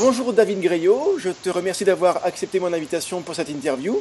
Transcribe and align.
Bonjour 0.00 0.32
David 0.32 0.60
Greyot, 0.60 1.16
je 1.18 1.30
te 1.30 1.50
remercie 1.50 1.84
d'avoir 1.84 2.24
accepté 2.24 2.60
mon 2.60 2.72
invitation 2.72 3.20
pour 3.20 3.34
cette 3.34 3.48
interview. 3.48 3.98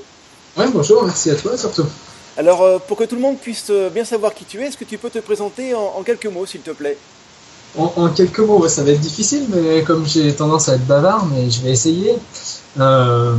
Oui, 0.55 0.66
bonjour, 0.71 1.04
merci 1.04 1.31
à 1.31 1.35
toi 1.35 1.58
surtout. 1.58 1.85
Alors, 2.38 2.62
euh, 2.62 2.77
pour 2.77 2.97
que 2.97 3.05
tout 3.05 3.16
le 3.16 3.21
monde 3.21 3.38
puisse 3.39 3.66
euh, 3.71 3.89
bien 3.89 4.05
savoir 4.05 4.36
qui 4.36 4.46
tu 4.46 4.62
es, 4.62 4.68
est-ce 4.68 4.78
que 4.78 4.83
tu 4.83 4.99
peux 4.99 5.10
te 5.10 5.18
présenter 5.18 5.73
en, 5.73 6.04
quelques 6.04 6.28
mots, 6.28 6.46
s'il 6.46 6.62
te 6.62 6.70
plaît? 6.70 6.97
En, 7.75 8.10
quelques 8.10 8.39
mots, 8.39 8.68
ça 8.68 8.83
va 8.83 8.91
être 8.91 8.99
difficile, 8.99 9.46
mais 9.49 9.81
comme 9.81 10.05
j'ai 10.05 10.31
tendance 10.36 10.70
à 10.70 10.75
être 10.75 10.86
bavard, 10.86 11.25
mais 11.25 11.49
je 11.49 11.62
vais 11.62 11.71
essayer. 11.71 12.14
Euh, 12.79 13.34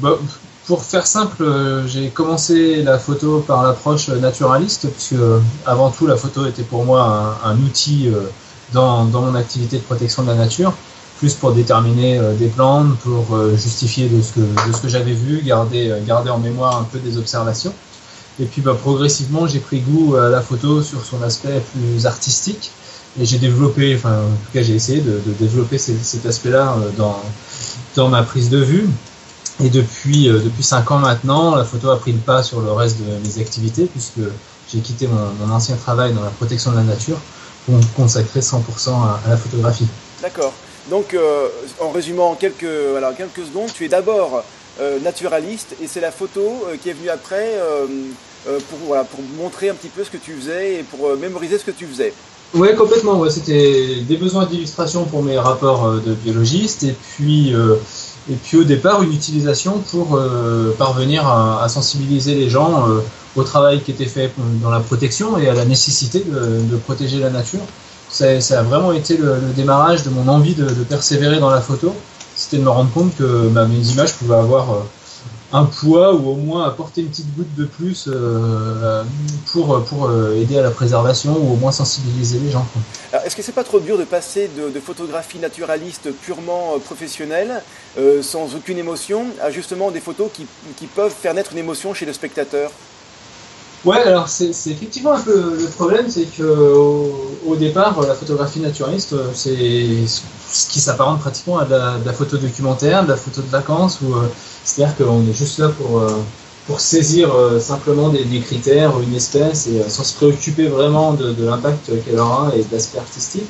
bah, 0.00 0.18
pour 0.66 0.82
faire 0.84 1.06
simple, 1.06 1.44
j'ai 1.86 2.08
commencé 2.08 2.82
la 2.82 2.98
photo 2.98 3.44
par 3.46 3.62
l'approche 3.62 4.08
naturaliste, 4.08 4.88
puisque 4.90 5.20
avant 5.66 5.90
tout, 5.90 6.06
la 6.06 6.16
photo 6.16 6.46
était 6.46 6.62
pour 6.62 6.84
moi 6.84 7.38
un, 7.44 7.56
outil 7.58 8.10
dans, 8.72 9.04
dans, 9.04 9.22
mon 9.22 9.34
activité 9.34 9.76
de 9.76 9.82
protection 9.82 10.22
de 10.22 10.28
la 10.28 10.34
nature 10.34 10.72
plus 11.18 11.34
pour 11.34 11.52
déterminer 11.52 12.18
euh, 12.18 12.34
des 12.34 12.46
plantes, 12.46 12.96
pour 12.98 13.34
euh, 13.34 13.56
justifier 13.56 14.08
de 14.08 14.22
ce 14.22 14.32
que, 14.32 14.40
de 14.40 14.72
ce 14.72 14.80
que 14.80 14.88
j'avais 14.88 15.12
vu, 15.12 15.42
garder, 15.42 15.90
euh, 15.90 16.00
garder 16.04 16.30
en 16.30 16.38
mémoire 16.38 16.78
un 16.78 16.84
peu 16.84 16.98
des 16.98 17.18
observations. 17.18 17.74
Et 18.40 18.44
puis 18.44 18.62
bah, 18.62 18.76
progressivement, 18.80 19.46
j'ai 19.46 19.58
pris 19.58 19.80
goût 19.80 20.16
à 20.16 20.28
la 20.28 20.40
photo 20.40 20.82
sur 20.82 21.04
son 21.04 21.22
aspect 21.22 21.60
plus 21.72 22.06
artistique. 22.06 22.70
Et 23.20 23.24
j'ai 23.24 23.38
développé, 23.38 23.96
enfin 23.96 24.12
en 24.12 24.46
tout 24.46 24.52
cas 24.52 24.62
j'ai 24.62 24.74
essayé 24.74 25.00
de, 25.00 25.20
développer 25.40 25.76
cet 25.78 26.24
aspect-là 26.24 26.76
dans, 26.96 27.20
dans 27.96 28.08
ma 28.08 28.22
prise 28.22 28.48
de 28.48 28.58
vue. 28.58 28.88
Et 29.60 29.70
depuis, 29.70 30.28
depuis 30.28 30.62
5 30.62 30.88
ans 30.92 30.98
maintenant, 30.98 31.56
la 31.56 31.64
photo 31.64 31.90
a 31.90 31.98
pris 31.98 32.12
le 32.12 32.18
pas 32.18 32.44
sur 32.44 32.60
le 32.60 32.70
reste 32.70 32.98
de 32.98 33.26
mes 33.26 33.40
activités, 33.40 33.86
puisque 33.86 34.20
j'ai 34.70 34.78
quitté 34.78 35.08
mon, 35.08 35.52
ancien 35.52 35.74
travail 35.74 36.12
dans 36.12 36.22
la 36.22 36.30
protection 36.30 36.70
de 36.70 36.76
la 36.76 36.84
nature 36.84 37.18
pour 37.66 37.74
me 37.74 37.82
consacrer 37.96 38.38
100% 38.38 38.90
à, 38.90 39.20
à 39.26 39.30
la 39.30 39.36
photographie. 39.36 39.88
D'accord. 40.22 40.52
Donc, 40.90 41.12
euh, 41.12 41.48
en 41.80 41.90
résumant 41.90 42.34
quelques, 42.34 42.62
secondes, 42.62 43.70
tu 43.74 43.84
es 43.84 43.88
d'abord 43.88 44.42
euh, 44.80 44.98
naturaliste 45.00 45.76
et 45.82 45.86
c'est 45.86 46.00
la 46.00 46.10
photo 46.10 46.40
euh, 46.40 46.76
qui 46.82 46.88
est 46.88 46.94
venue 46.94 47.10
après 47.10 47.54
pour, 48.44 48.96
pour 48.96 49.20
montrer 49.36 49.68
un 49.68 49.74
petit 49.74 49.88
peu 49.88 50.04
ce 50.04 50.10
que 50.10 50.16
tu 50.16 50.32
faisais 50.32 50.76
et 50.76 50.82
pour 50.82 51.16
mémoriser 51.16 51.58
ce 51.58 51.64
que 51.64 51.70
tu 51.70 51.86
faisais. 51.86 52.12
Oui, 52.54 52.74
complètement. 52.74 53.28
C'était 53.28 54.00
des 54.00 54.16
besoins 54.16 54.46
d'illustration 54.46 55.04
pour 55.04 55.22
mes 55.22 55.38
rapports 55.38 55.92
de 55.92 56.14
biologiste 56.14 56.84
et 56.84 56.94
puis 57.14 57.54
au 57.54 58.64
départ 58.64 59.02
une 59.02 59.12
utilisation 59.12 59.80
pour 59.90 60.18
parvenir 60.78 61.26
à, 61.26 61.68
sensibiliser 61.68 62.36
les 62.36 62.48
gens 62.48 62.86
au 63.36 63.42
travail 63.42 63.82
qui 63.82 63.90
était 63.90 64.06
fait 64.06 64.30
dans 64.62 64.70
la 64.70 64.80
protection 64.80 65.36
et 65.36 65.48
à 65.48 65.52
la 65.52 65.66
nécessité 65.66 66.24
de 66.24 66.76
protéger 66.76 67.18
la 67.18 67.28
nature 67.28 67.60
ça, 68.10 68.58
a 68.58 68.62
vraiment 68.62 68.92
été 68.92 69.16
le, 69.16 69.36
démarrage 69.54 70.02
de 70.02 70.10
mon 70.10 70.28
envie 70.28 70.54
de, 70.54 70.66
persévérer 70.84 71.38
dans 71.38 71.50
la 71.50 71.60
photo. 71.60 71.94
C'était 72.34 72.58
de 72.58 72.62
me 72.62 72.70
rendre 72.70 72.90
compte 72.92 73.16
que 73.16 73.48
bah, 73.48 73.66
mes 73.66 73.88
images 73.88 74.14
pouvaient 74.14 74.36
avoir 74.36 74.70
euh, 74.70 74.82
un 75.52 75.64
poids 75.64 76.14
ou 76.14 76.28
au 76.28 76.34
moins 76.36 76.68
apporter 76.68 77.00
une 77.00 77.08
petite 77.08 77.34
goutte 77.34 77.52
de 77.56 77.64
plus 77.64 78.08
euh, 78.08 79.02
pour, 79.52 79.74
euh, 80.06 80.40
aider 80.40 80.56
à 80.56 80.62
la 80.62 80.70
préservation 80.70 81.36
ou 81.36 81.54
au 81.54 81.56
moins 81.56 81.72
sensibiliser 81.72 82.38
les 82.38 82.50
gens. 82.50 82.64
Est-ce 83.24 83.34
que 83.34 83.42
c'est 83.42 83.52
pas 83.52 83.64
trop 83.64 83.80
dur 83.80 83.98
de 83.98 84.04
passer 84.04 84.48
de, 84.56 84.80
photographie 84.80 85.38
naturaliste 85.38 86.12
purement 86.22 86.78
professionnelle, 86.78 87.62
sans 88.22 88.54
aucune 88.54 88.78
émotion, 88.78 89.26
à 89.42 89.50
justement 89.50 89.90
des 89.90 90.00
photos 90.00 90.30
qui, 90.32 90.46
qui 90.76 90.86
peuvent 90.86 91.14
faire 91.14 91.34
naître 91.34 91.52
une 91.52 91.58
émotion 91.58 91.92
chez 91.92 92.06
le 92.06 92.12
spectateur? 92.12 92.70
Ouais, 93.84 93.98
alors 93.98 94.28
c'est 94.28 94.50
effectivement 94.50 95.12
un 95.12 95.20
peu 95.20 95.56
le 95.56 95.66
problème, 95.66 96.06
c'est 96.08 96.24
que 96.24 96.42
au, 96.42 97.56
départ, 97.56 98.00
la 98.02 98.14
photographie 98.14 98.58
naturaliste, 98.58 99.14
c'est 99.34 100.04
ce 100.50 100.68
qui 100.68 100.80
s'apparente 100.80 101.20
pratiquement 101.20 101.58
à 101.58 101.64
de 101.64 102.04
la, 102.04 102.12
photo 102.12 102.36
documentaire, 102.38 103.04
de 103.04 103.10
la 103.10 103.16
photo 103.16 103.40
de 103.40 103.48
vacances, 103.48 104.00
où 104.02 104.14
euh, 104.14 104.26
c'est-à-dire 104.64 104.96
qu'on 104.96 105.22
est 105.28 105.32
juste 105.32 105.58
là 105.58 105.68
pour, 105.68 106.00
euh, 106.00 106.08
pour 106.66 106.80
saisir 106.80 107.32
euh, 107.32 107.60
simplement 107.60 108.08
des, 108.08 108.24
des, 108.24 108.40
critères, 108.40 108.98
une 109.00 109.14
espèce, 109.14 109.68
et 109.68 109.88
sans 109.88 110.04
se 110.04 110.14
préoccuper 110.14 110.66
vraiment 110.66 111.12
de, 111.12 111.32
de 111.32 111.44
l'impact 111.44 111.90
qu'elle 112.04 112.18
aura 112.18 112.52
et 112.56 112.62
de 112.62 112.68
l'aspect 112.72 112.98
artistique. 112.98 113.48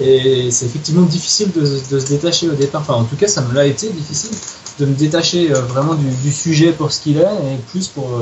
Et 0.00 0.50
c'est 0.50 0.66
effectivement 0.66 1.02
difficile 1.02 1.50
de, 1.52 1.60
de, 1.60 1.98
se 1.98 2.06
détacher 2.06 2.48
au 2.48 2.54
départ. 2.54 2.82
Enfin, 2.82 2.94
en 2.94 3.04
tout 3.04 3.16
cas, 3.16 3.28
ça 3.28 3.42
me 3.42 3.54
l'a 3.54 3.66
été 3.66 3.88
difficile 3.90 4.36
de 4.78 4.86
me 4.86 4.94
détacher 4.94 5.48
vraiment 5.48 5.94
du, 5.94 6.08
du 6.22 6.32
sujet 6.32 6.72
pour 6.72 6.90
ce 6.90 7.00
qu'il 7.00 7.18
est 7.18 7.22
et 7.22 7.56
plus 7.70 7.86
pour 7.86 8.20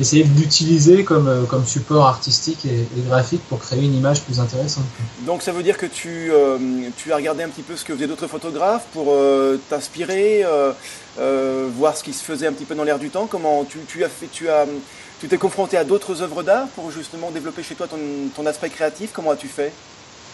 essayer 0.00 0.24
de 0.24 0.40
l'utiliser 0.40 1.04
comme, 1.04 1.28
euh, 1.28 1.42
comme 1.44 1.64
support 1.64 2.06
artistique 2.06 2.66
et, 2.66 2.86
graphique 3.08 3.42
pour 3.48 3.60
créer 3.60 3.82
une 3.82 3.94
image 3.94 4.22
plus 4.22 4.40
intéressante. 4.40 4.84
Donc 5.20 5.42
ça 5.42 5.52
veut 5.52 5.62
dire 5.62 5.76
que 5.76 5.86
tu, 5.86 6.30
euh, 6.32 6.58
tu 6.96 7.12
as 7.12 7.16
regardé 7.16 7.42
un 7.42 7.48
petit 7.48 7.62
peu 7.62 7.76
ce 7.76 7.84
que 7.84 7.94
faisaient 7.94 8.06
d'autres 8.06 8.26
photographes 8.26 8.86
pour 8.92 9.08
euh, 9.10 9.60
t'inspirer, 9.68 10.44
voir 11.76 11.96
ce 11.96 12.02
qui 12.02 12.12
se 12.12 12.24
faisait 12.24 12.46
un 12.46 12.52
petit 12.52 12.64
peu 12.64 12.74
dans 12.74 12.84
l'air 12.84 12.98
du 12.98 13.10
temps? 13.10 13.26
Comment 13.30 13.64
tu, 13.64 13.78
tu 13.86 14.04
as 14.04 14.08
fait, 14.08 14.28
tu 14.30 14.48
as, 14.48 14.66
tu 15.20 15.28
t'es 15.28 15.38
confronté 15.38 15.76
à 15.76 15.84
d'autres 15.84 16.22
œuvres 16.22 16.42
d'art 16.42 16.66
pour 16.74 16.90
justement 16.90 17.30
développer 17.30 17.62
chez 17.62 17.74
toi 17.74 17.86
ton, 17.86 17.98
ton 18.34 18.46
aspect 18.46 18.70
créatif? 18.70 19.10
Comment 19.12 19.30
as-tu 19.30 19.48
fait? 19.48 19.72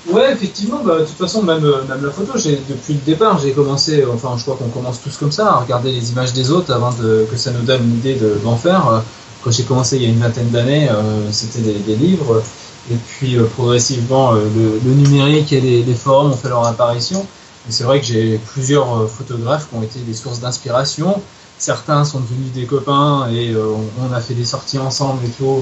Ouais, 0.08 0.32
effectivement, 0.32 0.80
bah, 0.82 1.00
de 1.00 1.04
toute 1.04 1.18
façon, 1.18 1.42
même, 1.42 1.60
même 1.60 2.02
la 2.02 2.10
photo, 2.10 2.32
depuis 2.34 2.94
le 2.94 3.00
départ, 3.04 3.38
j'ai 3.38 3.52
commencé, 3.52 4.02
enfin, 4.10 4.34
je 4.38 4.42
crois 4.42 4.56
qu'on 4.56 4.70
commence 4.70 5.02
tous 5.02 5.14
comme 5.18 5.30
ça, 5.30 5.48
à 5.48 5.56
regarder 5.58 5.92
les 5.92 6.10
images 6.10 6.32
des 6.32 6.50
autres 6.50 6.72
avant 6.72 6.92
de, 6.92 7.26
que 7.30 7.36
ça 7.36 7.50
nous 7.50 7.60
donne 7.60 7.82
une 7.84 7.98
idée 7.98 8.18
d'en 8.42 8.56
faire 8.56 9.02
quand 9.42 9.50
j'ai 9.50 9.64
commencé 9.64 9.96
il 9.96 10.02
y 10.02 10.06
a 10.06 10.08
une 10.08 10.18
vingtaine 10.18 10.50
d'années, 10.50 10.88
euh, 10.90 11.30
c'était 11.32 11.60
des, 11.60 11.96
livres. 11.96 12.42
Et 12.90 12.96
puis 12.96 13.36
euh, 13.36 13.44
progressivement, 13.44 14.34
euh, 14.34 14.40
le, 14.84 14.92
numérique 14.92 15.52
et 15.52 15.60
les, 15.60 15.94
forums 15.94 16.32
ont 16.32 16.36
fait 16.36 16.48
leur 16.48 16.66
apparition. 16.66 17.26
Et 17.68 17.72
c'est 17.72 17.84
vrai 17.84 18.00
que 18.00 18.06
j'ai 18.06 18.38
plusieurs 18.38 19.08
photographes 19.08 19.68
qui 19.68 19.76
ont 19.76 19.82
été 19.82 19.98
des 20.00 20.14
sources 20.14 20.40
d'inspiration. 20.40 21.20
Certains 21.58 22.04
sont 22.04 22.20
devenus 22.20 22.52
des 22.52 22.64
copains 22.64 23.28
et 23.30 23.54
on, 23.54 24.12
a 24.14 24.20
fait 24.20 24.32
des 24.32 24.46
sorties 24.46 24.78
ensemble 24.78 25.26
et 25.26 25.28
tout, 25.28 25.60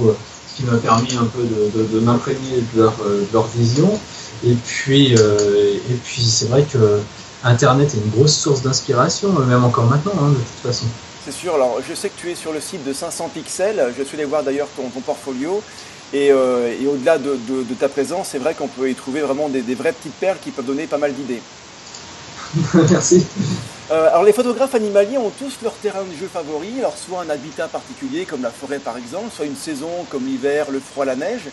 ce 0.48 0.56
qui 0.56 0.62
m'a 0.62 0.76
permis 0.76 1.16
un 1.16 1.24
peu 1.24 1.42
de, 1.42 1.98
m'imprégner 1.98 2.62
de 2.76 2.88
leur, 3.32 3.46
vision. 3.48 3.90
Et 4.46 4.54
puis, 4.54 5.12
et 5.14 5.98
puis 6.04 6.22
c'est 6.22 6.46
vrai 6.46 6.62
que 6.62 7.00
Internet 7.42 7.92
est 7.92 7.98
une 7.98 8.10
grosse 8.10 8.36
source 8.36 8.62
d'inspiration, 8.62 9.32
même 9.40 9.64
encore 9.64 9.86
maintenant, 9.86 10.12
hein, 10.22 10.28
de 10.28 10.36
toute 10.36 10.72
façon 10.72 10.86
c'est 11.28 11.38
sûr. 11.38 11.54
Alors, 11.56 11.80
je 11.86 11.94
sais 11.94 12.08
que 12.08 12.18
tu 12.18 12.30
es 12.30 12.34
sur 12.34 12.52
le 12.52 12.60
site 12.60 12.84
de 12.84 12.92
500 12.92 13.28
pixels. 13.34 13.92
Je 13.98 14.02
suis 14.02 14.16
allé 14.16 14.24
voir 14.24 14.42
d'ailleurs 14.42 14.68
ton, 14.74 14.88
portfolio. 15.00 15.62
Euh, 16.14 16.74
et, 16.80 16.86
au-delà 16.86 17.18
de, 17.18 17.36
ta 17.78 17.90
présence, 17.90 18.28
c'est 18.32 18.38
vrai 18.38 18.54
qu'on 18.54 18.68
peut 18.68 18.88
y 18.88 18.94
trouver 18.94 19.20
vraiment 19.20 19.50
des, 19.50 19.74
vraies 19.74 19.92
petites 19.92 20.14
perles 20.14 20.38
qui 20.42 20.50
peuvent 20.50 20.64
donner 20.64 20.86
pas 20.86 20.96
mal 20.96 21.12
d'idées. 21.12 21.42
Merci. 22.90 23.26
Euh, 23.90 24.08
alors 24.08 24.22
les 24.22 24.32
photographes 24.32 24.74
animaliers 24.74 25.18
ont 25.18 25.30
tous 25.30 25.58
leur 25.62 25.72
terrain 25.74 26.04
de 26.04 26.14
jeu 26.18 26.28
favori, 26.30 26.78
alors 26.78 26.96
soit 26.96 27.22
un 27.22 27.30
habitat 27.30 27.68
particulier 27.68 28.26
comme 28.26 28.42
la 28.42 28.50
forêt 28.50 28.78
par 28.78 28.98
exemple, 28.98 29.28
soit 29.34 29.46
une 29.46 29.56
saison 29.56 29.88
comme 30.10 30.26
l'hiver, 30.26 30.70
le 30.70 30.78
froid, 30.78 31.06
la 31.06 31.16
neige. 31.16 31.48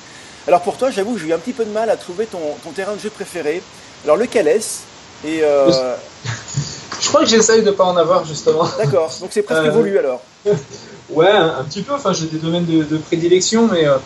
Alors 0.46 0.62
pour 0.62 0.78
toi, 0.78 0.92
j'avoue 0.92 1.14
que 1.14 1.20
j'ai 1.20 1.28
eu 1.28 1.34
un 1.34 1.40
petit 1.40 1.54
peu 1.54 1.64
de 1.64 1.72
mal 1.72 1.90
à 1.90 1.96
trouver 1.96 2.26
ton, 2.26 2.40
terrain 2.76 2.94
de 2.94 3.00
jeu 3.00 3.10
préféré. 3.10 3.62
Alors 4.04 4.18
lequel 4.18 4.50
est-ce? 4.50 4.82
Et 5.26 5.40
euh, 5.44 5.96
Je 7.00 7.08
crois 7.10 7.22
que 7.22 7.28
j'essaye 7.28 7.62
de 7.62 7.68
ne 7.68 7.72
pas 7.72 7.86
en 7.86 7.98
avoir 7.98 8.26
justement. 8.26 8.68
D'accord, 8.78 9.12
donc 9.20 9.30
c'est 9.32 9.42
presque 9.42 9.66
évolué 9.66 10.00
alors. 10.00 10.22
ouais, 11.10 11.30
un, 11.30 11.64
petit 11.64 11.82
peu. 11.82 11.94
Enfin, 11.94 12.14
j'ai 12.14 12.28
des 12.28 12.38
domaines 12.38 12.66
de, 12.66 12.98
prédilection, 12.98 13.68
mais 13.72 13.86
euh, 13.86 13.98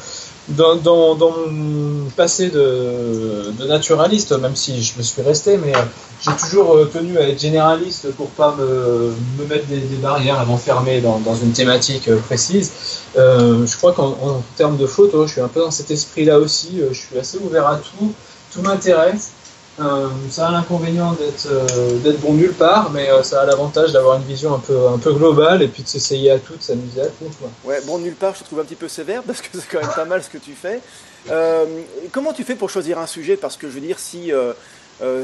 dans, 0.49 0.75
dans, 0.75 1.15
dans, 1.15 1.31
mon 1.47 2.09
passé 2.11 2.49
de, 2.49 3.51
de, 3.57 3.65
naturaliste, 3.67 4.31
même 4.39 4.55
si 4.55 4.81
je 4.81 4.97
me 4.97 5.03
suis 5.03 5.21
resté, 5.21 5.57
mais 5.57 5.75
euh, 5.75 5.79
j'ai 6.21 6.31
toujours 6.37 6.75
euh, 6.75 6.85
tenu 6.85 7.17
à 7.17 7.29
être 7.29 7.39
généraliste 7.39 8.11
pour 8.13 8.29
pas 8.29 8.55
me, 8.57 9.13
me 9.37 9.45
mettre 9.47 9.67
des, 9.67 9.79
des 9.79 9.97
barrières, 9.97 10.39
à 10.39 10.45
m'enfermer 10.45 11.01
dans, 11.01 11.19
dans, 11.19 11.35
une 11.35 11.51
thématique 11.51 12.09
précise. 12.25 12.71
je 13.15 13.77
crois 13.77 13.93
qu'en 13.93 14.43
termes 14.55 14.77
de 14.77 14.87
photos, 14.87 15.27
je 15.27 15.33
suis 15.33 15.41
un 15.41 15.47
peu 15.47 15.59
dans 15.59 15.71
cet 15.71 15.91
esprit-là 15.91 16.39
aussi. 16.39 16.81
je 16.91 16.97
suis 16.97 17.17
assez 17.17 17.37
ouvert 17.37 17.67
à 17.67 17.77
tout. 17.77 18.13
Tout 18.51 18.63
m'intéresse. 18.63 19.29
Euh, 19.81 20.09
ça 20.29 20.49
a 20.49 20.51
l'inconvénient 20.51 21.13
d'être 21.13 21.47
euh, 21.47 21.99
d'être 21.99 22.19
bon 22.19 22.33
nulle 22.33 22.53
part, 22.53 22.91
mais 22.91 23.09
euh, 23.09 23.23
ça 23.23 23.41
a 23.41 23.45
l'avantage 23.45 23.93
d'avoir 23.93 24.17
une 24.17 24.23
vision 24.23 24.53
un 24.53 24.59
peu, 24.59 24.87
un 24.87 24.97
peu 24.97 25.13
globale 25.13 25.61
et 25.61 25.67
puis 25.67 25.83
de 25.83 25.87
s'essayer 25.87 26.31
à 26.31 26.39
tout, 26.39 26.55
de 26.55 26.61
s'amuser 26.61 27.01
à 27.01 27.07
tout. 27.07 27.25
Ouais, 27.63 27.79
bon 27.85 27.99
nulle 27.99 28.15
part, 28.15 28.35
je 28.35 28.43
trouve 28.43 28.59
un 28.59 28.65
petit 28.65 28.75
peu 28.75 28.87
sévère 28.87 29.23
parce 29.23 29.41
que 29.41 29.47
c'est 29.53 29.67
quand 29.71 29.79
même 29.79 29.95
pas 29.95 30.05
mal 30.05 30.21
ce 30.21 30.29
que 30.29 30.37
tu 30.37 30.53
fais. 30.53 30.81
comment 32.11 32.33
tu 32.33 32.43
fais 32.43 32.55
pour 32.55 32.69
choisir 32.69 32.99
un 32.99 33.07
sujet? 33.07 33.37
Parce 33.37 33.55
que 33.55 33.69
je 33.69 33.73
veux 33.73 33.81
dire, 33.81 33.99
si, 33.99 34.31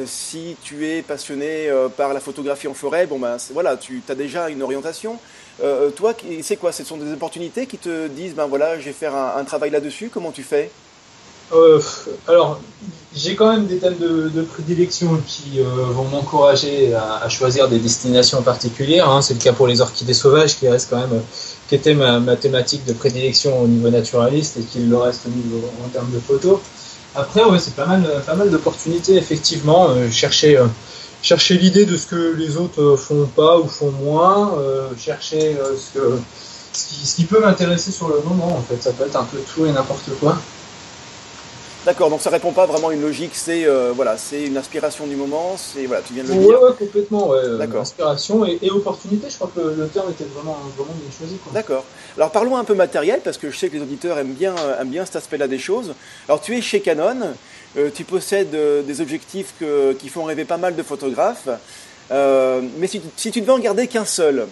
si 0.06 0.56
tu 0.64 0.88
es 0.88 1.02
passionné 1.02 1.70
par 1.98 2.14
la 2.14 2.20
photographie 2.20 2.68
en 2.68 2.74
forêt, 2.74 3.08
bon 3.08 3.20
ben 3.20 3.38
voilà, 3.52 3.76
tu 3.76 4.02
as 4.08 4.16
déjà 4.16 4.50
une 4.50 4.62
orientation. 4.64 5.18
toi, 5.96 6.14
c'est 6.44 6.58
quoi? 6.58 6.72
Ce 6.72 6.84
sont 6.86 6.98
des 6.98 7.12
opportunités 7.12 7.66
qui 7.66 7.78
te 7.78 8.08
disent, 8.08 8.36
ben 8.36 8.46
voilà, 8.46 8.80
je 8.80 8.86
vais 8.86 8.94
faire 8.94 9.16
un 9.16 9.44
travail 9.44 9.72
là-dessus. 9.72 10.10
Comment 10.14 10.32
tu 10.32 10.44
fais? 10.44 10.72
Euh, 11.54 11.80
alors, 12.28 12.60
j'ai 13.16 13.36
quand 13.36 13.52
même 13.52 13.68
des 13.68 13.78
thèmes 13.78 13.98
de, 13.98 14.42
prédilection 14.42 15.20
qui 15.28 15.60
euh, 15.60 15.64
vont 15.92 16.06
m'encourager 16.06 16.94
à, 16.94 17.28
choisir 17.30 17.70
des 17.70 17.80
destinations 17.80 18.42
particulières. 18.42 19.10
Hein. 19.10 19.22
C'est 19.22 19.36
le 19.36 19.40
cas 19.40 19.54
pour 19.54 19.68
les 19.68 19.82
orchidées 19.82 20.14
sauvages, 20.14 20.58
qui 20.58 20.68
reste 20.68 20.90
quand 20.90 21.00
même, 21.00 21.22
qui 21.70 21.76
était 21.76 21.94
ma, 21.94 22.36
thématique 22.36 22.86
de 22.86 22.94
prédilection 22.94 23.62
au 23.62 23.68
niveau 23.68 23.90
naturaliste 23.90 24.58
et 24.58 24.64
qui 24.64 24.80
le 24.80 24.98
reste 24.98 25.22
au 25.28 25.30
niveau 25.30 25.62
en 25.86 25.90
termes 25.90 26.12
de 26.12 26.20
photos. 26.20 26.60
Après, 27.16 27.44
ouais, 27.46 27.60
c'est 27.60 27.76
pas 27.76 27.86
mal, 27.86 28.04
pas 28.26 28.36
mal 28.36 28.50
d'opportunités 28.50 29.16
effectivement. 29.16 29.90
Euh, 29.90 30.10
chercher, 30.12 30.60
chercher 31.22 31.58
l'idée 31.58 31.86
de 31.86 31.96
ce 31.96 32.08
que 32.08 32.36
les 32.36 32.58
autres 32.58 32.98
font 32.98 33.26
pas 33.34 33.58
ou 33.58 33.68
font 33.68 33.92
moins, 33.92 34.58
chercher 34.98 35.56
ce, 35.56 35.98
que, 35.98 36.20
ce, 36.74 36.88
qui, 36.88 37.08
ce 37.08 37.16
qui 37.16 37.24
peut 37.24 37.40
m'intéresser 37.40 37.92
sur 37.92 38.10
le 38.10 38.20
moment 38.26 38.58
en 38.58 38.62
fait. 38.62 38.82
Ça 38.84 38.92
peut 38.92 39.06
être 39.06 39.16
un 39.16 39.24
peu 39.24 39.38
tout 39.54 39.66
et 39.66 39.72
n'importe 39.72 40.10
quoi. 40.20 40.38
D'accord, 41.86 42.10
donc 42.10 42.20
ça 42.20 42.32
répond 42.32 42.52
pas 42.52 42.66
vraiment 42.66 42.88
à 42.88 42.94
une 42.96 43.02
logique, 43.04 43.34
c'est 43.36 43.68
euh, 43.68 43.92
voilà, 43.96 44.18
c'est 44.18 44.46
une 44.46 44.58
inspiration 44.58 45.06
du 45.06 45.16
moment, 45.16 45.56
c'est 45.56 45.86
voilà, 45.86 46.02
tu 46.02 46.14
viens 46.14 46.24
de 46.24 46.30
le 46.30 46.36
dire. 46.36 46.60
Ouais, 46.60 46.72
complètement, 46.80 47.30
ouais. 47.30 47.60
D'accord. 47.60 47.82
Inspiration 47.82 48.44
et, 48.44 48.72
opportunité, 48.72 49.28
je 49.30 49.36
crois 49.36 49.52
que 49.56 49.62
le, 49.62 49.88
terme 49.90 50.10
était 50.10 50.24
vraiment, 50.24 50.58
vraiment 50.76 50.94
bien 51.00 51.12
choisi. 51.16 51.38
D'accord. 51.54 51.86
Alors 52.18 52.32
parlons 52.32 52.58
un 52.58 52.64
peu 52.64 52.74
matériel, 52.74 53.22
parce 53.24 53.38
que 53.38 53.52
je 53.52 53.58
sais 53.58 53.70
que 53.70 53.76
les 53.76 53.84
auditeurs 53.84 54.18
aiment 54.18 54.34
bien, 54.34 54.56
aiment 54.82 54.90
bien 54.90 55.06
cet 55.06 55.18
aspect-là 55.18 55.48
des 55.48 55.60
choses. 55.60 55.94
Alors 56.28 56.42
tu 56.42 56.58
es 56.58 56.62
chez 56.62 56.80
Canon, 56.80 57.36
euh, 57.78 57.92
tu 57.94 58.04
possèdes 58.04 58.56
euh, 58.56 58.82
des 58.82 59.00
objectifs 59.00 59.54
qui 60.00 60.10
font 60.10 60.24
rêver 60.24 60.46
pas 60.46 60.58
mal 60.58 60.76
de 60.76 60.82
photographes, 60.82 61.50
mais 62.10 62.88
si, 62.88 63.00
si, 63.16 63.30
tu 63.30 63.42
devais 63.42 63.54
en 63.54 63.60
garder 63.60 63.86
qu'un 63.86 64.06
seul, 64.06 64.48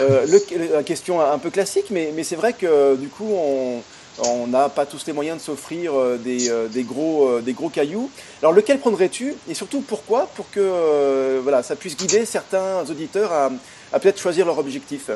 la 0.00 0.82
question 0.82 1.20
un 1.20 1.38
peu 1.38 1.50
classique, 1.50 1.86
mais, 1.90 2.12
mais 2.16 2.24
c'est 2.24 2.36
vrai 2.36 2.54
que 2.54 2.96
du 2.96 3.06
coup 3.06 3.28
on 3.32 3.82
on 4.18 4.46
n'a 4.46 4.68
pas 4.68 4.86
tous 4.86 5.06
les 5.06 5.12
moyens 5.12 5.38
de 5.38 5.42
s'offrir 5.42 5.92
euh, 5.94 6.18
euh, 6.26 6.68
des, 6.68 6.82
gros, 6.82 7.28
euh, 7.28 7.40
des 7.40 7.52
gros 7.52 7.68
cailloux. 7.68 8.10
Alors 8.42 8.52
lequel 8.52 8.78
prendrais-tu? 8.78 9.34
Et 9.48 9.54
surtout 9.54 9.80
pourquoi? 9.80 10.28
Pour 10.34 10.50
que 10.50 11.42
ça 11.62 11.76
puisse 11.76 11.96
guider 11.96 12.24
certains 12.24 12.82
auditeurs 12.88 13.32
à, 13.32 13.98
peut-être 13.98 14.20
choisir 14.20 14.46
leur 14.46 14.58
objectif. 14.58 15.10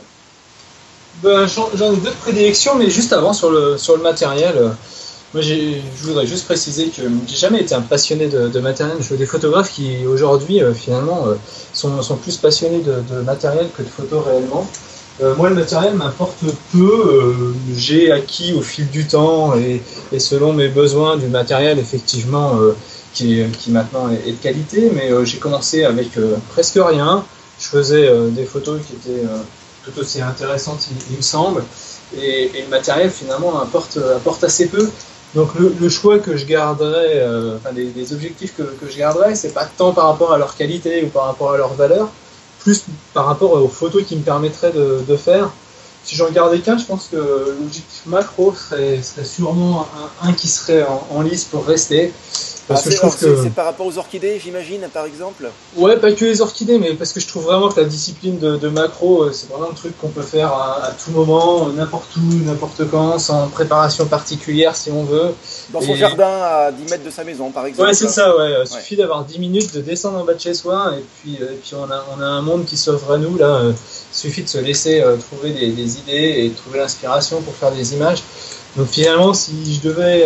Ben, 1.22 1.46
J'en 1.46 1.93
ai 1.93 1.96
deux 1.96 2.10
prédilections, 2.22 2.75
mais 2.75 2.90
juste 2.90 3.12
avant 3.12 3.32
sur 3.32 3.50
le, 3.50 3.76
matériel. 4.02 4.54
Moi, 5.34 5.42
je 5.42 5.81
voudrais 6.02 6.26
juste 6.26 6.44
préciser 6.46 6.88
que 6.88 7.02
j'ai 7.26 7.37
jamais 7.37 7.60
été 7.60 7.75
un 7.75 7.82
passionné 7.82 8.28
de, 8.28 8.60
matériel. 8.60 8.96
Je 9.00 9.08
veux 9.08 9.16
des 9.16 9.26
photographes 9.26 9.72
qui, 9.72 10.06
aujourd'hui, 10.06 10.60
finalement, 10.75 11.26
sont, 11.72 12.16
plus 12.16 12.37
passionnés 12.37 12.81
de, 12.81 13.20
matériel 13.22 13.69
que 13.76 13.82
de 13.82 13.88
photos 13.88 14.25
réellement. 14.25 14.66
Euh, 15.22 15.34
moi, 15.34 15.48
le 15.48 15.54
matériel 15.54 15.94
m'importe 15.94 16.44
peu. 16.72 16.78
Euh, 16.78 17.54
j'ai 17.74 18.12
acquis 18.12 18.52
au 18.52 18.60
fil 18.60 18.88
du 18.90 19.06
temps 19.06 19.54
et, 19.56 19.80
selon 20.18 20.52
mes 20.52 20.68
besoins 20.68 21.16
du 21.16 21.26
matériel, 21.28 21.78
effectivement, 21.78 22.58
euh, 22.60 22.76
qui, 23.14 23.42
qui, 23.58 23.70
maintenant 23.70 24.10
est, 24.10 24.32
de 24.32 24.36
qualité. 24.36 24.90
Mais 24.94 25.10
j'ai 25.24 25.38
commencé 25.38 25.84
avec 25.84 26.10
presque 26.50 26.78
rien. 26.78 27.24
Je 27.58 27.66
faisais 27.68 28.10
des 28.32 28.44
photos 28.44 28.80
qui 28.86 28.92
étaient 28.94 29.26
tout 29.84 29.98
aussi 29.98 30.20
intéressantes, 30.20 30.88
il, 31.10 31.16
me 31.16 31.22
semble. 31.22 31.64
Et, 32.16 32.50
le 32.62 32.68
matériel, 32.68 33.10
finalement, 33.10 33.58
apporte, 33.58 33.98
apporte 34.16 34.44
assez 34.44 34.66
peu. 34.66 34.90
Donc 35.34 35.50
le, 35.54 35.88
choix 35.88 36.18
que 36.18 36.36
je 36.36 36.44
garderai, 36.44 37.22
enfin 37.56 37.74
les, 37.74 38.12
objectifs 38.12 38.54
que, 38.54 38.62
que 38.62 38.90
je 38.90 38.98
garderai, 38.98 39.34
c'est 39.34 39.54
pas 39.54 39.64
tant 39.64 39.92
par 39.92 40.08
rapport 40.08 40.32
à 40.32 40.38
leur 40.38 40.54
qualité 40.54 41.02
ou 41.04 41.08
par 41.08 41.24
rapport 41.24 41.52
à 41.52 41.56
leur 41.56 41.72
valeur, 41.72 42.10
plus 42.66 42.82
par 43.14 43.26
rapport 43.26 43.52
aux 43.52 43.68
photos 43.68 44.02
qui 44.04 44.16
me 44.16 44.22
permettraient 44.22 44.72
de, 44.72 45.16
faire. 45.16 45.50
Si 46.02 46.16
j'en 46.16 46.28
gardais 46.30 46.58
qu'un, 46.58 46.76
je 46.76 46.84
pense 46.84 47.06
que 47.06 47.16
l'objectif 47.60 48.02
macro 48.06 48.52
serait, 48.52 49.00
sûrement 49.24 49.86
un, 50.20 50.32
qui 50.32 50.48
serait 50.48 50.84
en, 51.14 51.22
lice 51.22 51.44
pour 51.44 51.64
rester. 51.64 52.12
Parce 52.68 52.80
ah, 52.80 52.84
que 52.84 52.90
je 52.90 52.96
trouve 52.96 53.16
que 53.16 53.42
c'est 53.42 53.54
par 53.54 53.64
rapport 53.64 53.86
aux 53.86 53.96
orchidées, 53.96 54.40
j'imagine, 54.42 54.88
par 54.92 55.04
exemple. 55.04 55.48
Ouais, 55.76 55.96
pas 55.98 56.10
que 56.10 56.24
les 56.24 56.40
orchidées, 56.40 56.78
mais 56.78 56.94
parce 56.94 57.12
que 57.12 57.20
je 57.20 57.28
trouve 57.28 57.44
vraiment 57.44 57.68
que 57.68 57.80
la 57.80 57.86
discipline 57.86 58.38
de, 58.38 58.68
macro, 58.68 59.22
euh, 59.22 59.32
c'est 59.32 59.48
vraiment 59.48 59.70
un 59.70 59.74
truc 59.74 59.96
qu'on 59.98 60.08
peut 60.08 60.22
faire 60.22 60.52
à, 60.52 60.90
tout 60.92 61.12
moment, 61.12 61.68
n'importe 61.68 62.16
où, 62.16 62.34
n'importe 62.44 62.90
quand, 62.90 63.20
sans 63.20 63.46
préparation 63.48 64.06
particulière 64.06 64.74
si 64.74 64.90
on 64.90 65.04
veut. 65.04 65.32
Dans 65.72 65.80
son 65.80 65.94
jardin 65.94 66.26
à 66.26 66.72
10 66.72 66.90
mètres 66.90 67.04
de 67.04 67.10
sa 67.10 67.22
maison, 67.22 67.52
par 67.52 67.66
exemple. 67.66 67.88
Ouais, 67.88 67.94
c'est 67.94 68.08
ça. 68.08 68.36
Ouais. 68.36 68.52
Il 68.62 68.66
suffit 68.66 68.96
d'avoir 68.96 69.24
10 69.24 69.38
minutes 69.38 69.72
de 69.72 69.80
descendre 69.80 70.18
en 70.18 70.24
bas 70.24 70.34
de 70.34 70.40
chez 70.40 70.54
soi, 70.54 70.92
et 70.98 71.04
puis, 71.22 71.38
euh, 71.40 71.52
et 71.52 71.56
puis 71.56 71.74
on 71.76 71.88
a, 71.90 72.04
on 72.16 72.20
a 72.20 72.26
un 72.26 72.42
monde 72.42 72.64
qui 72.64 72.76
s'offre 72.76 73.12
à 73.12 73.18
nous 73.18 73.36
là. 73.36 73.46
Euh, 73.46 73.72
il 73.72 74.16
suffit 74.16 74.42
de 74.42 74.48
se 74.48 74.58
laisser 74.58 75.04
trouver 75.28 75.52
des, 75.52 75.68
des, 75.72 75.98
idées 75.98 76.46
et 76.46 76.50
trouver 76.50 76.78
l'inspiration 76.78 77.42
pour 77.42 77.54
faire 77.54 77.70
des 77.70 77.94
images. 77.94 78.22
Donc 78.76 78.88
finalement, 78.88 79.34
si 79.34 79.74
je 79.74 79.86
devais 79.86 80.24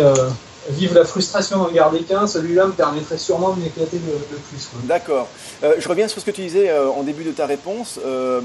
Vive 0.69 0.93
la 0.93 1.05
frustration 1.05 1.57
d'en 1.57 1.71
garder 1.71 2.03
qu'un, 2.03 2.27
celui-là 2.27 2.67
me 2.67 2.73
permettrait 2.73 3.17
sûrement 3.17 3.53
de 3.53 3.61
m'éclater 3.61 3.97
le, 3.97 4.37
plus. 4.37 4.69
D'accord. 4.83 5.27
Euh, 5.63 5.73
je 5.79 5.89
reviens 5.89 6.07
sur 6.07 6.21
ce 6.21 6.25
que 6.25 6.31
tu 6.31 6.41
disais 6.41 6.69
euh, 6.69 6.87
en 6.87 7.01
début 7.01 7.23
de 7.23 7.31
ta 7.31 7.47
réponse. 7.47 7.99
Euh, 8.05 8.41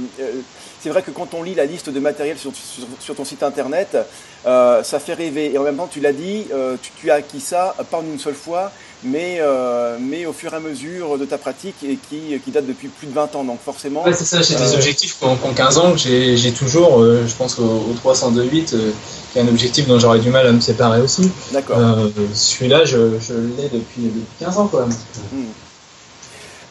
c'est 0.80 0.88
vrai 0.88 1.02
que 1.02 1.10
quand 1.10 1.34
on 1.34 1.42
lit 1.42 1.54
la 1.54 1.66
liste 1.66 1.90
de 1.90 2.00
matériel 2.00 2.38
sur, 2.38 2.52
sur, 3.00 3.14
ton 3.14 3.24
site 3.26 3.42
internet, 3.42 3.98
ça 4.44 4.98
fait 4.98 5.12
rêver. 5.12 5.52
Et 5.52 5.58
en 5.58 5.62
même 5.62 5.76
temps, 5.76 5.88
tu 5.90 6.00
l'as 6.00 6.12
dit, 6.12 6.46
tu, 6.80 6.90
tu, 6.98 7.10
as 7.10 7.16
acquis 7.16 7.40
ça 7.40 7.74
pas 7.90 8.00
une 8.00 8.18
seule 8.18 8.34
fois, 8.34 8.72
mais, 9.02 9.38
euh, 9.40 9.98
mais 10.00 10.26
au 10.26 10.32
fur 10.32 10.52
et 10.52 10.56
à 10.56 10.60
mesure 10.60 11.18
de 11.18 11.24
ta 11.24 11.38
pratique 11.38 11.76
et 11.84 11.96
qui, 11.96 12.38
qui 12.44 12.50
date 12.50 12.66
depuis 12.66 12.88
plus 12.88 13.06
de 13.06 13.12
20 13.12 13.36
ans. 13.36 13.44
Donc 13.44 13.60
forcément. 13.62 14.04
Ouais, 14.04 14.12
c'est 14.12 14.24
ça, 14.24 14.42
j'ai 14.42 14.54
des 14.54 14.72
euh, 14.72 14.76
objectifs 14.76 15.18
qui 15.18 15.24
ont, 15.24 15.36
15 15.36 15.78
ans 15.78 15.96
j'ai 15.96 16.52
toujours, 16.52 17.02
euh, 17.02 17.26
je 17.26 17.34
pense 17.34 17.58
au, 17.58 17.94
302.8, 18.04 18.64
qui 18.64 19.38
est 19.38 19.40
un 19.40 19.48
objectif 19.48 19.86
dont 19.86 19.98
j'aurais 19.98 20.20
du 20.20 20.30
mal 20.30 20.46
à 20.46 20.52
me 20.52 20.60
séparer 20.60 21.00
aussi. 21.00 21.30
D'accord. 21.52 21.78
Celui-là, 22.34 22.84
je, 22.84 23.18
je 23.20 23.34
l'ai 23.34 23.68
depuis, 23.68 24.10
15 24.40 24.58
ans 24.58 24.68
quand 24.68 24.80
même. 24.80 24.96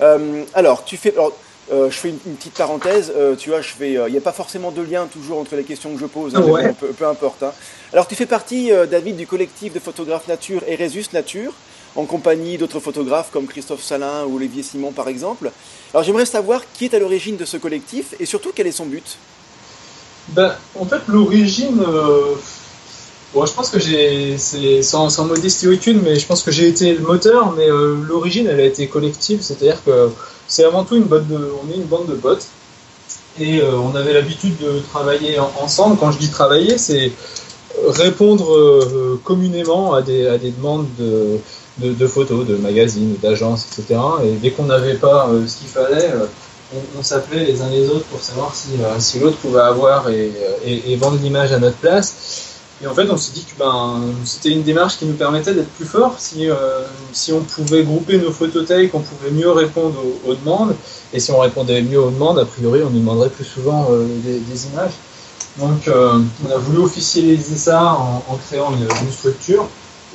Hmm. 0.01 0.44
alors, 0.54 0.83
tu 0.83 0.98
fais. 0.98 1.13
Alors, 1.13 1.33
je 1.72 1.89
fais 1.95 2.10
une, 2.10 2.36
petite 2.36 2.54
parenthèse, 2.54 3.12
tu 3.39 3.50
vois, 3.50 3.62
je 3.62 3.69
fais, 3.69 3.94
il 3.94 4.12
n'y 4.12 4.18
a 4.18 4.22
pas 4.22 4.33
forcément 4.33 4.72
de 4.72 4.81
lien 4.81 5.07
toujours 5.12 5.39
entre 5.39 5.56
les 5.56 5.63
questions 5.63 5.94
que 5.94 6.00
je 6.00 6.06
pose, 6.06 6.36
hein, 6.36 6.44
peu, 6.98 7.07
importe. 7.07 7.44
Hein. 7.44 7.54
Alors 7.92 8.07
tu 8.07 8.13
fais 8.16 8.27
partie, 8.27 8.72
David, 8.89 9.16
du 9.16 9.25
collectif 9.25 9.74
de 9.74 9.80
photographes 9.80 10.27
nature 10.27 10.62
Eresus 10.68 11.06
Nature 11.13 11.54
en 11.96 12.06
compagnie 12.06 12.58
d'autres 12.58 12.80
photographes 12.80 13.30
comme 13.32 13.48
Christophe 13.48 13.84
Salin 13.84 14.26
ou 14.26 14.36
Olivier 14.36 14.64
Simon 14.64 14.92
par 14.92 15.08
exemple. 15.08 15.52
Alors 15.94 16.04
j'aimerais 16.04 16.26
savoir 16.26 16.62
qui 16.74 16.86
est 16.86 16.94
à 16.94 17.00
l'origine 17.00 17.38
de 17.38 17.46
ce 17.46 17.58
collectif 17.58 18.14
et 18.20 18.26
surtout 18.26 18.52
quel 18.54 18.68
est 18.68 18.72
son 18.72 18.86
but? 18.86 19.18
Ben, 20.30 20.56
en 20.80 20.86
fait, 20.86 21.02
l'origine, 21.08 21.80
euh, 21.88 22.36
bon, 23.34 23.46
je 23.46 23.54
pense 23.54 23.70
que 23.70 23.80
j'ai, 23.80 24.38
c'est 24.38 24.82
sans, 24.82 25.24
modestie 25.26 25.68
aucune, 25.68 26.02
mais 26.02 26.18
je 26.18 26.26
pense 26.26 26.42
que 26.42 26.52
j'ai 26.52 26.68
été 26.68 26.94
le 26.96 27.02
moteur, 27.02 27.54
mais 27.56 27.70
euh, 27.70 27.96
l'origine, 28.08 28.48
elle 28.48 28.60
a 28.60 28.66
été 28.66 28.88
collective, 28.88 29.42
c'est-à-dire 29.42 29.84
que 29.84 30.10
c'est 30.48 30.64
avant 30.64 30.84
tout 30.84 30.96
une 30.96 31.04
bande 31.04 31.28
de, 31.28 31.52
on 31.64 31.72
est 31.72 31.76
une 31.76 31.86
bande 31.86 32.08
de 32.08 32.16
potes 32.16 32.48
et 33.40 33.62
euh, 33.62 33.78
on 33.78 33.96
avait 33.96 34.14
l'habitude 34.14 34.58
de 34.58 34.80
travailler 34.92 35.38
ensemble. 35.62 35.98
Quand 36.00 36.12
je 36.12 36.18
dis 36.18 36.30
travailler, 36.30 36.78
c'est 36.78 37.12
répondre 37.88 39.19
communément 39.24 39.94
à 39.94 40.01
des, 40.01 40.27
à 40.27 40.38
des 40.38 40.51
demandes 40.51 40.88
de, 40.98 41.39
de, 41.77 42.07
photos, 42.07 42.45
de 42.45 42.56
magazines, 42.56 43.16
d'agences, 43.22 43.66
etc. 43.66 44.00
Et 44.24 44.31
dès 44.42 44.51
qu'on 44.51 44.66
n'avait 44.66 44.95
pas 44.95 45.30
euh, 45.30 45.45
ce 45.48 45.57
qu'il 45.57 45.68
fallait, 45.68 46.12
euh, 46.12 46.25
on, 46.98 47.04
s'appelait 47.04 47.45
les 47.45 47.62
uns 47.62 47.69
les 47.69 47.89
autres 47.89 48.06
pour 48.06 48.22
savoir 48.22 48.56
si, 48.56 48.69
euh, 48.81 49.00
si 49.00 49.20
l'autre 49.20 49.38
pouvait 49.38 49.62
avoir 49.62 50.10
et, 50.10 50.32
et, 50.65 50.96
vendre 50.96 51.20
l'image 51.22 51.51
à 51.51 51.60
notre 51.60 51.77
place. 51.77 52.51
Et 52.84 52.88
en 52.88 52.94
fait, 52.94 53.10
on 53.10 53.17
s'est 53.17 53.32
dit 53.34 53.46
que 53.46 53.58
ben, 53.58 54.01
c'était 54.25 54.50
une 54.50 54.63
démarche 54.63 54.98
qui 54.98 55.05
nous 55.05 55.13
permettait 55.13 55.53
d'être 55.53 55.70
plus 55.70 55.86
fort. 55.86 56.15
Si, 56.17 56.50
si 57.13 57.32
on 57.32 57.39
pouvait 57.39 57.84
grouper 57.84 58.17
nos 58.17 58.32
photothèques, 58.32 58.94
on 58.94 59.00
pouvait 59.00 59.32
mieux 59.32 59.50
répondre 59.50 59.96
aux, 60.27 60.34
demandes. 60.34 60.75
Et 61.13 61.22
si 61.22 61.32
on 61.32 61.39
répondait 61.39 61.82
mieux 61.82 62.01
aux 62.01 62.10
demandes, 62.10 62.38
a 62.38 62.44
priori, 62.44 62.82
on 62.84 62.89
nous 62.89 63.00
demanderait 63.00 63.29
plus 63.29 63.46
souvent 63.46 63.88
des, 64.25 64.65
images. 64.67 64.91
Donc, 65.58 65.88
on 65.88 66.52
a 66.52 66.58
voulu 66.58 66.80
officialiser 66.80 67.56
ça 67.56 67.94
en, 67.94 68.24
en 68.28 68.38
créant 68.48 68.74
une, 68.74 68.84
une 68.84 69.12
structure. 69.12 69.68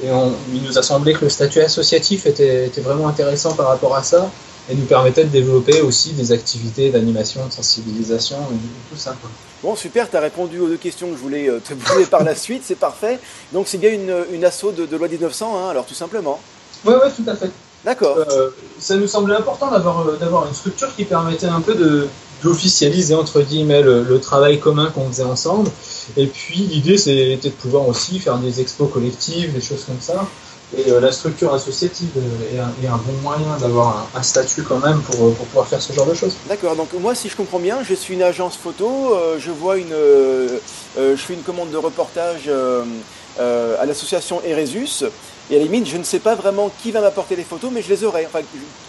Et 0.02 0.08
il 0.52 0.62
nous 0.62 0.78
a 0.78 0.82
semblé 0.82 1.12
que 1.12 1.24
le 1.24 1.30
statut 1.30 1.60
associatif 1.60 2.26
était, 2.26 2.66
était, 2.66 2.80
vraiment 2.80 3.08
intéressant 3.08 3.54
par 3.54 3.68
rapport 3.68 3.94
à 3.94 4.02
ça 4.02 4.30
et 4.70 4.74
nous 4.74 4.84
permettait 4.84 5.24
de 5.24 5.30
développer 5.30 5.80
aussi 5.80 6.12
des 6.12 6.32
activités 6.32 6.90
d'animation, 6.90 7.46
de 7.46 7.52
sensibilisation 7.52 8.36
et 8.36 8.90
tout 8.90 8.98
ça. 8.98 9.16
Bon, 9.62 9.74
super, 9.74 10.08
tu 10.08 10.16
as 10.16 10.20
répondu 10.20 10.60
aux 10.60 10.68
deux 10.68 10.76
questions 10.76 11.08
que 11.08 11.16
je 11.16 11.20
voulais 11.20 11.48
euh, 11.48 11.60
te 11.60 11.74
poser 11.74 12.06
par 12.06 12.24
la 12.24 12.34
suite, 12.34 12.62
c'est 12.64 12.76
parfait. 12.78 13.18
Donc 13.52 13.68
c'est 13.68 13.78
bien 13.78 13.92
une, 13.92 14.14
une 14.32 14.44
asso 14.44 14.72
de, 14.76 14.86
de 14.86 14.96
loi 14.96 15.08
1900, 15.08 15.58
hein, 15.58 15.70
alors 15.70 15.86
tout 15.86 15.94
simplement. 15.94 16.40
Oui, 16.84 16.94
oui, 17.02 17.10
tout 17.14 17.28
à 17.28 17.34
fait. 17.34 17.50
D'accord. 17.84 18.16
Euh, 18.18 18.50
ça 18.78 18.96
nous 18.96 19.06
semblait 19.06 19.36
important 19.36 19.72
euh, 19.72 20.16
d'avoir 20.16 20.46
une 20.46 20.54
structure 20.54 20.94
qui 20.94 21.04
permettait 21.04 21.46
un 21.46 21.60
peu 21.60 21.74
de 21.74 22.08
d'officialiser 22.42 23.14
entre 23.14 23.42
guillemets 23.42 23.82
le, 23.82 24.02
le 24.02 24.20
travail 24.20 24.58
commun 24.58 24.90
qu'on 24.90 25.08
faisait 25.08 25.22
ensemble 25.22 25.70
et 26.16 26.26
puis 26.26 26.56
l'idée 26.56 26.98
c'était 26.98 27.48
de 27.48 27.54
pouvoir 27.54 27.88
aussi 27.88 28.18
faire 28.18 28.38
des 28.38 28.60
expos 28.60 28.90
collectives, 28.90 29.52
des 29.52 29.60
choses 29.60 29.84
comme 29.84 30.00
ça. 30.00 30.26
Et 30.76 30.88
euh, 30.88 31.00
la 31.00 31.10
structure 31.10 31.52
associative 31.52 32.10
est 32.54 32.86
un, 32.86 32.96
bon 32.96 33.12
moyen 33.22 33.56
d'avoir 33.58 34.08
un, 34.14 34.22
statut 34.22 34.62
quand 34.62 34.78
même 34.78 35.00
pour, 35.02 35.34
pour, 35.34 35.46
pouvoir 35.46 35.66
faire 35.66 35.82
ce 35.82 35.92
genre 35.92 36.06
de 36.06 36.14
choses. 36.14 36.36
D'accord, 36.48 36.76
donc 36.76 36.92
moi 36.92 37.14
si 37.16 37.28
je 37.28 37.34
comprends 37.34 37.58
bien, 37.58 37.82
je 37.82 37.94
suis 37.94 38.14
une 38.14 38.22
agence 38.22 38.56
photo, 38.56 39.14
euh, 39.14 39.36
je 39.40 39.50
vois 39.50 39.78
une, 39.78 39.92
euh, 39.92 40.58
je 40.96 41.16
fais 41.16 41.34
une 41.34 41.42
commande 41.42 41.70
de 41.70 41.76
reportage 41.76 42.48
à 43.38 43.86
l'association 43.86 44.40
Eresus, 44.44 45.04
et 45.50 45.56
à 45.56 45.58
la 45.58 45.64
limite 45.64 45.88
je 45.88 45.96
ne 45.96 46.04
sais 46.04 46.20
pas 46.20 46.36
vraiment 46.36 46.70
qui 46.82 46.92
va 46.92 47.00
m'apporter 47.00 47.34
les 47.34 47.42
photos, 47.42 47.70
mais 47.72 47.82
je 47.82 47.88
les 47.88 48.04
aurai. 48.04 48.26
Enfin, 48.26 48.40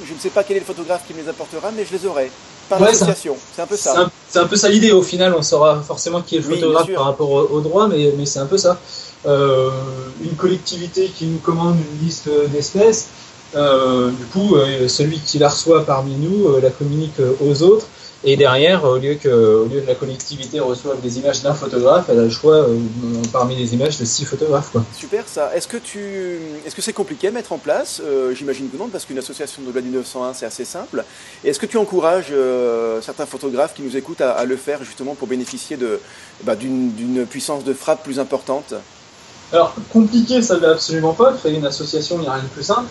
je 0.05 0.13
ne 0.13 0.19
sais 0.19 0.29
pas 0.29 0.43
quel 0.43 0.57
est 0.57 0.59
le 0.59 0.65
photographe 0.67 1.01
qui 1.07 1.15
me 1.15 1.21
les 1.23 1.29
apportera, 1.29 1.71
mais 1.75 1.83
je 1.83 1.97
les 1.97 2.05
aurai 2.05 2.29
c'est 2.77 3.61
un 3.61 3.67
peu 3.67 3.75
ça. 3.75 4.11
C'est 4.29 4.39
un, 4.39 4.47
peu 4.47 4.55
ça 4.55 4.69
l'idée. 4.69 4.91
Au 4.91 5.01
final, 5.01 5.33
on 5.37 5.41
saura 5.41 5.81
forcément 5.81 6.21
qui 6.21 6.35
est 6.35 6.39
le 6.39 6.55
photographe 6.55 6.91
par 6.93 7.05
rapport 7.05 7.29
au, 7.29 7.61
droit, 7.61 7.87
mais, 7.87 8.25
c'est 8.25 8.39
un 8.39 8.45
peu 8.45 8.57
ça. 8.57 8.79
Euh, 9.25 9.69
une 10.23 10.35
collectivité 10.35 11.11
qui 11.15 11.25
nous 11.25 11.39
commande 11.39 11.75
une 11.77 12.05
liste 12.05 12.29
d'espèces, 12.51 13.07
du 13.53 14.25
coup, 14.31 14.55
celui 14.87 15.19
qui 15.19 15.39
la 15.39 15.49
reçoit 15.49 15.85
parmi 15.85 16.15
nous 16.15 16.59
la 16.61 16.69
communique 16.69 17.19
aux 17.45 17.61
autres. 17.63 17.85
Et 18.23 18.37
derrière, 18.37 18.83
au 18.83 18.97
lieu, 18.97 19.15
que, 19.15 19.29
au 19.29 19.65
lieu 19.65 19.81
que 19.81 19.87
la 19.87 19.95
collectivité 19.95 20.59
reçoive 20.59 21.01
des 21.01 21.17
images 21.17 21.41
d'un 21.41 21.55
photographe, 21.55 22.05
elle 22.07 22.19
a 22.19 22.23
le 22.23 22.29
choix 22.29 22.57
euh, 22.57 22.77
parmi 23.33 23.55
les 23.55 23.73
images 23.73 23.97
de 23.97 24.05
six 24.05 24.25
photographes. 24.25 24.69
Quoi. 24.71 24.83
Super 24.95 25.27
ça. 25.27 25.49
Est-ce 25.55 25.67
que 25.67 25.77
tu, 25.77 26.37
est-ce 26.63 26.75
que 26.75 26.83
c'est 26.83 26.93
compliqué 26.93 27.29
à 27.29 27.31
mettre 27.31 27.51
en 27.51 27.57
place? 27.57 27.99
Euh, 28.05 28.35
J'imagine 28.35 28.69
que 28.69 28.77
non, 28.77 28.89
parce 28.89 29.05
qu'une 29.05 29.17
association 29.17 29.63
de 29.63 29.71
loi 29.71 29.81
du 29.81 29.89
901, 29.89 30.35
c'est 30.35 30.45
assez 30.45 30.65
simple. 30.65 31.03
Est-ce 31.43 31.59
que 31.59 31.65
tu 31.65 31.77
encourages 31.77 32.27
euh, 32.31 33.01
certains 33.01 33.25
photographes 33.25 33.73
qui 33.73 33.81
nous 33.81 33.97
écoutent 33.97 34.21
à, 34.21 34.45
le 34.45 34.55
faire 34.55 34.83
justement 34.83 35.15
pour 35.15 35.27
bénéficier 35.27 35.75
de, 35.75 35.99
bah, 36.43 36.55
d'une, 36.55 37.25
puissance 37.27 37.63
de 37.63 37.73
frappe 37.73 38.03
plus 38.03 38.19
importante? 38.19 38.75
Alors, 39.51 39.73
compliqué, 39.91 40.43
ça 40.43 40.55
ne 40.55 40.59
l'est 40.59 40.67
absolument 40.67 41.13
pas. 41.13 41.33
Créer 41.33 41.55
une 41.55 41.65
association, 41.65 42.17
il 42.17 42.21
n'y 42.21 42.27
a 42.27 42.33
rien 42.33 42.43
de 42.43 42.49
plus 42.49 42.63
simple. 42.63 42.87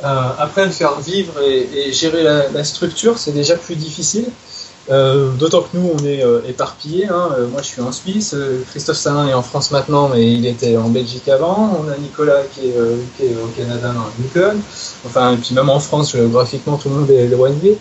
après, 0.00 0.64
le 0.64 0.70
faire 0.70 1.00
vivre 1.00 1.42
et, 1.42 1.92
gérer 1.92 2.22
la, 2.22 2.48
la 2.50 2.62
structure, 2.62 3.18
c'est 3.18 3.32
déjà 3.32 3.56
plus 3.56 3.74
difficile. 3.74 4.26
Euh, 4.90 5.30
d'autant 5.32 5.62
que 5.62 5.76
nous, 5.76 5.88
on 5.94 6.04
est 6.04 6.24
euh, 6.24 6.40
éparpillés. 6.48 7.06
Hein. 7.06 7.30
Euh, 7.38 7.46
moi, 7.46 7.62
je 7.62 7.68
suis 7.68 7.80
en 7.80 7.92
Suisse. 7.92 8.34
Christophe 8.70 8.96
Salin 8.96 9.28
est 9.28 9.34
en 9.34 9.42
France 9.42 9.70
maintenant, 9.70 10.08
mais 10.08 10.32
il 10.32 10.46
était 10.46 10.76
en 10.76 10.88
Belgique 10.88 11.28
avant. 11.28 11.80
On 11.80 11.88
a 11.88 11.96
Nicolas 11.96 12.42
qui 12.52 12.68
est, 12.68 12.76
au 12.76 13.46
Canada 13.56 13.92
dans 13.92 14.10
Newton. 14.18 14.60
Enfin, 15.06 15.34
et 15.34 15.36
puis 15.36 15.54
même 15.54 15.68
en 15.68 15.80
France, 15.80 16.12
géographiquement, 16.12 16.76
tout 16.76 16.88
le 16.88 16.96
monde 16.96 17.10
est 17.10 17.24
éloigné. 17.24 17.78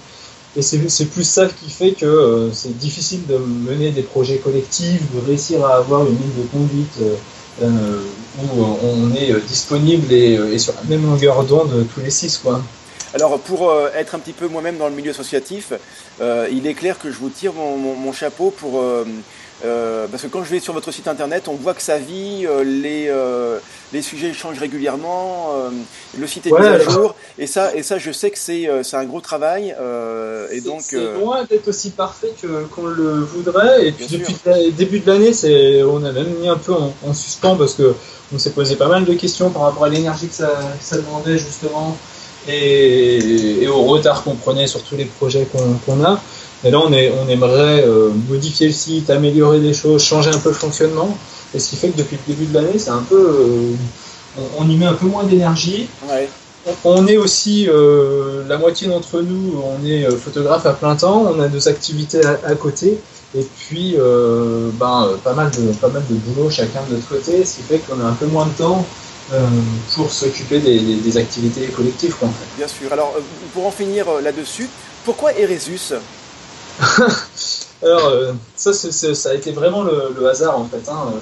Et 0.56 0.62
c'est 0.62 1.06
plus 1.06 1.24
ça 1.24 1.46
qui 1.46 1.70
fait 1.70 1.92
que 1.92 2.50
c'est 2.54 2.75
difficile 2.78 3.25
de 3.28 3.38
mener 3.38 3.92
des 3.92 4.01
projets 4.01 4.38
collectifs, 4.38 5.01
de 5.13 5.25
réussir 5.28 5.63
à 5.63 5.78
avoir 5.78 6.01
une 6.01 6.18
ligne 6.18 6.34
de 6.38 6.48
conduite 6.51 7.00
où 7.62 8.63
on 8.84 9.16
est 9.16 9.32
disponible 9.48 10.12
et, 10.12 10.58
sur 10.58 10.74
la 10.74 10.89
même 10.89 11.06
longueur 11.06 11.44
d'onde 11.44 11.86
tous 11.94 12.01
les 12.01 12.10
six. 12.10 12.39
Quoi. 12.44 12.62
Alors 13.13 13.39
pour 13.39 13.70
euh, 13.70 13.89
être 13.96 14.16
un 14.16 14.20
petit 14.20 14.34
peu 14.34 14.48
moi-même 14.48 14.78
dans 14.78 14.88
le 14.88 14.96
milieu 14.96 15.12
associatif, 15.12 15.74
euh, 16.22 16.48
il 16.51 16.68
est 16.68 16.75
clair 16.75 17.00
que 17.00 17.12
je 17.12 17.18
vous 17.18 17.30
tire 17.30 17.54
mon, 17.54 18.12
chapeau 18.13 18.51
pour... 18.51 18.82
Euh, 18.82 20.08
parce 20.10 20.24
que 20.24 20.28
quand 20.28 20.44
je 20.46 20.51
vais 20.51 20.62
sur 20.62 20.74
votre 20.74 20.92
site 20.92 21.10
internet, 21.10 21.50
on 21.50 21.56
voit 21.56 21.74
que 21.74 21.82
ça 21.82 21.98
vit, 21.98 22.48
les, 22.63 23.13
les 23.92 24.01
sujets 24.01 24.32
changent 24.32 24.60
régulièrement, 24.60 25.54
le 26.18 26.28
site 26.28 26.48
est 26.48 26.51
mis 26.51 26.66
à 26.66 26.80
jour, 26.80 27.13
et 27.38 27.46
ça, 27.46 27.75
et 27.75 27.84
ça, 27.84 27.98
je 27.98 28.12
sais 28.12 28.32
que 28.32 28.38
c'est 28.38 28.70
un 28.94 29.04
gros 29.04 29.20
travail. 29.20 29.75
et 30.51 30.62
donc, 30.62 30.84
c'est 30.84 31.13
loin 31.16 31.44
d'être 31.44 31.68
aussi 31.68 31.89
parfait 31.89 32.34
qu'on 32.74 32.86
le 32.86 33.20
voudrait. 33.20 33.88
Et 33.88 33.92
puis 33.92 34.08
depuis 34.08 34.36
le 34.46 34.72
début 34.72 35.01
de 35.01 35.12
l'année, 35.12 35.84
on 35.84 36.06
a 36.06 36.12
même 36.13 36.36
mis 36.39 36.48
un 36.48 36.58
peu 36.58 36.74
en, 36.74 37.13
suspens 37.13 37.58
parce 37.58 37.74
que 37.74 37.94
on 38.34 38.39
s'est 38.39 38.51
posé 38.51 38.78
pas 38.78 38.88
mal 38.88 39.04
de 39.04 39.13
questions 39.13 39.50
par 39.50 39.63
rapport 39.63 39.84
à 39.84 39.89
l'énergie 39.89 40.30
que 40.30 40.36
ça, 40.36 40.48
que 40.80 40.86
ça 40.86 40.96
demandait 40.96 41.38
justement 41.38 41.98
et, 42.50 43.68
au 43.68 43.84
retard 43.84 44.24
qu'on 44.24 44.36
prenait 44.36 44.68
sur 44.68 44.82
tous 44.84 44.96
les 44.96 45.06
projets 45.06 45.48
qu'on 45.86 46.03
a. 46.03 46.20
Et 46.63 46.72
là, 46.72 46.79
on, 46.79 46.91
est, 46.91 47.12
on 47.12 47.29
aimerait 47.29 47.86
euh, 47.88 48.10
modifier 48.27 48.68
le 48.68 48.74
site, 48.74 49.10
améliorer 49.10 49.60
des 49.60 49.74
choses, 49.74 50.03
changer 50.03 50.29
un 50.29 50.38
peu 50.39 50.50
le 50.50 50.56
fonctionnement. 50.56 51.18
Et 51.53 51.60
ce 51.60 51.70
qui 51.70 51.75
fait 51.77 51.89
que 51.89 51.98
depuis 51.98 52.18
le 52.27 52.34
début 52.34 52.46
de 52.48 52.53
l'année, 52.53 52.77
c'est 52.77 52.89
un 52.89 53.03
peu, 53.08 53.15
euh, 53.18 54.41
on, 54.58 54.70
y 54.70 54.75
met 54.75 54.86
un 54.86 54.94
peu 54.94 55.06
moins 55.06 55.24
d'énergie. 55.24 55.88
On, 56.84 57.08
est 57.08 57.18
aussi, 57.18 57.68
euh, 57.70 58.44
la 58.48 58.58
moitié 58.58 58.89
d'entre 58.89 59.22
nous, 59.22 59.63
on 59.63 59.86
est 59.86 60.06
photographe 60.12 60.65
à 60.65 60.74
plein 60.74 60.96
temps, 60.96 61.34
on 61.34 61.39
a 61.39 61.48
deux 61.48 61.70
activités 61.70 62.20
à, 62.25 62.53
côté, 62.56 63.00
et 63.36 63.48
puis 63.58 63.96
ben, 63.98 65.08
pas, 65.24 65.34
mal 65.34 65.50
de, 65.51 65.72
pas 65.79 65.88
mal 65.88 66.03
de 66.10 66.15
boulot 66.15 66.50
chacun 66.50 66.82
de 66.89 66.96
notre 66.96 67.08
côté, 67.08 67.46
ce 67.46 67.56
qui 67.56 67.62
fait 67.62 67.77
qu'on 67.79 68.00
a 68.01 68.10
un 68.10 68.13
peu 68.13 68.25
moins 68.25 68.46
de 68.46 68.51
temps 68.51 68.86
euh, 69.31 69.48
pour 69.93 70.12
s'occuper 70.12 70.59
des, 70.59 71.17
activités 71.17 71.67
collectives. 71.67 72.15
Quoi, 72.15 72.29
Bien 72.57 72.67
sûr. 72.67 72.91
Alors, 72.91 73.13
euh, 73.15 73.21
pour 73.53 73.67
en 73.67 73.71
finir 73.71 74.09
euh, 74.09 74.21
là-dessus, 74.21 74.67
pourquoi 75.05 75.33
Eresus? 75.38 75.93
Alors, 77.83 78.12
ça, 78.55 78.74
ça 78.74 79.29
a 79.29 79.33
été 79.36 79.51
vraiment 79.51 79.83
le, 79.83 80.27
hasard 80.27 80.59
en 80.59 80.65
fait. 80.65 80.89
Hein. 80.89 81.13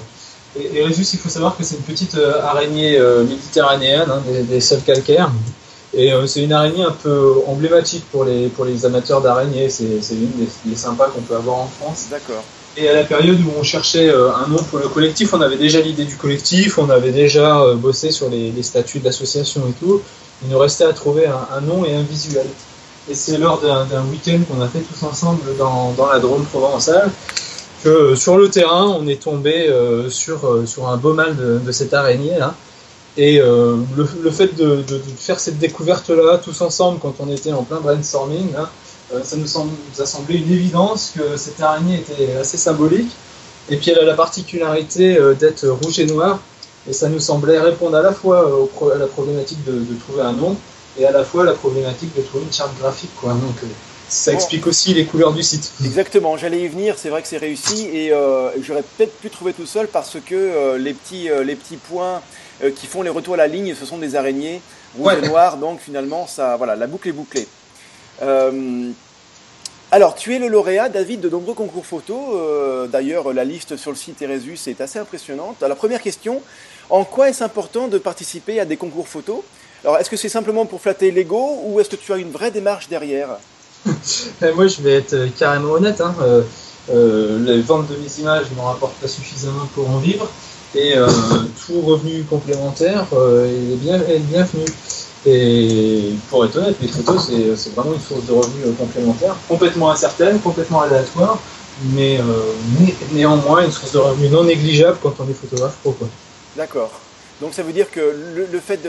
Eresus, 0.74 1.12
il 1.12 1.18
faut 1.18 1.28
savoir 1.28 1.56
que 1.56 1.62
c'est 1.62 1.76
une 1.76 1.82
petite 1.82 2.16
araignée 2.42 2.98
méditerranéenne, 3.28 4.10
hein, 4.10 4.22
des, 4.26 4.42
des, 4.42 4.60
sols 4.60 4.82
calcaires. 4.82 5.30
Et 5.94 6.12
c'est 6.26 6.42
une 6.42 6.52
araignée 6.52 6.84
un 6.84 6.92
peu 7.02 7.34
emblématique 7.46 8.04
pour 8.10 8.24
les, 8.24 8.48
pour 8.48 8.64
les 8.64 8.84
amateurs 8.86 9.20
d'araignées. 9.20 9.68
C'est 9.68 9.84
une 9.84 10.32
des, 10.32 10.48
des 10.64 10.76
sympas 10.76 11.08
qu'on 11.08 11.20
peut 11.20 11.36
avoir 11.36 11.58
en 11.58 11.68
France. 11.68 12.06
D'accord. 12.10 12.42
Et 12.80 12.88
à 12.88 12.94
la 12.94 13.02
période 13.02 13.40
où 13.40 13.50
on 13.58 13.64
cherchait 13.64 14.08
euh, 14.08 14.30
un 14.32 14.46
nom 14.46 14.62
pour 14.70 14.78
le 14.78 14.86
collectif, 14.86 15.34
on 15.34 15.40
avait 15.40 15.56
déjà 15.56 15.80
l'idée 15.80 16.04
du 16.04 16.14
collectif, 16.14 16.78
on 16.78 16.88
avait 16.90 17.10
déjà 17.10 17.60
euh, 17.60 17.74
bossé 17.74 18.12
sur 18.12 18.30
les, 18.30 18.62
statuts 18.62 19.00
de 19.00 19.04
l'association 19.06 19.62
et 19.68 19.72
tout. 19.72 20.00
Il 20.44 20.48
nous 20.48 20.58
restait 20.58 20.84
à 20.84 20.92
trouver 20.92 21.26
un, 21.26 21.60
nom 21.60 21.84
et 21.84 21.92
un 21.92 22.02
visuel. 22.02 22.46
Et 23.10 23.14
c'est 23.14 23.36
lors 23.36 23.60
d'un 23.60 24.04
week-end 24.12 24.38
qu'on 24.48 24.60
a 24.62 24.68
fait 24.68 24.78
tous 24.78 25.04
ensemble 25.04 25.40
dans, 25.58 25.92
la 26.12 26.20
Drôme 26.20 26.44
provençale 26.44 27.10
que 27.82 27.88
euh, 27.88 28.16
sur 28.16 28.38
le 28.38 28.48
terrain, 28.48 28.86
on 28.86 29.08
est 29.08 29.20
tombé 29.20 29.68
sur, 30.08 30.62
sur 30.64 30.88
un 30.88 30.96
beau 30.96 31.14
mal 31.14 31.34
de, 31.36 31.72
cette 31.72 31.94
araignée 31.94 32.38
là. 32.38 32.54
Et 33.16 33.40
le, 33.40 34.30
fait 34.30 34.54
de, 34.54 34.84
faire 35.18 35.40
cette 35.40 35.58
découverte-là 35.58 36.38
tous 36.38 36.60
ensemble 36.60 37.00
quand 37.00 37.16
on 37.18 37.28
était 37.28 37.52
en 37.52 37.64
plein 37.64 37.80
brainstorming, 37.80 38.50
ça 39.22 39.36
nous, 39.36 39.46
semble, 39.46 39.72
a 39.98 40.06
semblé 40.06 40.36
une 40.36 40.52
évidence 40.52 41.12
que 41.16 41.36
cette 41.36 41.60
araignée 41.60 41.96
était 41.96 42.36
assez 42.36 42.56
symbolique. 42.56 43.10
Et 43.70 43.76
puis 43.76 43.90
elle 43.90 43.98
a 43.98 44.04
la 44.04 44.14
particularité 44.14 45.16
euh, 45.16 45.34
d'être 45.34 45.66
rouge 45.68 45.98
et 45.98 46.06
noire. 46.06 46.40
Et 46.88 46.92
ça 46.92 47.08
nous 47.08 47.20
semblait 47.20 47.58
répondre 47.58 47.96
à 47.96 48.02
la 48.02 48.12
fois 48.12 48.48
euh, 48.48 48.94
à 48.94 48.98
la 48.98 49.06
problématique 49.06 49.62
de, 49.64 49.84
trouver 50.06 50.22
un 50.22 50.32
nom 50.32 50.56
et 50.98 51.04
à 51.04 51.12
la 51.12 51.24
fois 51.24 51.42
à 51.42 51.46
la 51.46 51.52
problématique 51.52 52.14
de 52.16 52.22
trouver 52.22 52.44
une 52.44 52.52
charte 52.52 52.76
graphique. 52.78 53.14
Quoi. 53.20 53.32
Donc 53.32 53.56
ça 54.08 54.32
explique 54.32 54.66
aussi 54.66 54.94
les 54.94 55.04
couleurs 55.04 55.32
du 55.32 55.42
site. 55.42 55.70
Exactement, 55.84 56.38
j'allais 56.38 56.62
y 56.62 56.68
venir, 56.68 56.94
c'est 56.96 57.10
vrai 57.10 57.20
que 57.20 57.28
c'est 57.28 57.36
réussi 57.36 57.84
et 57.92 58.10
j'aurais 58.62 58.82
peut-être 58.96 59.12
pu 59.18 59.28
trouver 59.28 59.52
tout 59.52 59.66
seul 59.66 59.86
parce 59.86 60.16
que 60.24 60.76
les, 60.76 60.94
petits, 60.94 61.28
les 61.44 61.54
petits 61.54 61.76
points 61.76 62.22
qui 62.74 62.86
font 62.86 63.02
les 63.02 63.10
retours 63.10 63.34
à 63.34 63.36
la 63.36 63.48
ligne, 63.48 63.74
ce 63.78 63.84
sont 63.84 63.98
des 63.98 64.16
araignées 64.16 64.62
rouge 64.96 65.12
et 65.22 65.28
noir, 65.28 65.58
donc 65.58 65.80
finalement 65.80 66.26
ça, 66.26 66.56
voilà, 66.56 66.74
la 66.74 66.86
boucle 66.86 67.10
est 67.10 67.12
bouclée. 67.12 67.46
Euh, 68.22 68.90
alors, 69.90 70.14
tu 70.14 70.34
es 70.34 70.38
le 70.38 70.48
lauréat, 70.48 70.88
David, 70.88 71.20
de 71.20 71.30
nombreux 71.30 71.54
concours 71.54 71.86
photos. 71.86 72.34
Euh, 72.34 72.86
d'ailleurs, 72.86 73.32
la 73.32 73.44
liste 73.44 73.76
sur 73.76 73.90
le 73.90 73.96
site 73.96 74.20
Eresus 74.20 74.58
est 74.66 74.80
assez 74.80 74.98
impressionnante. 74.98 75.62
Alors, 75.62 75.78
première 75.78 76.02
question, 76.02 76.42
en 76.90 77.04
quoi 77.04 77.30
est-ce 77.30 77.42
important 77.42 77.88
de 77.88 77.96
participer 77.96 78.60
à 78.60 78.66
des 78.66 78.76
concours 78.76 79.08
photos 79.08 79.40
Alors, 79.84 79.96
est-ce 79.96 80.10
que 80.10 80.16
c'est 80.16 80.28
simplement 80.28 80.66
pour 80.66 80.82
flatter 80.82 81.10
l'ego 81.10 81.62
ou 81.64 81.80
est-ce 81.80 81.88
que 81.88 81.96
tu 81.96 82.12
as 82.12 82.18
une 82.18 82.30
vraie 82.30 82.50
démarche 82.50 82.88
derrière? 82.88 83.28
Ben, 84.40 84.54
Moi, 84.54 84.66
je 84.66 84.82
vais 84.82 84.96
être 84.96 85.16
carrément 85.38 85.72
honnête. 85.72 86.02
Hein. 86.02 86.14
Euh, 86.90 87.38
les 87.38 87.62
ventes 87.62 87.88
de 87.88 87.96
mes 87.96 88.20
images 88.20 88.50
ne 88.50 88.56
m'en 88.56 88.64
rapportent 88.64 89.00
pas 89.00 89.08
suffisamment 89.08 89.66
pour 89.74 89.88
en 89.88 89.98
vivre. 89.98 90.28
Et 90.74 90.96
tout 91.66 91.80
revenu 91.80 92.24
complémentaire 92.24 93.06
est 93.14 94.18
bienvenu. 94.20 94.66
Et 95.26 96.12
pour 96.30 96.44
être 96.44 96.56
honnête, 96.56 96.76
les 96.80 96.88
photos, 96.88 97.30
c'est 97.56 97.74
vraiment 97.74 97.94
une 97.94 98.00
source 98.00 98.24
de 98.24 98.32
revenus 98.32 98.66
euh, 98.66 98.72
complémentaire, 98.72 99.36
complètement 99.48 99.90
incertaine, 99.90 100.38
complètement 100.40 100.82
aléatoire, 100.82 101.40
mais 101.92 102.18
euh, 102.18 102.22
néanmoins 103.12 103.64
une 103.64 103.72
source 103.72 103.92
de 103.92 103.98
revenus 103.98 104.30
non 104.30 104.44
négligeable 104.44 104.98
quand 105.02 105.14
on 105.18 105.28
est 105.28 105.34
photographe 105.34 105.76
pro. 105.82 105.96
D'accord. 106.56 106.92
Donc 107.40 107.54
ça 107.54 107.62
veut 107.62 107.72
dire 107.72 107.90
que 107.90 108.00
le, 108.50 108.60
fait 108.60 108.80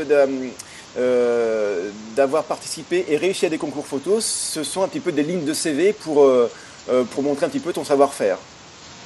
euh, 0.97 1.89
d'avoir 2.15 2.43
participé 2.43 3.05
et 3.09 3.17
réussi 3.17 3.45
à 3.45 3.49
des 3.49 3.57
concours 3.57 3.85
photos, 3.85 4.23
ce 4.23 4.63
sont 4.63 4.83
un 4.83 4.87
petit 4.87 4.99
peu 4.99 5.11
des 5.11 5.23
lignes 5.23 5.45
de 5.45 5.53
CV 5.53 5.93
pour, 5.93 6.27
pour 7.11 7.23
montrer 7.23 7.45
un 7.45 7.49
petit 7.49 7.59
peu 7.59 7.73
ton 7.73 7.83
savoir-faire. 7.83 8.37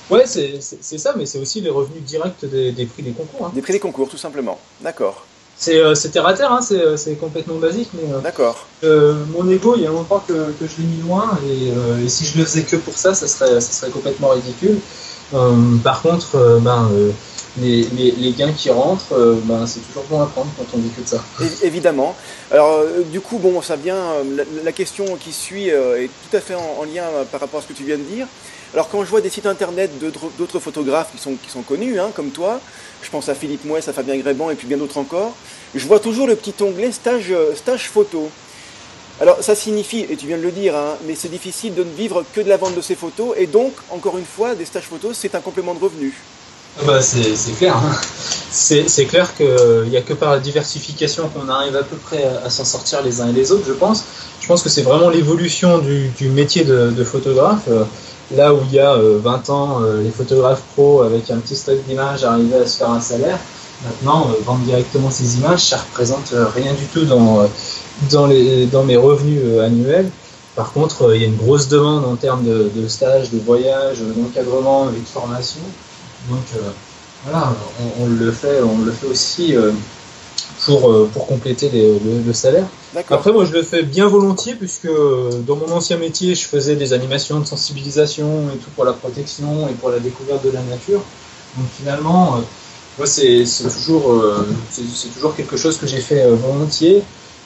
Ouais, 0.09 0.25
c'est 0.25 0.61
ça, 0.97 1.13
mais 1.17 1.25
c'est 1.25 1.39
aussi 1.39 1.61
les 1.61 1.69
revenus 1.69 2.03
directs 2.03 2.45
des, 2.45 2.85
prix 2.85 3.03
des 3.03 3.11
concours. 3.11 3.47
Hein. 3.47 3.51
Des 3.53 3.61
prix 3.61 3.73
des 3.73 3.79
concours, 3.79 4.09
tout 4.09 4.17
simplement. 4.17 4.59
D'accord. 4.81 5.25
C'est 5.57 5.79
euh, 5.79 5.93
terre 6.11 6.27
à 6.27 6.33
terre, 6.33 6.51
hein, 6.51 6.59
euh, 6.71 6.97
c'est 6.97 7.15
complètement 7.15 7.55
basique. 7.55 7.89
mais 7.93 8.11
euh, 8.13 8.19
D'accord. 8.19 8.65
mon 8.83 9.49
ego, 9.49 9.75
il 9.77 9.83
y 9.83 9.87
a 9.87 9.89
longtemps 9.89 10.23
que, 10.27 10.33
que 10.33 10.67
je 10.67 10.81
l'ai 10.81 10.87
mis 10.87 11.01
loin, 11.01 11.37
et, 11.47 12.09
si 12.09 12.25
je 12.25 12.37
le 12.37 12.45
faisais 12.45 12.63
que 12.63 12.75
pour 12.75 12.97
ça, 12.97 13.13
ça 13.13 13.27
serait, 13.27 13.61
ça 13.61 13.71
serait 13.71 13.91
complètement 13.91 14.29
ridicule. 14.29 14.79
par 15.83 16.01
contre, 16.01 16.59
ben, 16.61 16.89
les, 17.61 17.83
les, 18.17 18.31
gains 18.31 18.51
qui 18.51 18.71
rentrent, 18.71 19.15
ben, 19.43 19.65
c'est 19.67 19.79
toujours 19.87 20.03
bon 20.09 20.21
à 20.21 20.25
prendre 20.25 20.49
quand 20.57 20.65
on 20.73 20.79
dit 20.79 20.89
que 20.89 21.01
de 21.01 21.07
ça. 21.07 21.23
Évidemment. 21.61 22.15
Alors, 22.51 22.83
du 23.11 23.21
coup, 23.21 23.37
bon, 23.37 23.61
ça 23.61 23.75
vient. 23.75 24.15
La, 24.63 24.71
question 24.71 25.05
qui 25.17 25.31
suit 25.31 25.69
est 25.69 26.09
tout 26.29 26.35
à 26.35 26.41
fait 26.41 26.55
en, 26.55 26.83
lien 26.83 27.05
par 27.31 27.39
rapport 27.39 27.59
à 27.59 27.63
ce 27.63 27.67
que 27.67 27.73
tu 27.73 27.83
viens 27.83 27.97
de 27.97 28.03
dire. 28.03 28.27
Alors, 28.73 28.89
quand 28.89 29.03
je 29.05 29.09
vois 29.09 29.21
des 29.21 29.29
sites 29.29 29.45
internet 29.45 29.91
d'autres 30.37 30.59
photographes 30.59 31.11
qui 31.15 31.21
sont, 31.21 31.35
qui 31.35 31.49
sont 31.49 31.61
connus, 31.61 31.99
hein, 31.99 32.09
comme 32.15 32.31
toi, 32.31 32.59
je 33.03 33.09
pense 33.09 33.29
à 33.29 33.35
Philippe 33.35 33.65
Mouès, 33.65 33.87
à 33.87 33.93
Fabien 33.93 34.17
Gréban 34.17 34.49
et 34.49 34.55
puis 34.55 34.67
bien 34.67 34.77
d'autres 34.77 34.97
encore, 34.97 35.33
je 35.75 35.85
vois 35.87 35.99
toujours 35.99 36.27
le 36.27 36.35
petit 36.35 36.55
onglet 36.61 36.91
stage, 36.91 37.31
euh, 37.31 37.55
stage 37.55 37.89
photo. 37.89 38.29
Alors 39.21 39.37
ça 39.41 39.55
signifie, 39.55 40.05
et 40.09 40.15
tu 40.15 40.25
viens 40.25 40.37
de 40.37 40.43
le 40.43 40.51
dire, 40.51 40.75
hein, 40.75 40.97
mais 41.05 41.15
c'est 41.15 41.29
difficile 41.29 41.75
de 41.75 41.83
ne 41.83 41.91
vivre 41.91 42.25
que 42.33 42.41
de 42.41 42.49
la 42.49 42.57
vente 42.57 42.75
de 42.75 42.81
ces 42.81 42.95
photos, 42.95 43.35
et 43.37 43.45
donc, 43.45 43.73
encore 43.91 44.17
une 44.17 44.25
fois, 44.25 44.55
des 44.55 44.65
stages 44.65 44.85
photos, 44.85 45.15
c'est 45.15 45.35
un 45.35 45.39
complément 45.39 45.75
de 45.75 45.79
revenu. 45.79 46.13
ah 46.79 46.83
bah 46.87 47.01
c'est 47.01 47.55
clair. 47.57 47.77
Hein. 47.77 47.95
C'est 48.49 49.05
clair 49.05 49.35
qu'il 49.35 49.89
n'y 49.89 49.97
a 49.97 50.01
que 50.01 50.13
par 50.13 50.31
la 50.31 50.39
diversification 50.39 51.29
qu'on 51.29 51.47
arrive 51.47 51.75
à 51.75 51.83
peu 51.83 51.95
près 51.97 52.23
à, 52.23 52.49
s'en 52.49 52.65
sortir 52.65 53.03
les 53.03 53.21
uns 53.21 53.29
et 53.29 53.33
les 53.33 53.51
autres, 53.51 53.65
je 53.67 53.73
pense. 53.73 54.03
Je 54.41 54.47
pense 54.47 54.63
que 54.63 54.69
c'est 54.69 54.81
vraiment 54.81 55.09
l'évolution 55.09 55.77
du, 55.77 56.29
métier 56.29 56.63
de, 56.63 56.89
de 56.89 57.03
photographe. 57.03 57.67
Là 58.35 58.53
où 58.53 58.59
il 58.65 58.73
y 58.73 58.79
a 58.79 58.95
20 58.95 59.49
ans, 59.49 59.79
les 60.01 60.09
photographes 60.09 60.63
pros 60.73 61.01
avec 61.01 61.29
un 61.29 61.37
petit 61.37 61.55
stock 61.55 61.77
d'images 61.87 62.23
arrivaient 62.23 62.61
à 62.63 62.65
se 62.65 62.77
faire 62.77 62.89
un 62.89 63.01
salaire. 63.01 63.37
Maintenant, 63.85 64.27
vendre 64.45 64.63
directement 64.63 65.11
ces 65.11 65.37
images, 65.37 65.65
ça 65.65 65.77
représente 65.77 66.33
rien 66.55 66.73
du 66.73 66.85
tout 66.85 67.05
dans, 67.05 67.47
mes 68.85 68.97
revenus 68.97 69.59
annuels. 69.59 70.09
Par 70.55 70.71
contre, 70.71 71.03
euh, 71.03 71.15
il 71.15 71.21
y 71.21 71.25
a 71.25 71.27
une 71.27 71.37
grosse 71.37 71.67
demande 71.67 72.05
en 72.05 72.15
termes 72.15 72.43
de, 72.43 72.87
stages, 72.87 73.31
de 73.31 73.39
voyages, 73.39 73.99
d'encadrement 73.99 74.89
et 74.89 74.99
de 74.99 75.05
formation. 75.05 75.61
Donc 76.29 76.43
euh, 76.55 76.59
voilà, 77.25 77.53
on, 77.99 78.07
le 78.07 78.31
fait, 78.31 78.61
on 78.61 78.85
le 78.85 78.91
fait 78.91 79.07
aussi 79.07 79.55
euh, 79.55 79.71
pour, 80.65 81.09
pour 81.09 81.27
compléter 81.27 81.69
le, 81.73 82.33
salaire. 82.33 82.65
Après, 83.09 83.31
moi, 83.31 83.45
je 83.45 83.51
le 83.53 83.63
fais 83.63 83.83
bien 83.83 84.07
volontiers 84.07 84.55
puisque 84.55 84.87
dans 84.87 85.55
mon 85.55 85.71
ancien 85.71 85.97
métier, 85.97 86.35
je 86.35 86.45
faisais 86.45 86.75
des 86.75 86.93
animations 86.93 87.39
de 87.39 87.45
sensibilisation 87.45 88.49
et 88.53 88.57
tout 88.57 88.69
pour 88.75 88.85
la 88.85 88.93
protection 88.93 89.67
et 89.69 89.73
pour 89.73 89.89
la 89.89 89.99
découverte 89.99 90.43
de 90.45 90.51
la 90.51 90.61
nature. 90.61 91.01
Donc 91.57 91.67
finalement, 91.77 92.39
moi, 92.97 93.07
c'est 93.07 93.43
toujours, 93.73 94.23
c'est 94.69 95.13
toujours 95.13 95.35
quelque 95.35 95.57
chose 95.57 95.77
que 95.77 95.87
j'ai 95.87 96.01
fait 96.01 96.27
volontiers. 96.27 97.03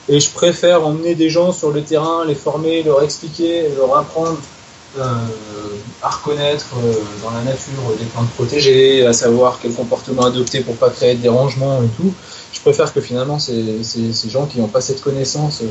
Et 0.08 0.20
je 0.20 0.30
préfère 0.30 0.86
emmener 0.86 1.14
des 1.14 1.28
gens 1.28 1.52
sur 1.52 1.70
le 1.70 1.82
terrain, 1.82 2.24
les 2.24 2.34
former, 2.34 2.82
leur 2.82 3.02
expliquer, 3.02 3.68
leur 3.76 3.96
apprendre 3.96 4.38
euh, 4.38 4.57
à 6.02 6.08
reconnaître 6.08 6.66
euh, 6.76 6.92
dans 7.22 7.30
la 7.30 7.42
nature 7.42 7.96
des 7.98 8.04
plantes 8.06 8.30
protégées, 8.30 9.06
à 9.06 9.12
savoir 9.12 9.58
quel 9.60 9.72
comportement 9.72 10.26
adopter 10.26 10.60
pour 10.60 10.76
pas 10.76 10.90
créer 10.90 11.14
de 11.14 11.22
dérangement 11.22 11.82
et 11.82 11.88
tout. 11.96 12.12
Je 12.52 12.60
préfère 12.60 12.92
que 12.92 13.00
finalement 13.00 13.38
ces, 13.38 13.82
ces, 13.82 14.12
ces 14.12 14.30
gens 14.30 14.46
qui 14.46 14.60
n'ont 14.60 14.68
pas 14.68 14.80
cette 14.80 15.00
connaissance 15.00 15.62
euh, 15.62 15.66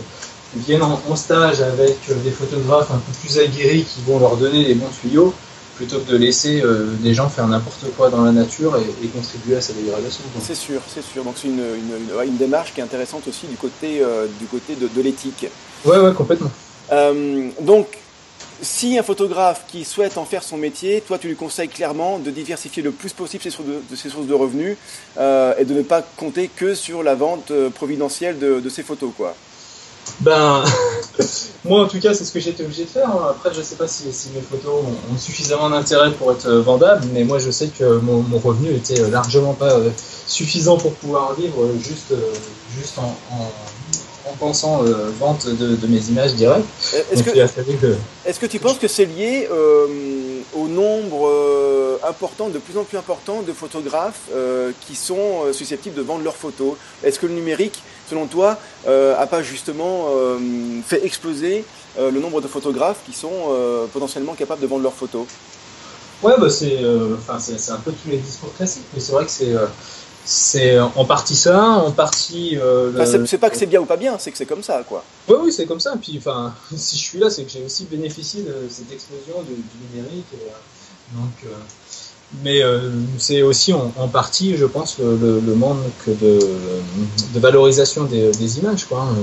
viennent 0.56 0.84
en, 0.84 1.02
en, 1.10 1.16
stage 1.16 1.62
avec 1.62 1.98
des 2.24 2.32
photographes 2.32 2.92
un 2.92 3.00
peu 3.00 3.12
plus 3.22 3.40
aguerris 3.40 3.84
qui 3.84 4.02
vont 4.06 4.20
leur 4.20 4.38
donner 4.38 4.64
les 4.64 4.76
bons 4.76 4.90
tuyaux 5.02 5.34
plutôt 5.78 6.00
que 6.00 6.12
de 6.12 6.18
laisser 6.18 6.62
euh, 6.62 6.88
des 7.00 7.14
gens 7.14 7.30
faire 7.30 7.48
n'importe 7.48 7.86
quoi 7.96 8.10
dans 8.10 8.24
la 8.24 8.32
nature 8.32 8.76
et, 8.78 9.08
contribuer 9.08 9.56
à 9.56 9.62
sa 9.62 9.74
dégradation. 9.74 10.24
C'est 10.42 10.56
sûr, 10.56 10.82
c'est 10.94 11.04
sûr. 11.04 11.24
Donc 11.24 11.36
c'est 11.38 11.48
une, 11.48 11.60
une, 11.60 12.28
une, 12.28 12.38
démarche 12.38 12.74
qui 12.74 12.82
est 12.82 12.84
intéressante 12.84 13.28
aussi 13.28 13.46
du 13.46 13.56
côté, 13.56 14.02
euh, 14.02 14.26
du 14.40 14.48
côté 14.48 14.76
de, 14.76 14.88
de 14.88 15.02
l'éthique. 15.02 15.48
Ouais, 15.86 16.00
ouais, 16.00 16.14
complètement. 16.14 16.52
Euh, 16.92 17.50
donc, 17.62 17.88
si 18.62 18.98
un 18.98 19.04
photographe 19.04 19.66
qui 19.68 19.86
souhaite 19.86 20.18
en 20.18 20.26
faire 20.26 20.44
son 20.44 20.58
métier, 20.58 21.02
toi 21.02 21.18
tu 21.18 21.28
lui 21.28 21.36
conseilles 21.36 21.70
clairement 21.70 22.20
de 22.20 22.32
diversifier 22.32 22.84
le 22.84 22.92
plus 22.92 23.14
possible 23.14 23.44
ses 23.44 23.52
sources 23.52 24.28
de, 24.28 24.34
revenus 24.34 24.78
et 25.18 25.66
de 25.66 25.74
ne 25.74 25.82
pas 25.82 26.02
compter 26.02 26.48
que 26.48 26.76
sur 26.76 27.04
la 27.04 27.16
vente 27.16 27.52
providentielle 27.76 28.40
de, 28.40 28.70
ses 28.70 28.84
photos, 28.84 29.12
quoi. 29.16 29.36
Ben, 30.22 30.64
moi 31.66 31.84
en 31.84 31.88
tout 31.88 32.00
cas, 32.00 32.14
c'est 32.14 32.26
ce 32.26 32.32
que 32.32 32.40
j'étais 32.40 32.64
obligé 32.64 32.86
de 32.86 32.90
faire. 32.90 33.10
Après, 33.30 33.54
je 33.54 33.62
sais 33.62 33.76
pas 33.76 33.88
si, 33.88 34.06
mes 34.34 34.42
photos 34.42 34.84
ont, 34.84 35.18
suffisamment 35.18 35.70
d'intérêt 35.70 36.12
pour 36.12 36.32
être 36.32 36.48
euh, 36.48 36.62
vendables, 36.62 37.06
mais 37.14 37.24
moi 37.24 37.40
je 37.40 37.52
sais 37.52 37.68
que 37.68 38.00
mon, 38.00 38.24
revenu 38.40 38.74
était 38.74 39.02
euh, 39.02 39.10
largement 39.10 39.54
pas 39.54 39.74
euh, 39.74 39.90
suffisant 40.26 40.78
pour 40.78 40.94
pouvoir 40.94 41.34
vivre 41.34 41.70
juste, 41.80 42.14
juste 42.78 42.98
en 42.98 43.16
pensant 44.40 44.84
vente 45.20 45.48
de, 45.48 45.88
mes 45.88 46.10
images 46.10 46.34
directes. 46.34 46.66
Est-ce 47.12 47.24
que, 47.24 48.40
que, 48.40 48.46
tu 48.46 48.60
penses 48.60 48.78
que 48.78 48.88
c'est 48.88 49.06
lié 49.06 49.48
au 50.56 50.68
nombre 50.68 52.00
important, 52.08 52.50
de 52.50 52.60
plus 52.60 52.78
en 52.78 52.84
plus 52.84 52.98
important 52.98 53.42
de 53.42 53.54
photographes 53.54 54.30
qui 54.88 54.96
sont 54.96 55.52
susceptibles 55.52 55.96
de 55.96 56.02
vendre 56.02 56.24
leurs 56.24 56.36
photos? 56.36 56.74
Est-ce 57.04 57.20
que 57.20 57.26
le 57.26 57.34
numérique 57.34 57.82
selon 58.10 58.28
toi, 58.28 58.58
euh, 58.88 59.16
a 59.18 59.28
pas 59.28 59.44
justement 59.44 60.08
euh, 60.10 60.38
fait 60.86 61.06
exploser 61.06 61.66
euh, 62.00 62.12
le 62.12 62.20
nombre 62.20 62.42
de 62.42 62.48
photographes 62.48 63.00
qui 63.06 63.14
sont 63.14 63.56
potentiellement 63.94 64.34
capables 64.34 64.62
de 64.62 64.68
vendre 64.68 64.84
leurs 64.84 64.94
photos? 64.94 65.26
Ouais, 66.24 66.34
bah 66.40 66.50
c'est, 66.50 66.80
un 66.80 67.78
peu 67.78 67.92
tous 67.92 68.10
les 68.10 68.18
discours 68.18 68.52
classiques, 68.56 68.86
mais 68.94 69.00
c'est 69.00 69.12
vrai 69.12 69.26
que 69.26 69.32
c'est, 69.32 69.54
c'est 70.28 70.80
en 70.80 71.06
partie 71.06 71.36
ça, 71.36 71.62
en 71.62 71.92
partie. 71.92 72.58
c'est, 73.26 73.38
pas 73.38 73.50
que 73.50 73.58
c'est 73.58 73.66
bien 73.66 73.82
ou 73.82 73.86
pas 73.86 73.98
bien, 73.98 74.18
c'est 74.20 74.32
que 74.32 74.38
c'est 74.38 74.46
comme 74.46 74.64
ça, 74.64 74.84
quoi. 74.88 75.04
Oui, 75.28 75.36
oui, 75.44 75.54
c'est 75.54 75.66
comme 75.66 75.80
ça. 75.80 75.96
Puis, 76.02 76.18
enfin, 76.18 76.54
si 76.76 76.98
je 76.98 77.02
suis 77.02 77.20
là, 77.20 77.30
c'est 77.30 77.44
que 77.44 77.50
j'ai 77.52 77.64
aussi 77.64 77.86
bénéficié 77.86 78.44
de 78.44 78.68
cette 78.70 78.92
explosion 78.92 79.42
du 79.44 79.56
numérique. 79.98 80.26
donc, 81.14 81.52
mais 82.44 82.62
euh, 82.62 82.92
c'est 83.18 83.42
aussi 83.42 83.72
en, 83.74 83.90
partie, 84.10 84.58
je 84.58 84.66
pense, 84.66 85.00
le, 85.00 85.40
le, 85.40 85.56
manque 85.56 85.78
de, 86.08 86.40
de 87.34 87.40
valorisation 87.40 88.04
des, 88.04 88.32
des, 88.32 88.60
images. 88.60 88.86
Quoi. 88.86 89.02
Hein. 89.02 89.16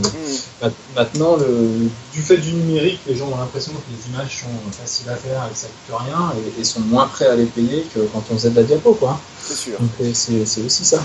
Mm. 0.62 0.68
Maintenant, 0.96 1.36
le, 1.36 1.90
du 2.12 2.22
fait 2.22 2.38
du 2.38 2.54
numérique, 2.54 3.00
les 3.06 3.14
gens 3.14 3.28
ont 3.28 3.36
l'impression 3.36 3.72
que 3.72 3.94
les 3.94 4.14
images 4.14 4.40
sont 4.40 4.70
faciles 4.72 5.10
à 5.10 5.16
faire 5.16 5.46
et 5.48 5.52
que 5.52 5.58
ça 5.58 5.66
coûte 5.66 5.96
rien 6.06 6.32
et, 6.58 6.64
sont 6.64 6.80
moins 6.80 7.06
prêts 7.06 7.26
à 7.26 7.36
les 7.36 7.44
payer 7.44 7.84
que 7.94 8.00
quand 8.12 8.24
on 8.30 8.34
faisait 8.34 8.50
de 8.50 8.56
la 8.56 8.62
diapo. 8.62 8.94
Quoi. 8.94 9.20
C'est 9.42 9.56
sûr. 9.56 9.78
Donc 9.78 9.90
euh, 10.00 10.10
c'est 10.14 10.62
aussi 10.62 10.84
ça. 10.84 11.02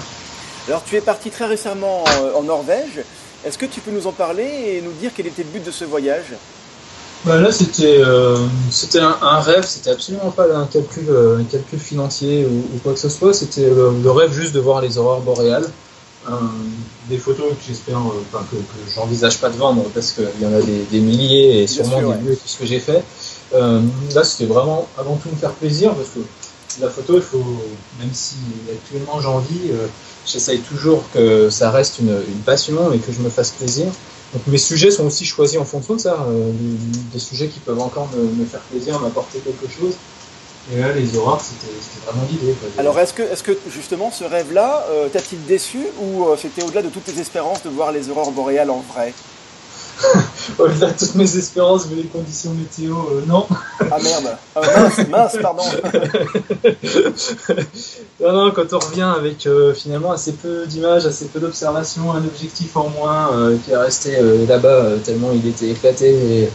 Alors 0.68 0.84
tu 0.86 0.96
es 0.96 1.02
parti 1.02 1.30
très 1.32 1.48
récemment 1.48 2.06
en 2.36 2.44
Norvège. 2.44 3.04
Est-ce 3.46 3.58
que 3.58 3.66
tu 3.66 3.82
peux 3.82 3.92
nous 3.92 4.08
en 4.08 4.12
parler 4.12 4.44
et 4.44 4.82
nous 4.82 4.92
dire 4.94 5.12
quel 5.16 5.28
était 5.28 5.44
le 5.44 5.50
but 5.50 5.64
de 5.64 5.72
ce 5.72 5.84
voyage? 5.84 6.34
Bah 7.26 7.38
là, 7.38 7.52
c'était 7.52 8.00
euh, 8.00 8.38
c'était 8.72 9.00
un, 9.00 9.18
un, 9.22 9.42
rêve, 9.42 9.66
c'était 9.66 9.90
absolument 9.90 10.32
pas 10.32 10.46
un 10.56 10.66
calcul, 10.68 11.06
euh, 11.10 11.40
un 11.40 11.44
calcul 11.44 11.78
financier 11.78 12.46
ou, 12.46 12.76
ou 12.76 12.80
quoi 12.82 12.94
que 12.94 13.00
ce 13.00 13.10
soit, 13.10 13.34
c'était 13.34 13.70
le, 13.70 13.92
le, 14.02 14.12
rêve 14.12 14.32
juste 14.32 14.54
de 14.54 14.60
voir 14.62 14.82
les 14.82 14.98
aurores 14.98 15.22
boréales. 15.22 15.66
Euh, 16.30 16.34
des 17.10 17.18
photos 17.18 17.50
que 17.50 17.64
j'espère, 17.68 17.98
euh, 17.98 18.24
enfin, 18.32 18.46
que, 18.50 18.56
que 18.56 18.94
j'envisage 18.96 19.40
pas 19.40 19.50
de 19.50 19.58
vendre 19.58 19.84
parce 19.94 20.12
qu'il 20.12 20.42
y 20.42 20.46
en 20.46 20.54
a 20.54 20.62
des, 20.62 20.84
des 20.92 21.00
milliers 21.00 21.64
et 21.64 21.68
sûrement 21.68 22.00
des 22.00 22.22
mieux 22.22 22.36
que 22.36 22.42
ce 22.48 22.58
que 22.58 22.66
j'ai 22.66 22.80
fait. 22.80 23.04
Euh, 23.54 23.82
là, 24.14 24.24
c'était 24.24 24.46
vraiment 24.46 24.88
avant 24.98 25.16
tout 25.16 25.30
me 25.30 25.36
faire 25.36 25.54
plaisir 25.54 25.94
parce 25.96 26.10
que 26.10 26.20
la 26.82 26.90
photo, 26.90 27.16
il 27.16 27.22
faut, 27.22 27.44
même 28.00 28.14
si 28.14 28.36
actuellement 28.72 29.20
j'en 29.20 29.40
vis, 29.40 29.72
j'essaye 30.26 30.60
toujours 30.60 31.04
que 31.14 31.50
ça 31.50 31.72
reste 31.72 32.00
une, 32.00 32.16
une 32.28 32.42
passion 32.46 32.94
et 32.94 33.00
que 33.00 33.12
je 33.12 33.20
me 33.20 33.30
fasse 33.30 33.52
plaisir. 33.52 33.88
Donc 34.34 34.46
mes 34.48 34.58
sujets 34.58 34.92
sont 34.92 35.06
aussi 35.06 35.26
choisis 35.26 35.58
en 35.58 35.66
fonction 35.66 35.96
de 35.96 36.02
ça, 36.02 36.26
euh, 36.28 36.52
des 37.12 37.20
sujets 37.20 37.48
qui 37.48 37.60
peuvent 37.60 37.80
encore 37.80 38.10
me, 38.16 38.46
faire 38.46 38.60
plaisir, 38.62 39.00
m'apporter 39.00 39.40
quelque 39.40 39.68
chose. 39.68 39.96
Et 40.72 40.80
là, 40.80 40.92
les 40.94 41.18
aurores, 41.18 41.42
c'était 41.42 41.74
vraiment 42.06 42.28
l'idée. 42.30 42.54
Alors, 42.78 43.00
est-ce 43.00 43.14
que, 43.14 43.24
est 43.24 43.42
que 43.42 43.58
justement 43.72 44.12
ce 44.12 44.24
rêve-là 44.24 44.86
euh, 44.92 45.10
t'a-t-il 45.10 45.44
déçu 45.46 45.80
ou 46.00 46.26
euh, 46.26 46.38
c'était 46.40 46.62
au-delà 46.62 46.84
de 46.84 46.90
toutes 46.90 47.06
tes 47.06 47.20
espérances 47.20 47.64
de 47.64 47.70
voir 47.70 47.92
les 47.92 48.10
aurores 48.10 48.32
boréales 48.32 48.70
en 48.70 48.84
vrai? 48.94 49.14
Au-delà 50.60 50.92
de 50.92 50.98
toutes 50.98 51.16
mes 51.16 51.38
espérances, 51.38 51.88
vu 51.88 51.96
les 51.96 52.04
conditions 52.04 52.52
météo, 52.54 52.96
euh, 52.96 53.22
non. 53.28 53.46
Ah 53.80 53.98
merde, 54.02 54.38
ah, 54.56 54.62
mince, 54.62 55.08
mince, 55.10 55.38
pardon. 55.42 55.64
non, 58.22 58.34
non, 58.34 58.52
quand 58.52 58.74
on 58.74 58.80
revient 58.80 59.14
avec 59.16 59.46
euh, 59.46 59.74
finalement 59.74 60.12
assez 60.12 60.34
peu 60.34 60.66
d'images, 60.66 61.06
assez 61.06 61.26
peu 61.26 61.40
d'observations, 61.40 62.12
un 62.12 62.24
objectif 62.24 62.76
en 62.78 62.90
moins 62.90 63.32
euh, 63.34 63.58
qui 63.64 63.72
est 63.72 63.78
resté 63.78 64.18
là-bas 64.48 64.98
tellement 65.04 65.32
il 65.34 65.48
était 65.48 65.70
éclaté 65.70 66.10
et 66.10 66.50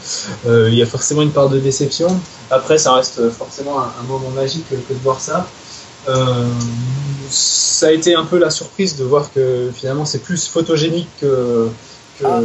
il 0.47 0.75
y 0.75 0.83
a 0.83 0.87
forcément 0.87 1.23
une 1.23 1.33
part 1.33 1.49
de 1.49 1.59
déception. 1.59 2.09
Après, 2.51 2.79
ça 2.79 2.93
reste 2.95 3.31
forcément 3.31 3.81
un, 3.81 4.03
moment 4.07 4.31
magique 4.31 4.69
que, 4.69 4.75
de 4.75 4.99
voir 5.03 5.21
ça. 5.21 5.47
ça 7.31 7.87
a 7.87 7.93
été 7.93 8.15
un 8.15 8.25
peu 8.25 8.39
la 8.39 8.51
surprise 8.51 8.97
de 8.97 9.05
voir 9.05 9.33
que 9.33 9.71
finalement 9.75 10.05
c'est 10.05 10.19
plus 10.21 10.47
photogénique 10.49 11.09
que 11.21 11.69
ah. 12.23 12.41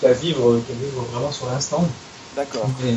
qu'à 0.00 0.12
vivre, 0.12 0.54
vivre, 0.54 1.04
vraiment 1.12 1.30
sur 1.30 1.46
l'instant. 1.46 1.86
D'accord. 2.34 2.68
Euh, 2.84 2.94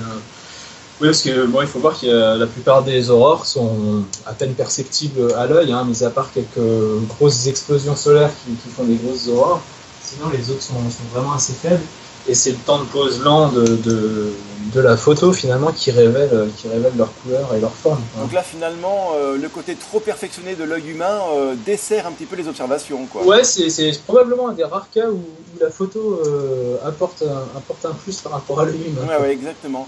oui, 1.01 1.07
parce 1.09 1.21
que 1.21 1.45
bon, 1.45 1.61
il 1.61 1.67
faut 1.67 1.79
voir 1.79 1.99
que 1.99 2.37
la 2.37 2.47
plupart 2.47 2.83
des 2.83 3.09
aurores 3.09 3.45
sont 3.45 4.05
à 4.25 4.33
peine 4.33 4.53
perceptibles 4.53 5.33
à 5.33 5.45
l'œil, 5.45 5.73
hein, 5.73 5.83
mis 5.83 6.03
à 6.03 6.09
part 6.09 6.31
quelques 6.31 7.07
grosses 7.09 7.47
explosions 7.47 7.95
solaires 7.95 8.31
qui, 8.45 8.53
qui, 8.53 8.69
font 8.69 8.85
des 8.85 8.95
grosses 8.95 9.27
aurores. 9.27 9.61
Sinon, 10.01 10.29
les 10.29 10.49
autres 10.49 10.61
sont, 10.61 10.73
sont 10.73 11.03
vraiment 11.13 11.33
assez 11.33 11.53
faibles. 11.53 11.83
Et 12.27 12.33
c'est 12.33 12.51
le 12.51 12.57
temps 12.57 12.79
de 12.79 12.85
pose 12.85 13.21
lent 13.21 13.49
de, 13.49 13.63
de, 13.65 14.33
de, 14.73 14.81
la 14.81 14.97
photo 14.97 15.31
finalement 15.31 15.71
qui 15.71 15.91
révèle, 15.91 16.49
qui 16.57 16.67
révèle 16.67 16.93
leur 16.97 17.09
couleur 17.21 17.53
et 17.55 17.59
leur 17.59 17.73
forme. 17.73 18.01
Donc 18.19 18.33
là 18.33 18.41
finalement, 18.41 19.11
euh, 19.15 19.37
le 19.37 19.47
côté 19.47 19.75
trop 19.75 19.99
perfectionné 19.99 20.55
de 20.55 20.63
l'œil 20.63 20.89
humain 20.89 21.19
euh, 21.35 21.53
dessert 21.65 22.07
un 22.07 22.11
petit 22.11 22.25
peu 22.25 22.35
les 22.35 22.47
observations. 22.47 23.05
Quoi. 23.05 23.23
Ouais, 23.23 23.43
c'est 23.43 24.03
probablement 24.05 24.49
un 24.49 24.53
des 24.53 24.63
rares 24.63 24.87
cas 24.93 25.07
où, 25.09 25.23
la 25.61 25.69
photo 25.69 26.21
euh, 26.25 26.77
apporte, 26.85 27.21
un, 27.21 27.57
apporte 27.57 27.85
un 27.85 27.93
plus 27.93 28.19
par 28.21 28.33
rapport 28.33 28.59
à 28.59 28.65
l'œil 28.65 28.87
humain. 28.87 29.07
Ouais, 29.07 29.21
ouais, 29.21 29.31
exactement. 29.31 29.87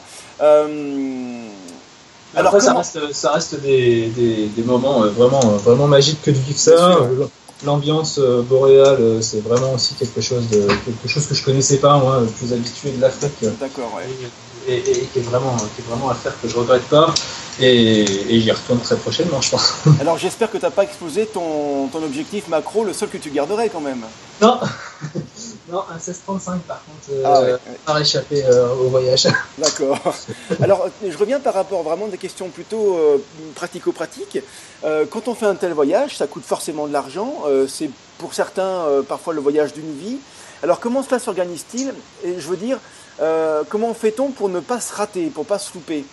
Alors 2.35 2.53
après, 2.53 2.59
ça, 2.59 2.73
reste, 2.73 3.13
ça 3.13 3.31
reste 3.31 3.59
des, 3.61 4.09
des, 4.09 4.47
des 4.47 4.63
moments 4.63 4.99
vraiment, 5.07 5.39
vraiment 5.39 5.87
magiques 5.87 6.21
que 6.21 6.29
de 6.29 6.37
vivre 6.37 6.59
ça 6.59 6.99
l'ambiance 7.65 8.19
euh, 8.19 8.41
boréale, 8.41 8.97
euh, 8.99 9.21
c'est 9.21 9.41
vraiment 9.41 9.73
aussi 9.73 9.95
quelque 9.95 10.21
chose 10.21 10.47
de 10.49 10.67
quelque 10.85 11.07
chose 11.07 11.25
que 11.25 11.33
je 11.33 11.43
connaissais 11.43 11.77
pas 11.77 11.97
moi, 11.97 12.21
plus 12.37 12.53
habitué 12.53 12.91
de 12.91 13.01
l'Afrique. 13.01 13.45
D'accord, 13.59 13.93
ouais. 13.95 14.07
et, 14.67 14.81
qui, 14.81 15.19
est 15.19 15.23
vraiment, 15.23 15.55
qui 15.57 15.81
est 15.81 15.89
vraiment 15.89 16.09
à 16.09 16.15
faire 16.15 16.39
que 16.39 16.47
je 16.47 16.55
regrette 16.55 16.83
pas. 16.83 17.13
Et, 17.59 18.05
j'y 18.29 18.51
retourne 18.51 18.79
très 18.79 18.97
prochainement, 18.97 19.41
je 19.41 19.49
pense. 19.49 19.73
Alors 20.01 20.17
j'espère 20.17 20.51
que 20.51 20.57
tu 20.57 20.63
n'as 20.63 20.71
pas 20.71 20.83
explosé 20.83 21.25
ton, 21.25 21.87
ton, 21.87 22.03
objectif 22.03 22.47
macro, 22.47 22.83
le 22.83 22.93
seul 22.93 23.09
que 23.09 23.17
tu 23.17 23.31
garderais 23.31 23.69
quand 23.69 23.81
même. 23.81 24.03
Non, 24.41 24.59
non 25.69 25.83
un 25.89 25.95
1635 25.95 26.61
par 26.61 26.81
contre, 26.85 27.09
euh, 27.11 27.57
ah, 27.85 27.93
ouais. 27.95 28.01
échappé 28.01 28.43
euh, 28.45 28.73
au 28.73 28.89
voyage. 28.89 29.27
D'accord. 29.57 29.99
Alors 30.61 30.87
je 31.05 31.17
reviens 31.17 31.39
par 31.39 31.53
rapport 31.53 31.83
vraiment 31.83 32.05
à 32.05 32.09
des 32.09 32.17
questions 32.17 32.49
plutôt 32.49 32.97
euh, 32.97 33.17
pratico-pratiques. 33.55 34.39
Euh, 34.83 35.05
quand 35.09 35.27
on 35.27 35.35
fait 35.35 35.45
un 35.45 35.55
tel 35.55 35.73
voyage, 35.73 36.17
ça 36.17 36.27
coûte 36.27 36.45
forcément 36.45 36.87
de 36.87 36.93
l'argent. 36.93 37.43
c'est 37.67 37.89
pour 38.17 38.33
certains 38.33 38.85
parfois 39.07 39.33
le 39.33 39.41
voyage 39.41 39.73
d'une 39.73 39.93
vie. 39.97 40.17
Alors 40.63 40.79
comment 40.79 41.03
cela 41.03 41.19
s'organise-t-il 41.19 41.93
Et 42.23 42.39
je 42.39 42.47
veux 42.47 42.57
dire, 42.57 42.79
comment 43.69 43.93
fait-on 43.93 44.29
pour 44.29 44.49
ne 44.49 44.59
pas 44.59 44.79
se 44.79 44.93
rater, 44.93 45.27
pour 45.27 45.43
ne 45.43 45.49
pas 45.49 45.59
se 45.59 45.73
louper? 45.73 46.05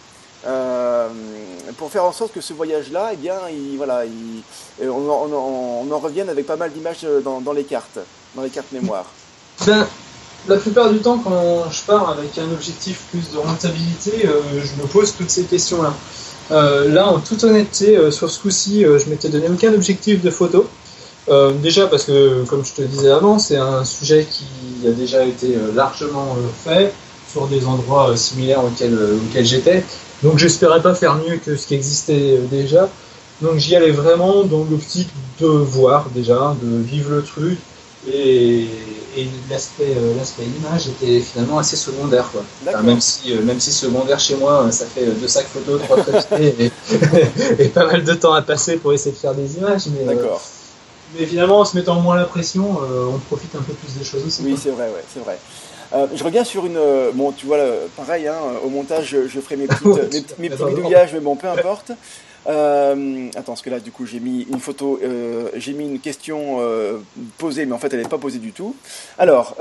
Euh, 0.47 1.09
pour 1.79 1.91
faire 1.91 2.05
en 2.05 2.13
sorte 2.13 2.33
que 2.33 2.41
ce 2.41 2.53
voyage-là, 2.53 3.11
eh 3.15 3.17
bien, 3.17 3.37
il, 3.51 3.77
voilà, 3.79 4.05
il, 4.05 4.43
on, 4.83 5.09
on, 5.09 5.91
en 5.91 5.99
revienne 5.99 6.29
avec 6.29 6.47
pas 6.47 6.57
mal 6.57 6.71
d'images 6.71 7.07
dans, 7.25 7.41
dans, 7.41 7.53
les 7.53 7.65
cartes, 7.65 7.99
dans 8.35 8.43
les 8.43 8.51
cartes 8.51 8.71
mémoire. 8.73 9.07
Ben, 9.67 9.87
la 10.49 10.57
plupart 10.57 10.91
du 10.91 10.99
temps, 10.99 11.19
quand 11.19 11.71
je 11.71 11.83
pars 11.83 12.11
avec 12.11 12.37
un 12.39 12.53
objectif 12.53 13.01
plus 13.11 13.31
de 13.33 13.39
rentabilité, 13.39 14.27
euh, 14.27 14.41
je 14.63 14.83
me 14.83 14.87
pose 14.87 15.15
toutes 15.17 15.31
ces 15.31 15.45
questions-là. 15.45 15.95
Euh, 16.51 16.93
là, 16.93 17.09
en 17.09 17.19
toute 17.19 17.45
honnêteté, 17.45 17.97
euh, 17.97 18.11
sur 18.11 18.31
ce 18.31 18.41
coup-ci, 18.41 18.83
je 18.83 19.09
m'étais 19.09 19.31
donné 19.31 19.49
aucun 19.49 19.73
objectif 19.73 20.23
de 20.23 20.31
photo. 20.31 20.67
déjà 21.63 21.87
parce 21.87 22.05
que, 22.05 22.45
comme 22.45 22.65
je 22.65 22.75
te 22.75 22.83
disais 22.83 23.11
avant, 23.11 23.39
c'est 23.39 23.57
un 23.57 23.85
sujet 23.85 24.27
qui 24.31 24.87
a 24.87 24.91
déjà 24.91 25.25
été 25.25 25.57
largement 25.75 26.37
fait 26.65 26.93
sur 27.33 27.47
des 27.47 27.65
endroits 27.65 28.15
similaires 28.15 28.63
auxquels, 28.63 28.99
auxquels 29.29 29.47
j'étais. 29.47 29.85
Donc 30.23 30.39
j'espérais 30.39 30.83
pas 30.83 30.95
faire 30.95 31.15
mieux 31.15 31.39
que 31.39 31.57
ce 31.57 31.67
qui 31.67 31.75
existait 31.75 32.39
déjà. 32.51 32.91
Donc 33.41 33.57
j'y 33.57 33.75
allais 33.75 33.91
vraiment 33.91 34.45
dans 34.45 34.65
l'optique 34.71 35.09
de 35.41 35.47
voir 35.47 36.11
déjà, 36.15 36.55
de 36.63 36.77
vivre 36.83 37.11
le 37.13 37.23
truc. 37.23 37.59
Et, 38.13 38.67
l'aspect 39.51 39.95
euh, 39.97 40.17
l'aspect 40.17 40.45
image 40.45 40.89
était 40.89 41.21
finalement 41.21 41.59
assez 41.59 41.77
secondaire 41.77 42.31
quoi. 42.33 42.83
même 42.83 43.01
si 43.01 43.33
euh, 43.33 43.43
même 43.43 43.61
si 43.61 43.73
secondaire 43.73 44.19
chez 44.19 44.37
moi 44.37 44.71
ça 44.71 44.87
fait 44.87 45.07
deux 45.07 45.29
sacs 45.29 45.47
photos 45.47 45.81
trois 45.83 46.05
papiers 46.05 46.71
et, 47.59 47.69
pas 47.69 47.87
mal 47.87 48.05
de 48.05 48.15
temps 48.15 48.33
à 48.33 48.43
passer 48.43 48.77
pour 48.77 48.93
essayer 48.93 49.13
de 49.13 49.21
faire 49.21 49.35
des 49.35 49.57
images 49.57 49.87
mais 49.89 50.15
mais 51.19 51.27
finalement 51.27 51.61
en 51.61 51.65
se 51.65 51.77
mettant 51.77 52.01
moins 52.01 52.17
la 52.17 52.25
pression 52.25 52.79
on 53.13 53.19
profite 53.19 53.55
un 53.55 53.63
peu 53.63 53.73
plus 53.73 53.99
des 53.99 54.05
choses 54.05 54.27
aussi 54.27 54.43
oui 54.45 54.57
c'est 54.61 54.71
vrai 54.71 54.87
ouais, 54.87 55.05
c'est 55.13 55.21
vrai 55.21 55.39
euh, 55.95 56.07
je 56.15 56.25
reviens 56.25 56.45
sur 56.45 56.67
une. 56.67 56.77
Euh, 56.77 57.11
bon, 57.15 57.33
tu 57.33 57.47
vois, 57.47 57.59
pareil, 57.97 58.27
hein, 58.27 58.39
au 58.65 58.69
montage, 58.69 59.17
je, 59.29 59.41
ferai 59.41 59.57
mes, 59.57 59.67
petites, 59.69 60.39
mes, 60.39 60.51
petits 60.51 60.65
bidouillages, 60.65 61.13
mais 61.15 61.21
bon, 61.21 61.37
peu 61.37 61.49
importe. 61.49 61.93
Euh, 62.47 63.29
attends, 63.31 63.53
parce 63.53 63.63
que 63.63 63.71
là, 63.71 63.81
du 63.81 63.91
coup, 63.91 64.07
j'ai 64.07 64.21
mis 64.21 64.43
une 64.51 64.61
photo, 64.61 65.01
j'ai 65.55 65.73
mis 65.73 65.85
une 65.85 66.01
question 66.01 66.59
posée, 67.39 67.67
mais 67.67 67.73
en 67.73 67.79
fait, 67.79 67.93
elle 67.93 68.03
n'est 68.03 68.09
pas 68.09 68.19
posée 68.19 68.39
du 68.39 68.53
tout. 68.53 68.77
Alors, 69.19 69.57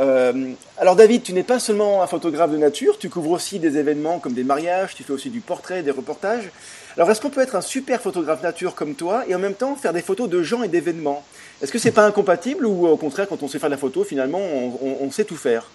alors, 0.77 0.95
David, 0.95 1.23
tu 1.23 1.33
n'es 1.33 1.43
pas 1.43 1.59
seulement 1.59 2.03
un 2.03 2.07
photographe 2.07 2.51
de 2.51 2.57
nature, 2.57 2.97
tu 2.97 3.09
couvres 3.09 3.31
aussi 3.31 3.59
des 3.59 3.77
événements 3.77 4.19
comme 4.19 4.33
des 4.33 4.43
mariages, 4.43 4.95
tu 4.95 5.03
fais 5.03 5.13
aussi 5.13 5.29
du 5.29 5.39
portrait, 5.39 5.83
des 5.83 5.91
reportages. 5.91 6.51
Alors, 6.97 7.09
est-ce 7.09 7.21
qu'on 7.21 7.29
peut 7.29 7.41
être 7.41 7.55
un 7.55 7.61
super 7.61 8.01
photographe 8.01 8.43
nature 8.43 8.75
comme 8.75 8.95
toi 8.95 9.23
et 9.27 9.33
en 9.33 9.39
même 9.39 9.55
temps 9.55 9.75
faire 9.75 9.93
des 9.93 10.01
photos 10.01 10.29
de 10.29 10.43
gens 10.43 10.63
et 10.63 10.67
d'événements? 10.67 11.23
Est-ce 11.61 11.71
que 11.71 11.79
c'est 11.79 11.91
pas 11.91 12.05
incompatible 12.05 12.65
ou 12.65 12.87
au 12.87 12.97
contraire, 12.97 13.27
quand 13.27 13.41
on 13.41 13.47
sait 13.47 13.59
faire 13.59 13.69
de 13.69 13.75
la 13.75 13.79
photo, 13.79 14.03
finalement, 14.03 14.39
on 14.39 15.09
sait 15.11 15.25
tout 15.25 15.37
faire? 15.37 15.69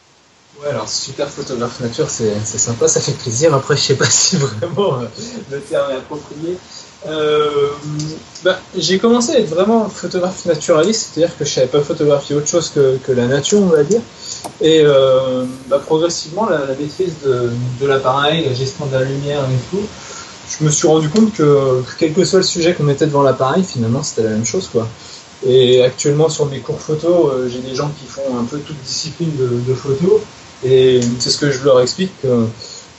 Ouais, 0.61 0.71
alors 0.71 0.88
super 0.88 1.29
photographe 1.29 1.79
nature, 1.79 2.11
c'est 2.11 2.42
sympa, 2.44 2.88
ça 2.88 3.01
fait 3.01 3.12
plaisir. 3.12 3.55
Après, 3.55 3.77
je 3.77 3.83
sais 3.83 3.94
pas 3.94 4.05
si 4.11 4.37
vraiment 4.37 5.01
euh, 5.01 5.07
le 5.51 5.61
terme 5.61 5.92
est 5.92 5.97
approprié. 5.97 6.57
Euh, 7.07 7.69
bah, 8.45 8.59
j'ai 8.77 8.99
commencé 8.99 9.33
à 9.33 9.39
être 9.39 9.49
vraiment 9.49 9.89
photographe 9.89 10.45
naturaliste, 10.47 11.11
c'est-à-dire 11.13 11.37
que 11.37 11.45
je 11.45 11.51
savais 11.51 11.69
pas 11.69 11.81
photographier 11.81 12.35
autre 12.35 12.49
chose 12.49 12.71
que, 12.71 12.99
que, 12.99 13.13
la 13.13 13.27
nature, 13.27 13.61
on 13.61 13.67
va 13.67 13.85
dire. 13.85 14.01
Et 14.61 14.81
euh, 14.83 15.45
bah, 15.69 15.81
progressivement, 15.85 16.49
la, 16.49 16.67
maîtrise 16.79 17.15
de, 17.25 17.51
de 17.81 17.87
l'appareil, 17.87 18.47
la 18.47 18.55
gestion 18.55 18.87
de 18.87 18.95
la 18.95 19.05
lumière 19.05 19.43
et 19.45 19.71
tout, 19.71 19.83
je 20.59 20.65
me 20.65 20.71
suis 20.71 20.89
rendu 20.89 21.09
compte 21.09 21.33
que, 21.35 21.83
quel 21.99 22.13
que 22.13 22.25
soit 22.25 22.41
le 22.41 22.45
sujet 22.45 22.75
qu'on 22.75 22.85
mettait 22.85 23.07
devant 23.07 23.23
l'appareil, 23.23 23.63
finalement, 23.63 24.03
c'était 24.03 24.25
la 24.25 24.31
même 24.31 24.47
chose, 24.47 24.69
quoi. 24.69 24.89
Et 25.47 25.85
actuellement, 25.85 26.29
sur 26.29 26.47
mes 26.47 26.59
cours 26.59 26.81
photo, 26.81 27.33
j'ai 27.49 27.61
des 27.61 27.77
gens 27.77 27.93
qui 28.01 28.07
font 28.07 28.37
un 28.41 28.45
peu 28.45 28.59
toute 28.59 28.81
discipline 28.83 29.31
de, 29.37 29.61
de 29.69 29.75
photo. 29.75 30.21
Et 30.65 31.01
c'est 31.21 31.31
ce 31.31 31.39
que 31.39 31.53
je 31.53 31.63
leur 31.63 31.81
explique 31.81 32.11
que 32.21 32.47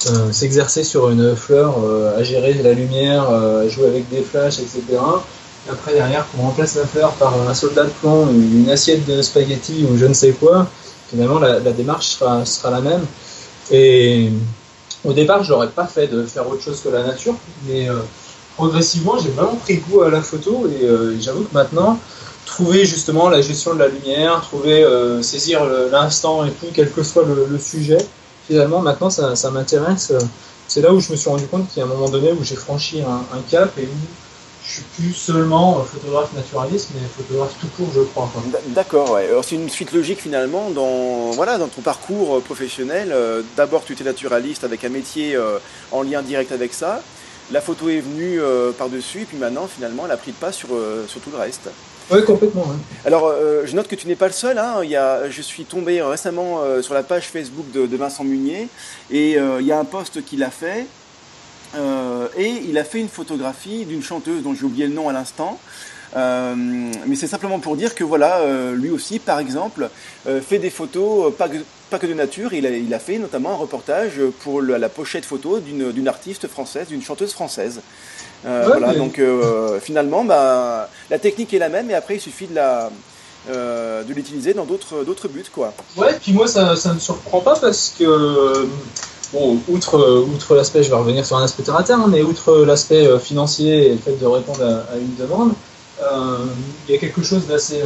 euh, 0.07 0.31
s'exercer 0.31 0.83
sur 0.83 1.09
une 1.09 1.35
fleur, 1.35 1.75
euh, 1.83 2.17
à 2.17 2.23
gérer 2.23 2.53
la 2.53 2.73
lumière, 2.73 3.29
euh, 3.29 3.65
à 3.65 3.69
jouer 3.69 3.87
avec 3.87 4.09
des 4.09 4.21
flashs, 4.21 4.59
etc. 4.59 4.81
Et 5.67 5.69
après, 5.69 5.93
derrière, 5.93 6.25
qu'on 6.31 6.43
remplace 6.43 6.75
la 6.75 6.85
fleur 6.85 7.11
par 7.13 7.33
un 7.47 7.53
soldat 7.53 7.83
de 7.83 7.89
plomb, 8.01 8.29
une 8.29 8.69
assiette 8.69 9.05
de 9.05 9.21
spaghettis 9.21 9.85
ou 9.89 9.97
je 9.97 10.05
ne 10.05 10.13
sais 10.13 10.31
quoi, 10.31 10.67
finalement, 11.09 11.39
la, 11.39 11.59
démarche 11.71 12.07
sera, 12.07 12.45
sera, 12.45 12.71
la 12.71 12.81
même. 12.81 13.05
Et 13.71 14.29
au 15.03 15.13
départ, 15.13 15.43
je 15.43 15.51
n'aurais 15.51 15.69
pas 15.69 15.85
fait 15.85 16.07
de 16.07 16.23
faire 16.25 16.47
autre 16.49 16.61
chose 16.61 16.79
que 16.81 16.89
la 16.89 17.03
nature, 17.03 17.35
mais 17.67 17.87
progressivement, 18.55 19.17
j'ai 19.19 19.29
vraiment 19.29 19.55
pris 19.55 19.77
goût 19.77 20.01
à 20.01 20.09
la 20.09 20.21
photo 20.21 20.67
et 20.67 20.87
j'avoue 21.19 21.43
que 21.43 21.53
maintenant, 21.53 21.99
trouver 22.49 22.85
justement 22.85 23.29
la 23.29 23.41
gestion 23.41 23.75
de 23.75 23.79
la 23.79 23.87
lumière, 23.87 24.41
trouver, 24.41 24.83
euh, 24.83 25.21
saisir 25.21 25.63
l'instant 25.91 26.45
et 26.45 26.51
tout, 26.51 26.65
quel 26.73 26.91
que 26.91 27.03
soit 27.03 27.23
le, 27.23 27.59
sujet. 27.59 27.99
Finalement, 28.49 28.81
maintenant, 28.81 29.11
ça, 29.11 29.35
ça 29.35 29.51
m'intéresse. 29.51 30.11
C'est 30.67 30.81
là 30.81 30.91
où 30.91 30.99
je 30.99 31.11
me 31.11 31.15
suis 31.15 31.29
rendu 31.29 31.45
compte 31.45 31.69
qu'il 31.69 31.77
y 31.77 31.81
a 31.83 31.85
un 31.85 31.93
moment 31.93 32.09
donné 32.09 32.31
où 32.31 32.43
j'ai 32.43 32.55
franchi 32.55 32.99
un, 33.01 33.41
cap 33.47 33.77
et 33.77 33.83
où 33.83 33.97
je 34.65 34.71
suis 34.71 34.83
plus 34.95 35.13
seulement 35.13 35.83
photographe 35.83 36.33
naturaliste, 36.33 36.89
mais 36.95 37.01
photographe 37.15 37.53
tout 37.61 37.67
court, 37.77 37.89
je 37.93 38.01
crois. 38.01 38.27
D'accord, 38.69 39.19
c'est 39.43 39.53
une 39.53 39.69
suite 39.69 39.91
logique 39.91 40.19
finalement 40.19 40.71
dans, 40.71 41.29
voilà, 41.33 41.59
dans 41.59 41.67
ton 41.67 41.81
parcours 41.81 42.37
euh, 42.37 42.39
professionnel. 42.39 43.11
Euh, 43.11 43.43
d'abord, 43.55 43.85
tu 43.85 43.93
étais 43.93 44.03
naturaliste 44.03 44.63
avec 44.63 44.83
un 44.83 44.89
métier 44.89 45.37
en 45.91 46.01
lien 46.01 46.23
direct 46.23 46.51
avec 46.51 46.73
ça. 46.73 47.03
La 47.51 47.61
photo 47.61 47.87
est 47.89 48.01
venue 48.01 48.39
par-dessus, 48.79 49.21
et 49.21 49.25
puis 49.25 49.37
maintenant, 49.37 49.67
finalement, 49.67 50.05
elle 50.05 50.11
a 50.11 50.17
pris 50.17 50.31
de 50.31 50.37
pas 50.37 50.51
sur, 50.51 50.69
sur 51.07 51.21
tout 51.21 51.29
le 51.31 51.37
reste. 51.37 51.69
Oui, 52.11 52.23
complètement. 52.25 52.65
Alors, 53.05 53.27
euh, 53.27 53.63
je 53.65 53.75
note 53.75 53.87
que 53.87 53.95
tu 53.95 54.07
n'es 54.07 54.15
pas 54.15 54.25
le 54.25 54.33
seul. 54.33 54.57
Hein. 54.57 54.81
Je 55.29 55.41
suis 55.41 55.65
tombé 55.65 56.01
récemment 56.01 56.61
euh, 56.61 56.81
sur 56.81 56.95
la 56.95 57.03
page 57.03 57.27
Facebook 57.27 57.71
de, 57.71 57.95
Vincent 57.95 58.23
Munier 58.23 58.67
et 59.11 59.37
euh, 59.37 59.61
il 59.61 59.67
y 59.67 59.71
a 59.71 59.77
un 59.77 59.85
post 59.85 60.23
qu'il 60.25 60.43
a 60.43 60.49
fait. 60.49 60.87
et 61.75 62.47
il 62.67 62.77
a 62.79 62.83
fait 62.83 62.99
une 62.99 63.09
photographie 63.09 63.85
d'une 63.85 64.01
chanteuse 64.01 64.41
dont 64.41 64.55
j'ai 64.55 64.63
oublié 64.63 64.87
le 64.87 64.93
nom 64.93 65.07
à 65.07 65.13
l'instant. 65.13 65.59
mais 66.15 67.15
c'est 67.15 67.27
simplement 67.27 67.59
pour 67.59 67.75
dire 67.75 67.93
que 67.93 68.03
voilà, 68.03 68.41
lui 68.73 68.89
aussi, 68.89 69.19
par 69.19 69.39
exemple, 69.39 69.89
fait 70.25 70.57
des 70.57 70.71
photos 70.71 71.31
pas 71.35 71.47
pas 71.89 71.99
que 71.99 72.07
de 72.07 72.13
nature. 72.13 72.53
Il 72.53 72.65
a, 72.65 72.69
il 72.69 72.93
a 72.93 72.99
fait 72.99 73.17
notamment 73.17 73.51
un 73.51 73.55
reportage 73.55 74.21
pour 74.43 74.61
la 74.61 74.89
pochette 74.89 75.25
photo 75.25 75.59
d'une 75.59 76.07
artiste 76.07 76.47
française, 76.47 76.87
d'une 76.87 77.01
chanteuse 77.01 77.33
française. 77.33 77.81
Euh, 78.45 78.63
voilà, 78.65 78.93
donc 78.93 79.19
euh, 79.19 79.79
finalement, 79.79 80.23
bah, 80.23 80.89
la 81.09 81.19
technique 81.19 81.53
est 81.53 81.59
la 81.59 81.69
même, 81.69 81.89
et 81.91 81.93
après 81.93 82.15
il 82.15 82.21
suffit 82.21 82.47
de 82.47 82.55
la 82.55 82.89
euh, 83.49 84.03
de 84.03 84.13
l'utiliser 84.13 84.53
dans 84.53 84.65
d'autres 84.65 85.03
d'autres 85.03 85.27
buts, 85.27 85.45
quoi. 85.53 85.73
Ouais, 85.97 86.15
puis 86.21 86.33
moi 86.33 86.47
ça, 86.47 86.75
ça 86.75 86.93
me 86.93 86.99
surprend 86.99 87.41
pas 87.41 87.57
parce 87.57 87.93
que 87.97 88.67
bon, 89.33 89.59
outre 89.67 90.23
outre 90.33 90.55
l'aspect, 90.55 90.83
je 90.83 90.89
vais 90.89 90.95
revenir 90.95 91.25
sur 91.25 91.37
un 91.37 91.43
aspect 91.43 91.63
terre 91.63 91.75
à 91.75 91.83
terre, 91.83 91.99
hein, 91.99 92.07
mais 92.09 92.21
outre 92.21 92.63
l'aspect 92.65 93.07
financier 93.19 93.87
et 93.87 93.91
le 93.91 93.97
fait 93.97 94.17
de 94.19 94.25
répondre 94.25 94.63
à, 94.63 94.97
une 94.97 95.15
demande. 95.15 95.53
Il 96.01 96.93
y 96.93 96.95
a 96.95 96.99
quelque 96.99 97.21
chose 97.21 97.45
d'assez 97.47 97.81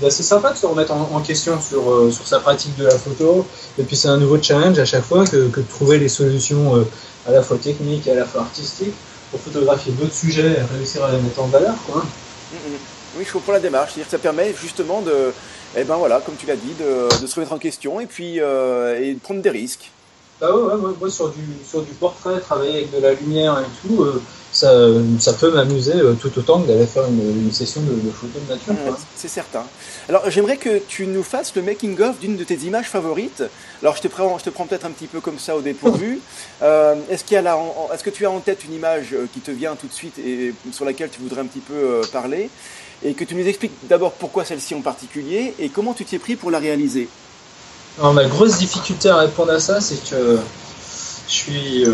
d'assez 0.00 0.22
sympa 0.22 0.52
de 0.52 0.58
se 0.58 0.66
remettre 0.66 0.92
en, 0.92 1.20
question 1.20 1.60
sur, 1.60 2.12
sur 2.12 2.26
sa 2.26 2.40
pratique 2.40 2.76
de 2.76 2.84
la 2.84 2.98
photo. 2.98 3.46
Et 3.78 3.84
puis 3.84 3.96
c'est 3.96 4.08
un 4.08 4.16
nouveau 4.16 4.42
challenge 4.42 4.78
à 4.78 4.84
chaque 4.84 5.04
fois 5.04 5.24
que, 5.24 5.48
que 5.48 5.60
de 5.60 5.66
trouver 5.66 5.98
les 5.98 6.08
solutions 6.08 6.84
à 7.26 7.32
la 7.32 7.42
fois 7.42 7.56
techniques 7.58 8.06
et 8.06 8.12
à 8.12 8.14
la 8.16 8.24
fois 8.24 8.42
artistiques 8.42 8.94
pour 9.30 9.40
photographier 9.40 9.92
d'autres 9.92 10.14
sujets 10.14 10.58
et 10.58 10.76
réussir 10.76 11.04
à 11.04 11.12
les 11.12 11.18
mettre 11.18 11.40
en 11.40 11.46
valeur. 11.46 11.74
Mm, 11.88 11.98
mm. 11.98 12.78
Oui, 13.16 13.24
je 13.26 13.32
comprends 13.32 13.52
la 13.52 13.60
démarche. 13.60 13.92
C'est-à-dire 13.94 14.06
que 14.06 14.10
ça 14.10 14.18
permet 14.18 14.54
justement 14.60 15.02
de, 15.02 15.32
eh 15.76 15.84
ben 15.84 15.96
voilà, 15.96 16.20
comme 16.20 16.36
tu 16.36 16.46
l'as 16.46 16.56
dit, 16.56 16.74
de, 16.78 17.26
se 17.26 17.34
remettre 17.34 17.52
en 17.52 17.58
question 17.58 18.00
et 18.00 18.06
puis 18.06 18.40
euh, 18.40 19.00
et 19.00 19.14
de 19.14 19.18
prendre 19.18 19.42
des 19.42 19.50
risques. 19.50 19.90
Ah 20.44 20.56
ouais, 20.56 20.74
moi, 20.98 21.08
sur 21.08 21.28
du, 21.28 21.40
sur 21.64 21.82
du 21.82 21.92
portrait, 21.92 22.40
travailler 22.40 22.78
avec 22.78 22.90
de 22.90 22.98
la 23.00 23.14
lumière 23.14 23.60
et 23.60 23.86
tout, 23.86 24.02
euh, 24.02 24.20
ça, 24.50 24.72
ça 25.20 25.34
peut 25.34 25.52
m'amuser 25.52 25.94
euh, 25.94 26.14
tout 26.14 26.36
autant 26.36 26.60
que 26.60 26.66
d'aller 26.66 26.86
faire 26.86 27.04
une, 27.06 27.52
session 27.52 27.80
de, 27.82 27.92
de 27.92 28.10
photos 28.10 28.42
de 28.42 28.52
nature. 28.52 28.96
c'est 29.14 29.28
certain. 29.28 29.62
Alors 30.08 30.28
j'aimerais 30.30 30.56
que 30.56 30.80
tu 30.80 31.06
nous 31.06 31.22
fasses 31.22 31.54
le 31.54 31.62
making-of 31.62 32.18
d'une 32.18 32.36
de 32.36 32.42
tes 32.42 32.56
images 32.56 32.88
favorites. 32.88 33.44
Alors 33.82 33.94
je 33.94 34.02
te 34.02 34.08
prends, 34.08 34.36
je 34.38 34.44
te 34.44 34.50
prends 34.50 34.66
peut-être 34.66 34.84
un 34.84 34.90
petit 34.90 35.06
peu 35.06 35.20
comme 35.20 35.38
ça 35.38 35.56
au 35.56 35.60
dépourvu. 35.60 36.20
Euh, 36.62 36.94
est-ce, 37.10 37.24
qu'il 37.24 37.34
y 37.34 37.38
a 37.38 37.58
est-ce 37.92 38.04
que 38.04 38.10
tu 38.10 38.24
as 38.24 38.30
en 38.30 38.38
tête 38.38 38.64
une 38.64 38.72
image 38.74 39.16
qui 39.32 39.40
te 39.40 39.50
vient 39.50 39.74
tout 39.74 39.88
de 39.88 39.92
suite 39.92 40.16
et 40.20 40.54
sur 40.70 40.84
laquelle 40.84 41.10
tu 41.10 41.20
voudrais 41.20 41.40
un 41.40 41.46
petit 41.46 41.60
peu 41.60 42.02
parler? 42.12 42.50
Et 43.04 43.14
que 43.14 43.24
tu 43.24 43.34
nous 43.34 43.46
expliques 43.46 43.72
d'abord 43.88 44.12
pourquoi 44.12 44.44
celle-ci 44.44 44.76
en 44.76 44.80
particulier 44.80 45.54
et 45.58 45.70
comment 45.70 45.92
tu 45.92 46.04
t'y 46.04 46.16
es 46.16 46.18
pris 46.20 46.36
pour 46.36 46.52
la 46.52 46.60
réaliser? 46.60 47.08
Alors, 47.98 48.14
ma 48.14 48.24
grosse 48.24 48.58
difficulté 48.58 49.08
à 49.08 49.18
répondre 49.18 49.52
à 49.52 49.60
ça, 49.60 49.80
c'est 49.80 50.02
que 50.08 50.38
je 51.28 51.32
suis 51.32 51.84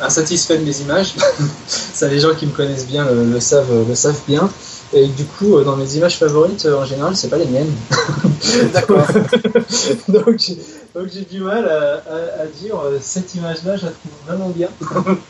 insatisfait 0.00 0.58
de 0.58 0.64
mes 0.64 0.80
images. 0.80 1.14
Ça, 1.66 2.08
les 2.08 2.20
gens 2.20 2.34
qui 2.34 2.46
me 2.46 2.52
connaissent 2.52 2.86
bien 2.86 3.06
le, 3.10 3.40
savent, 3.40 3.86
le 3.88 3.94
savent 3.94 4.20
bien. 4.26 4.48
Et 4.92 5.06
du 5.06 5.24
coup, 5.24 5.60
dans 5.62 5.76
mes 5.76 5.96
images 5.96 6.18
favorites, 6.18 6.66
en 6.66 6.84
général, 6.84 7.14
c'est 7.14 7.28
pas 7.28 7.38
les 7.38 7.46
miennes. 7.46 7.72
D'accord. 8.72 9.06
donc, 10.08 10.38
j'ai 10.38 11.20
du 11.30 11.40
mal 11.40 11.68
à, 11.68 12.46
dire 12.60 12.76
cette 13.00 13.34
image-là, 13.34 13.76
je 13.76 13.86
la 13.86 13.92
trouve 13.92 14.12
vraiment 14.26 14.48
bien 14.48 14.68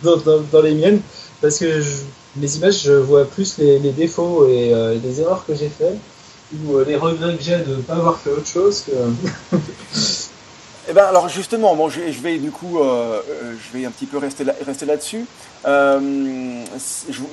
dans, 0.03 0.63
les 0.63 0.75
miennes, 0.75 1.01
parce 1.43 1.59
que 1.59 1.83
mes 2.37 2.57
images, 2.57 2.85
je 2.85 2.93
vois 2.93 3.25
plus 3.25 3.59
les, 3.59 3.79
défauts 3.93 4.49
et 4.49 4.73
les 5.03 5.21
erreurs 5.21 5.45
que 5.47 5.55
j'ai 5.55 5.69
fait 5.69 5.95
ou 6.53 6.79
les 6.81 6.97
regrets 6.97 7.37
que 7.37 7.43
j'ai 7.43 7.59
de 7.59 7.77
ne 7.77 7.83
pas 7.83 7.95
avoir 7.95 8.19
fait 8.19 8.31
autre 8.31 8.47
chose 8.47 8.83
que. 8.83 9.57
Eh 10.91 10.93
ben, 10.93 11.05
alors 11.05 11.29
justement, 11.29 11.77
bon, 11.77 11.89
je, 11.89 12.01
vais 12.21 12.39
du 12.39 12.51
coup, 12.51 12.81
euh, 12.81 13.21
euh, 13.31 13.55
je 13.55 13.79
vais 13.79 13.85
un 13.85 13.93
petit 13.93 14.07
peu 14.07 14.19
rester 14.19 14.43
là, 14.43 14.55
rester 14.67 14.87
là-dessus. 14.87 15.25
Euh, 15.65 16.65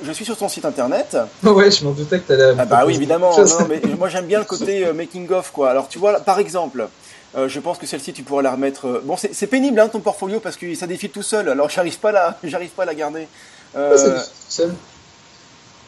je, 0.04 0.12
suis 0.12 0.24
sur 0.24 0.36
ton 0.36 0.48
site 0.48 0.64
internet. 0.64 1.16
Ouais, 1.42 1.68
je 1.68 1.84
m'en 1.84 1.90
doutais 1.90 2.20
que 2.20 2.26
tu 2.28 2.32
allais. 2.34 2.54
Ah 2.56 2.66
bah 2.66 2.84
oui, 2.86 2.94
évidemment. 2.94 3.36
Non, 3.36 3.66
mais 3.68 3.80
moi 3.98 4.08
j'aime 4.08 4.26
bien 4.26 4.38
le 4.38 4.44
côté 4.44 4.92
making 4.92 5.28
of 5.32 5.50
quoi. 5.50 5.70
Alors 5.70 5.88
tu 5.88 5.98
vois, 5.98 6.20
par 6.20 6.38
exemple, 6.38 6.88
je 7.36 7.58
pense 7.58 7.78
que 7.78 7.86
celle-ci 7.86 8.12
tu 8.12 8.22
pourras 8.22 8.42
la 8.42 8.52
remettre. 8.52 9.02
Bon, 9.04 9.16
c'est 9.16 9.46
pénible 9.48 9.80
hein, 9.80 9.88
ton 9.88 10.00
portfolio 10.00 10.38
parce 10.38 10.56
que 10.56 10.72
ça 10.76 10.86
défile 10.86 11.10
tout 11.10 11.22
seul. 11.22 11.48
Alors 11.48 11.68
j'arrive 11.68 11.98
pas 11.98 12.12
là, 12.12 12.38
j'arrive 12.44 12.70
pas 12.70 12.84
à 12.84 12.86
la 12.86 12.94
garder. 12.94 13.26
seul. 13.74 14.72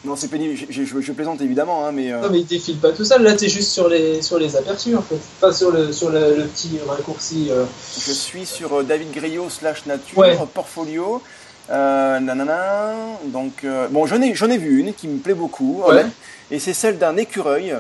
Non, 0.03 0.17
c'est 0.17 0.29
pénible, 0.29 0.59
je, 0.71 0.83
je, 0.83 1.13
plaisante 1.13 1.43
évidemment, 1.43 1.85
hein, 1.85 1.93
mais... 1.93 2.11
Euh, 2.11 2.23
non, 2.23 2.31
mais 2.31 2.41
il 2.41 2.47
défile 2.47 2.79
pas 2.79 2.91
tout 2.91 3.05
seul, 3.05 3.23
là 3.23 3.35
t'es 3.35 3.51
juste 3.51 3.71
sur 3.71 3.87
les, 3.87 4.23
sur 4.23 4.39
les 4.39 4.57
aperçus 4.57 4.97
en 4.97 5.03
fait, 5.03 5.21
pas 5.41 5.53
sur 5.53 5.71
le, 5.71 5.93
sur 5.93 6.09
le, 6.09 6.47
petit 6.47 6.79
raccourci. 6.87 7.49
Euh. 7.51 7.67
Je 7.99 8.13
suis 8.13 8.47
sur 8.47 8.79
euh, 8.79 8.83
David 8.83 9.13
Griot 9.13 9.51
slash 9.51 9.85
nature, 9.85 10.47
portfolio, 10.55 11.21
nanana, 11.69 12.95
donc... 13.25 13.67
bon, 13.91 14.07
j'en 14.07 14.23
ai, 14.23 14.31
ai 14.31 14.59
vu 14.59 14.81
une 14.81 14.95
qui 14.95 15.07
me 15.07 15.19
plaît 15.19 15.35
beaucoup, 15.35 15.83
ouais. 15.87 16.07
et 16.51 16.59
c'est 16.59 16.73
celle 16.73 16.97
d'un 16.97 17.19
écureuil, 17.19 17.75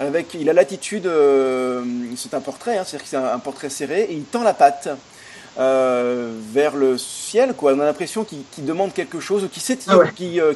avec, 0.00 0.34
il 0.34 0.50
a 0.50 0.52
l'attitude, 0.52 1.08
c'est 2.16 2.34
un 2.34 2.40
portrait, 2.40 2.78
hein, 2.78 2.82
c'est-à-dire 2.84 3.04
que 3.04 3.10
c'est 3.10 3.16
un, 3.16 3.32
un, 3.32 3.38
portrait 3.38 3.70
serré, 3.70 4.08
et 4.10 4.14
il 4.14 4.24
tend 4.24 4.42
la 4.42 4.54
patte. 4.54 4.88
Euh, 5.58 6.32
vers 6.52 6.76
le 6.76 6.96
ciel, 6.96 7.54
quoi. 7.54 7.72
On 7.72 7.80
a 7.80 7.84
l'impression 7.84 8.24
qu'il 8.24 8.64
demande 8.64 8.94
quelque 8.94 9.18
chose, 9.18 9.48
qu'il 9.52 9.60
s'étire, 9.60 9.92
ah 9.92 10.22
euh, 10.22 10.54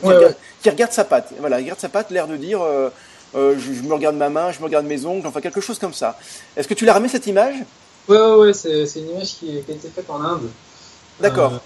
regarde, 0.64 0.92
sa 0.92 1.04
patte. 1.04 1.32
Voilà, 1.40 1.58
il 1.58 1.64
regarde 1.64 1.80
sa 1.80 1.88
patte, 1.88 2.10
l'air 2.10 2.28
de 2.28 2.36
dire 2.36 2.62
euh, 2.62 2.90
je, 3.34 3.82
me 3.82 3.92
regarde 3.92 4.14
ma 4.14 4.30
main, 4.30 4.52
je 4.52 4.60
me 4.60 4.64
regarde 4.64 4.86
mes 4.86 5.04
ongles, 5.04 5.26
enfin 5.26 5.40
quelque 5.40 5.60
chose 5.60 5.80
comme 5.80 5.92
ça. 5.92 6.16
Est-ce 6.56 6.68
que 6.68 6.74
tu 6.74 6.84
l'as 6.84 6.94
remis 6.94 7.08
cette 7.08 7.26
image? 7.26 7.56
Ouais, 8.08 8.34
ouais, 8.34 8.52
c'est 8.52 8.84
une 8.96 9.10
image 9.10 9.34
qui, 9.34 9.56
a 9.56 9.72
été 9.72 9.88
faite 9.88 10.08
en 10.08 10.20
Inde. 10.20 10.48
D'accord. 11.20 11.60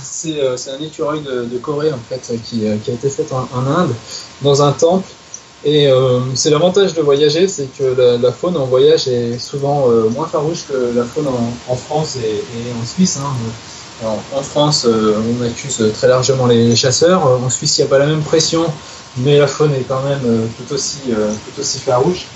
c'est 0.00 0.40
un 0.40 0.80
écureuil 0.80 1.20
de, 1.20 1.58
Corée 1.58 1.92
en 1.92 1.98
fait 1.98 2.32
qui, 2.44 2.68
a 2.68 2.74
été 2.74 3.10
fait 3.10 3.26
en, 3.32 3.66
Inde 3.66 3.92
dans 4.40 4.62
un 4.62 4.72
temple 4.72 5.08
et 5.64 5.86
euh, 5.86 6.20
c'est 6.34 6.50
l'avantage 6.50 6.94
de 6.94 7.02
voyager, 7.02 7.46
c'est 7.46 7.66
que 7.66 7.94
la, 8.20 8.32
faune 8.32 8.56
en 8.56 8.64
voyage 8.64 9.06
est 9.06 9.38
souvent 9.38 9.88
euh, 9.88 10.08
moins 10.08 10.26
farouche 10.26 10.64
que 10.68 10.92
la 10.96 11.04
faune 11.04 11.26
en, 11.68 11.76
France 11.76 12.16
et, 12.16 12.42
en 12.80 12.84
Suisse. 12.84 13.18
Hein. 13.22 14.06
en 14.34 14.42
France, 14.42 14.86
euh, 14.88 15.14
on 15.40 15.44
accuse 15.44 15.84
très 15.94 16.08
largement 16.08 16.46
les, 16.46 16.74
chasseurs. 16.74 17.24
En 17.24 17.48
Suisse, 17.48 17.78
il 17.78 17.82
n'y 17.82 17.86
a 17.86 17.90
pas 17.90 17.98
la 17.98 18.06
même 18.06 18.22
pression, 18.22 18.64
mais 19.18 19.38
la 19.38 19.46
faune 19.46 19.72
est 19.74 19.86
quand 19.86 20.02
même 20.02 20.48
tout, 20.58 20.74
aussi, 20.74 20.98
tout 21.06 21.60
aussi 21.60 21.78
farouche. 21.78 22.26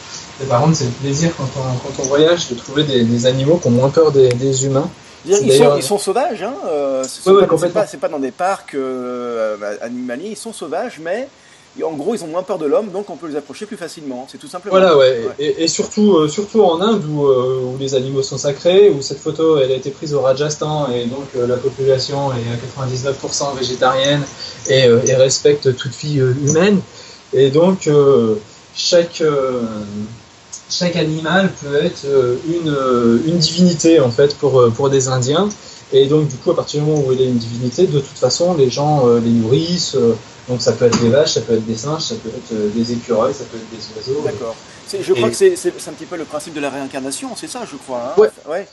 Et 0.41 0.47
par 0.47 0.61
contre, 0.61 0.77
c'est 0.77 0.85
le 0.85 0.91
plaisir 0.91 1.33
quand 1.37 1.49
on, 1.57 1.79
quand 1.79 2.03
on 2.03 2.07
voyage 2.07 2.49
de 2.51 2.55
trouver 2.55 2.85
des, 2.85 3.27
animaux 3.27 3.57
qui 3.57 3.67
ont 3.67 3.73
moins 3.73 3.91
peur 3.91 4.12
des, 4.12 4.65
humains. 4.65 4.89
Ils 5.25 5.53
sont, 5.53 5.77
ils 5.77 5.83
sont, 5.83 5.99
sauvages, 5.99 6.45
hein 6.45 6.55
c'est 7.03 7.25
pas, 7.73 7.87
pas, 8.01 8.09
dans 8.09 8.21
des 8.21 8.31
parcs 8.31 8.77
animaliers, 9.81 10.29
ils 10.31 10.37
sont 10.37 10.53
sauvages, 10.53 11.01
mais 11.03 11.27
en 11.85 11.93
gros, 11.93 12.15
ils 12.15 12.25
ont 12.25 12.29
moins 12.29 12.43
peur 12.43 12.59
de 12.59 12.67
l'homme, 12.67 12.91
donc 12.91 13.11
on 13.11 13.17
peut 13.17 13.29
les 13.29 13.37
approcher 13.37 13.67
plus 13.67 13.77
facilement. 13.77 14.27
C'est 14.31 14.39
tout 14.39 14.49
simplement. 14.49 14.77
Voilà, 14.77 14.97
ouais. 14.97 15.27
Et, 15.39 15.69
surtout, 15.69 16.17
euh, 16.17 16.29
surtout 16.29 16.62
en 16.62 16.81
Inde, 16.81 17.03
euh, 17.05 17.61
où, 17.61 17.77
les 17.79 17.95
animaux 17.95 18.23
sont 18.23 18.39
sacrés, 18.39 18.91
où 18.91 19.03
cette 19.03 19.19
photo, 19.19 19.59
elle 19.59 19.73
a 19.73 19.75
été 19.75 19.91
prise 19.91 20.15
au 20.15 20.21
Rajasthan, 20.21 20.91
et 20.91 21.05
donc 21.07 21.27
euh, 21.37 21.47
la 21.47 21.57
population 21.57 22.33
est 22.33 22.37
à 22.51 22.83
99% 23.11 23.57
végétarienne 23.59 24.23
et, 24.69 24.87
respecte 25.17 25.77
toute 25.77 25.95
vie 25.95 26.19
humaine. 26.19 26.81
Et 27.33 27.51
donc, 27.51 27.89
chaque 28.75 29.23
chaque 30.69 30.97
animal 30.97 31.53
peut 31.62 31.77
être 31.77 32.07
une, 32.49 32.77
une 33.27 33.39
divinité 33.39 34.01
en 34.01 34.11
fait 34.11 34.37
pour, 34.37 34.71
pour 34.75 34.91
des 34.91 35.09
Indiens. 35.09 35.49
Et 35.92 36.07
donc, 36.07 36.29
du 36.29 36.37
coup, 36.37 36.51
à 36.51 36.57
partir 36.57 36.83
du 36.83 36.90
moment 36.90 37.07
où 37.07 37.12
il 37.12 37.20
est 37.20 37.27
une 37.27 37.38
divinité, 37.38 37.87
de 37.87 38.01
toute 38.01 38.18
façon, 38.18 38.55
les 38.55 38.70
gens 38.70 39.07
les 39.07 39.31
nourrissent. 39.31 39.96
Donc 40.49 40.62
ça 40.62 40.72
peut 40.72 40.85
être 40.85 41.01
des 41.01 41.09
vaches, 41.09 41.35
ça 41.35 41.40
peut 41.40 41.55
être 41.55 41.66
des 41.66 41.77
singes, 41.77 42.03
ça 42.03 42.14
peut 42.14 42.29
être 42.29 42.53
euh, 42.53 42.68
des 42.70 42.92
écureuils, 42.92 43.35
ça 43.35 43.44
peut 43.44 43.57
être 43.57 43.70
des 43.70 44.12
oiseaux. 44.12 44.22
D'accord. 44.22 44.55
Je 44.88 45.12
crois 45.12 45.29
que 45.29 45.35
c'est 45.35 45.88
un 45.88 45.92
petit 45.92 46.05
peu 46.05 46.16
le 46.16 46.25
principe 46.25 46.55
de 46.55 46.61
la 46.61 46.70
réincarnation, 46.70 47.35
c'est 47.35 47.49
ça, 47.49 47.62
je 47.70 47.77
crois. 47.77 48.14
Hein? 48.16 48.22
Ouais. 48.49 48.68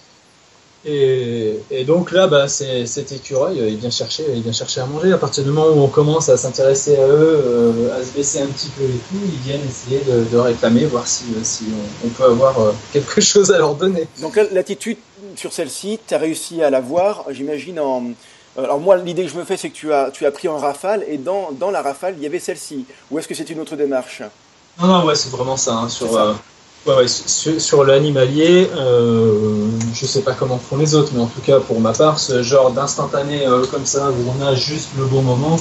Et, 0.85 1.59
et, 1.71 1.85
donc 1.85 2.11
là, 2.11 2.27
bah, 2.27 2.47
cet 2.47 3.11
écureuil, 3.13 3.59
euh, 3.61 3.69
il 3.69 3.77
vient, 3.77 3.89
chercher, 3.89 4.25
il 4.35 4.41
vient 4.41 4.51
chercher 4.51 4.81
à 4.81 4.85
manger. 4.85 5.13
À 5.13 5.17
partir 5.17 5.43
du 5.43 5.51
moment 5.51 5.69
où 5.69 5.81
on 5.81 5.87
commence 5.87 6.27
à 6.27 6.35
s'intéresser 6.35 6.97
à 6.97 7.07
eux, 7.07 7.41
euh, 7.45 7.97
à 7.97 8.03
se 8.03 8.11
baisser 8.11 8.41
un 8.41 8.47
petit 8.47 8.69
peu 8.69 8.83
et 8.83 8.99
tout, 9.09 9.21
ils 9.23 9.39
viennent 9.39 9.65
essayer 9.65 10.01
de, 10.05 10.37
réclamer, 10.37 10.85
voir 10.85 11.07
si, 11.07 11.23
si 11.43 11.65
on, 12.03 12.09
peut 12.09 12.25
avoir 12.25 12.55
quelque 12.91 13.21
chose 13.21 13.51
à 13.51 13.57
leur 13.57 13.75
donner. 13.75 14.07
Donc 14.21 14.37
l'attitude 14.51 14.97
sur 15.37 15.53
celle-ci, 15.53 15.99
tu 16.05 16.13
as 16.13 16.17
réussi 16.17 16.61
à 16.61 16.69
la 16.69 16.81
voir, 16.81 17.25
j'imagine, 17.31 17.79
en, 17.79 18.03
euh, 18.57 18.63
alors 18.63 18.79
moi, 18.79 18.97
l'idée 18.97 19.23
que 19.23 19.31
je 19.31 19.37
me 19.37 19.43
fais, 19.43 19.57
c'est 19.57 19.69
que 19.69 19.75
tu 19.75 19.93
as, 19.93 20.11
tu 20.11 20.25
as 20.25 20.31
pris 20.31 20.47
en 20.47 20.57
rafale 20.57 21.03
et 21.07 21.17
dans, 21.17 21.51
dans 21.51 21.71
la 21.71 21.81
rafale, 21.81 22.15
il 22.17 22.23
y 22.23 22.25
avait 22.25 22.39
celle-ci. 22.39 22.85
Ou 23.11 23.19
est-ce 23.19 23.27
que 23.27 23.35
c'est 23.35 23.49
une 23.49 23.59
autre 23.59 23.75
démarche? 23.75 24.21
Non, 24.79 24.87
non, 24.87 25.05
ouais, 25.05 25.15
c'est 25.15 25.29
vraiment 25.29 25.57
ça. 25.57 25.75
Hein, 25.75 25.89
sur, 25.89 26.15
euh, 26.15 26.33
ouais, 26.85 26.95
ouais, 26.95 27.07
sur, 27.07 27.59
sur 27.59 27.83
l'animalier, 27.83 28.69
euh, 28.75 29.67
je 29.93 30.05
sais 30.05 30.21
pas 30.21 30.33
comment 30.33 30.57
font 30.57 30.77
les 30.77 30.95
autres, 30.95 31.11
mais 31.13 31.21
en 31.21 31.27
tout 31.27 31.41
cas, 31.41 31.59
pour 31.59 31.79
ma 31.79 31.93
part, 31.93 32.19
ce 32.19 32.43
genre 32.43 32.71
d'instantané 32.71 33.45
euh, 33.47 33.65
comme 33.65 33.85
ça, 33.85 34.09
où 34.11 34.33
on 34.37 34.45
a 34.45 34.55
juste 34.55 34.89
le 34.97 35.05
bon 35.05 35.21
moment, 35.21 35.57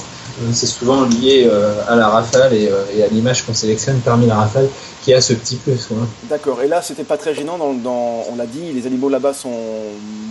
c'est 0.51 0.65
souvent 0.65 1.03
lié 1.03 1.47
à 1.87 1.95
la 1.95 2.07
rafale 2.07 2.53
et, 2.55 2.71
et 2.95 3.03
à 3.03 3.07
l'image 3.07 3.45
qu'on 3.45 3.53
sélectionne 3.53 3.99
parmi 4.03 4.25
la 4.25 4.35
rafale 4.35 4.67
qui 5.03 5.13
a 5.13 5.21
ce 5.21 5.33
petit 5.33 5.57
plus. 5.57 5.89
D'accord. 6.29 6.61
Et 6.61 6.67
là, 6.67 6.81
c'était 6.81 7.03
pas 7.03 7.17
très 7.17 7.35
gênant. 7.35 7.57
Dans, 7.57 8.23
on 8.29 8.35
l'a 8.37 8.45
dit, 8.45 8.71
les 8.71 8.87
animaux 8.87 9.09
là-bas 9.09 9.33
sont 9.33 9.51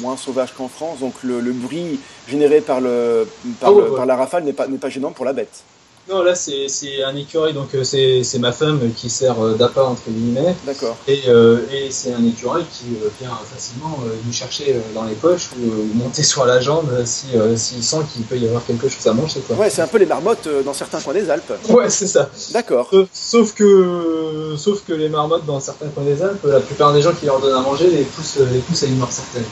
moins 0.00 0.16
sauvages 0.16 0.54
qu'en 0.56 0.68
France, 0.68 1.00
donc 1.00 1.14
le, 1.22 1.40
bruit 1.52 2.00
généré 2.26 2.60
par, 2.60 2.80
le, 2.80 3.28
par, 3.60 3.72
ah 3.98 4.06
la 4.06 4.16
rafale 4.16 4.44
n'est 4.44 4.54
pas, 4.54 4.66
pas 4.80 4.88
gênant 4.88 5.12
pour 5.12 5.24
la 5.24 5.34
bête. 5.34 5.62
Non, 6.08 6.22
là 6.22 6.34
c'est 6.34 7.02
un 7.04 7.14
écureuil, 7.14 7.52
donc 7.54 7.74
euh, 7.74 7.84
c'est 7.84 8.38
ma 8.38 8.50
femme 8.50 8.80
qui 8.96 9.08
sert 9.08 9.40
euh, 9.40 9.54
d'appât 9.54 9.84
entre 9.84 10.02
guillemets. 10.08 10.54
D'accord. 10.66 10.96
Et, 11.06 11.20
euh, 11.28 11.60
et 11.72 11.90
c'est 11.90 12.12
un 12.12 12.26
écureuil 12.26 12.64
qui 12.72 12.86
vient 13.20 13.38
facilement 13.52 13.98
nous 14.24 14.32
chercher 14.32 14.76
dans 14.94 15.04
les 15.04 15.14
poches 15.14 15.50
ou, 15.56 15.96
monter 15.96 16.22
sur 16.32 16.44
la 16.44 16.60
jambe 16.60 16.90
s'il 17.04 17.56
si, 17.56 17.82
sent 17.82 17.98
qu'il 18.12 18.24
peut 18.24 18.36
y 18.36 18.46
avoir 18.46 18.64
quelque 18.66 18.88
chose 18.88 19.06
à 19.06 19.12
manger. 19.12 19.40
Quoi. 19.46 19.56
Ouais, 19.56 19.70
c'est 19.70 19.82
un 19.82 19.86
peu 19.86 19.98
les 19.98 20.06
marmottes 20.06 20.48
dans 20.64 20.74
certains 20.74 21.00
coins 21.00 21.14
des 21.14 21.30
Alpes. 21.30 21.52
Ouais, 21.68 21.88
c'est 21.88 22.08
ça. 22.08 22.28
D'accord. 22.50 22.90
Sauf, 23.12 23.54
que, 23.54 24.54
sauf 24.56 24.82
que 24.84 24.92
les 24.92 25.08
marmottes 25.08 25.46
dans 25.46 25.60
certains 25.60 25.88
coins 25.88 26.04
des 26.04 26.20
Alpes, 26.20 26.44
la 26.44 26.60
plupart 26.60 26.92
des 26.92 27.02
gens 27.02 27.12
qui 27.12 27.26
leur 27.26 27.40
donnent 27.40 27.56
à 27.56 27.62
manger 27.62 27.88
les 27.88 28.02
poussent, 28.02 28.38
les 28.38 28.58
poussent 28.58 28.82
à 28.82 28.86
une 28.86 28.98
mort 28.98 29.12
certaine. 29.12 29.44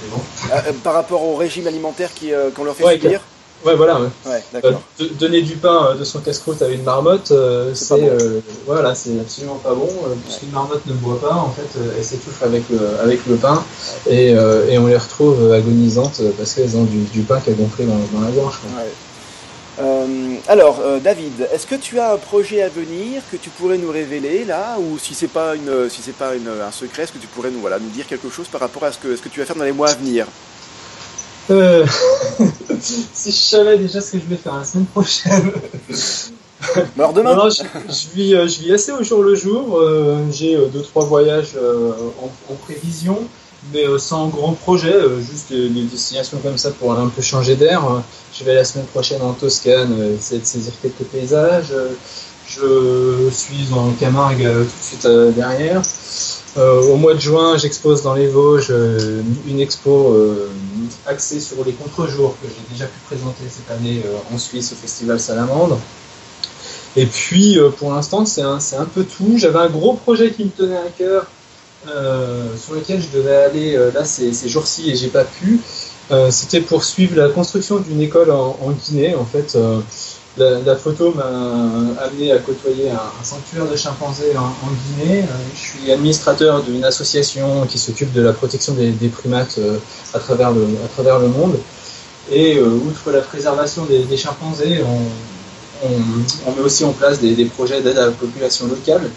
par 0.83 0.95
rapport 0.95 1.23
au 1.23 1.37
régime 1.37 1.69
alimentaire 1.69 2.11
qu'on 2.57 2.65
leur 2.65 2.75
fait 2.75 2.95
subir 2.95 3.21
Ouais, 3.65 3.75
voilà. 3.75 4.01
Ouais. 4.01 4.43
d'accord. 4.53 4.81
Euh, 5.01 5.05
donner 5.19 5.43
du 5.43 5.57
pain 5.57 5.89
euh, 5.91 5.95
de 5.95 6.05
son 6.05 6.21
casse-croûte 6.21 6.63
à 6.63 6.69
une 6.69 6.83
marmotte, 6.83 7.31
euh, 7.31 7.73
c'est 7.75 8.11
voilà, 8.67 8.95
c'est 8.95 9.19
absolument 9.21 9.57
pas 9.57 9.75
bon. 9.75 9.89
Puisqu'une 10.25 10.51
marmotte 10.51 10.87
ne 10.87 10.95
boit 10.95 11.21
pas, 11.21 11.35
en 11.35 11.51
fait, 11.51 11.79
elle 11.97 12.05
s'étouffe 12.05 12.43
avec 12.43 12.63
le, 12.71 12.79
avec 13.03 13.27
le 13.27 13.37
pain 13.37 13.63
et, 14.09 14.31
et 14.31 14.79
on 14.79 14.87
les 14.87 14.97
retrouve 14.97 15.53
agonisantes 15.53 16.23
parce 16.39 16.55
qu'elles 16.55 16.77
ont 16.77 16.85
du, 16.85 17.23
pain 17.23 17.41
qui 17.41 17.51
a 17.51 17.53
gonflé 17.53 17.85
dans, 17.85 17.99
dans 18.13 18.25
la 18.25 18.31
gorge. 18.31 18.61
alors, 20.49 20.81
David, 21.03 21.49
est-ce 21.53 21.67
que 21.67 21.75
tu 21.75 21.99
as 21.99 22.13
un 22.13 22.17
projet 22.17 22.63
à 22.63 22.69
venir 22.69 23.23
que 23.31 23.37
tu 23.37 23.51
pourrais 23.51 23.79
nous 23.79 23.91
révéler 23.91 24.45
là, 24.45 24.79
ou 24.79 24.99
si 24.99 25.15
c'est 25.15 25.29
pas 25.29 25.55
une, 25.55 25.89
si 25.91 26.01
c'est 26.03 26.17
pas 26.17 26.35
une, 26.35 26.49
un 26.49 26.73
secret, 26.73 27.03
est-ce 27.03 27.13
que 27.13 27.19
tu 27.19 27.27
pourrais 27.27 27.51
nous, 27.51 27.61
voilà, 27.61 27.79
nous 27.79 27.91
dire 27.91 28.07
quelque 28.07 28.31
chose 28.31 28.49
par 28.49 28.61
rapport 28.61 28.85
à 28.85 28.93
ce 28.93 28.99
que, 28.99 29.17
ce 29.17 29.23
que 29.23 29.29
tu 29.29 29.41
vas 29.41 29.47
faire 29.47 29.57
dans 29.57 29.65
les 29.65 29.73
mois 29.73 29.91
à 29.91 29.95
venir? 29.95 30.27
Euh, 31.51 31.87
si 32.81 33.31
je 33.31 33.37
savais 33.37 33.79
déjà 33.79 34.01
ce 34.01 34.13
que 34.13 34.19
je 34.19 34.25
vais 34.25 34.37
faire 34.37 34.57
la 34.57 34.65
semaine 34.65 34.87
prochaine. 34.87 35.53
Alors 36.99 37.15
demain 37.15 37.49
je, 37.49 38.15
vis, 38.15 38.35
euh, 38.35 38.47
je 38.47 38.61
vis 38.61 38.73
assez 38.73 38.93
au 38.93 39.03
jour 39.03 39.23
le 39.23 39.35
jour. 39.35 39.79
Euh, 39.79 40.19
j'ai 40.31 40.57
deux 40.73 40.83
trois 40.83 41.05
voyages 41.05 41.57
en, 42.49 42.55
prévision, 42.55 43.19
mais 43.73 43.85
sans 43.99 44.29
grand 44.29 44.53
projet, 44.53 44.95
juste 45.21 45.51
des, 45.51 45.69
destinations 45.85 46.39
comme 46.39 46.59
ça 46.59 46.71
pour 46.71 46.93
un 46.93 47.09
peu 47.09 47.23
changer 47.23 47.57
d'air. 47.57 47.83
Je 48.39 48.45
vais 48.45 48.55
la 48.55 48.65
semaine 48.65 48.87
prochaine 48.87 49.23
en 49.23 49.33
Toscane, 49.33 49.97
essayer 50.19 50.41
de 50.41 50.47
saisir 50.47 50.73
quelques 50.83 51.09
paysages. 51.11 51.73
Je 52.47 53.31
suis 53.31 53.73
en 53.73 53.93
Camargue 53.93 54.43
tout 54.43 54.65
de 54.65 54.69
suite 54.83 55.07
derrière. 55.35 55.81
au 56.57 56.97
mois 56.97 57.15
de 57.15 57.21
juin, 57.21 57.57
j'expose 57.57 58.03
dans 58.03 58.15
les 58.15 58.29
Vosges 58.29 58.73
une 59.49 59.61
expo 59.61 60.15
axé 61.07 61.41
sur 61.41 61.65
les 61.65 61.73
contre-jours 61.73 62.37
que 62.43 62.49
j'ai 62.49 62.73
déjà 62.73 62.87
pu 62.87 62.99
présenter 63.07 63.45
cette 63.49 63.71
année 63.71 64.03
en 64.33 64.39
Suisse 64.39 64.73
au 64.73 64.77
Festival 64.77 65.21
Salamandre. 65.21 65.79
Et 66.97 67.07
puis, 67.07 67.59
pour 67.79 67.93
l'instant, 67.93 68.27
c'est 68.27 68.43
un, 68.43 68.59
un, 68.79 68.85
peu 68.85 69.05
tout. 69.05 69.35
J'avais 69.37 69.61
un 69.61 69.69
gros 69.69 69.95
projet 69.95 70.33
qui 70.33 70.45
me 70.45 70.51
tenait 70.51 70.77
à 70.77 70.89
cœur, 70.97 71.27
sur 71.85 72.75
lequel 72.75 73.01
je 73.01 73.17
devais 73.17 73.37
aller 73.37 73.79
là 73.95 74.05
ces, 74.05 74.33
ces 74.33 74.49
jours-ci 74.49 74.91
et 74.91 74.97
j'ai 74.97 75.09
pas 75.09 75.25
pu. 75.25 75.61
C'était 76.31 76.61
pour 76.61 76.83
suivre 76.83 77.17
la 77.17 77.29
construction 77.29 77.79
d'une 77.79 78.01
école 78.01 78.33
en, 78.33 78.59
en, 78.61 78.73
Guinée. 78.73 79.15
En 79.15 79.25
fait, 79.25 79.57
la, 80.37 80.77
photo 80.77 81.13
m'a 81.13 82.03
amené 82.03 82.33
à 82.33 82.39
côtoyer 82.39 82.91
un, 82.91 83.25
sanctuaire 83.25 83.67
de 83.67 83.77
chimpanzés 83.77 84.37
en, 84.37 84.53
Guinée. 84.71 85.23
Euh, 85.23 85.27
je 85.55 85.59
suis 85.59 85.93
administrateur 85.93 86.63
d'une 86.63 86.85
association 86.85 87.67
qui 87.67 87.79
s'occupe 87.79 88.13
de 88.13 88.23
la 88.23 88.33
protection 88.33 88.75
des, 88.75 89.09
primates 89.09 89.59
euh, 89.59 89.79
à, 90.15 90.19
travers 90.19 90.53
le, 90.53 91.29
monde. 91.29 91.59
Et 92.31 92.57
euh, 92.57 92.69
outre 92.69 93.11
la 93.11 93.21
préservation 93.21 93.87
des, 93.87 94.17
chimpanzés, 94.17 94.83
on, 95.83 96.53
met 96.53 96.63
aussi 96.63 96.85
en 96.85 96.93
place 96.93 97.21
des, 97.21 97.45
projets 97.47 97.83
d'aide 97.83 97.99
à 97.99 98.07
la 98.07 98.13
population 98.13 98.67
locale. 98.67 99.11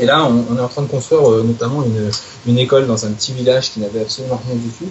Et 0.00 0.06
là, 0.06 0.26
on, 0.26 0.56
est 0.56 0.60
en 0.60 0.68
train 0.68 0.82
de 0.82 0.88
construire 0.88 1.22
notamment 1.44 1.84
une, 1.84 2.10
une, 2.46 2.58
école 2.58 2.86
dans 2.86 3.04
un 3.04 3.10
petit 3.10 3.32
village 3.32 3.72
qui 3.72 3.80
n'avait 3.80 4.00
absolument 4.00 4.40
rien 4.46 4.56
du 4.56 4.68
tout. 4.70 4.90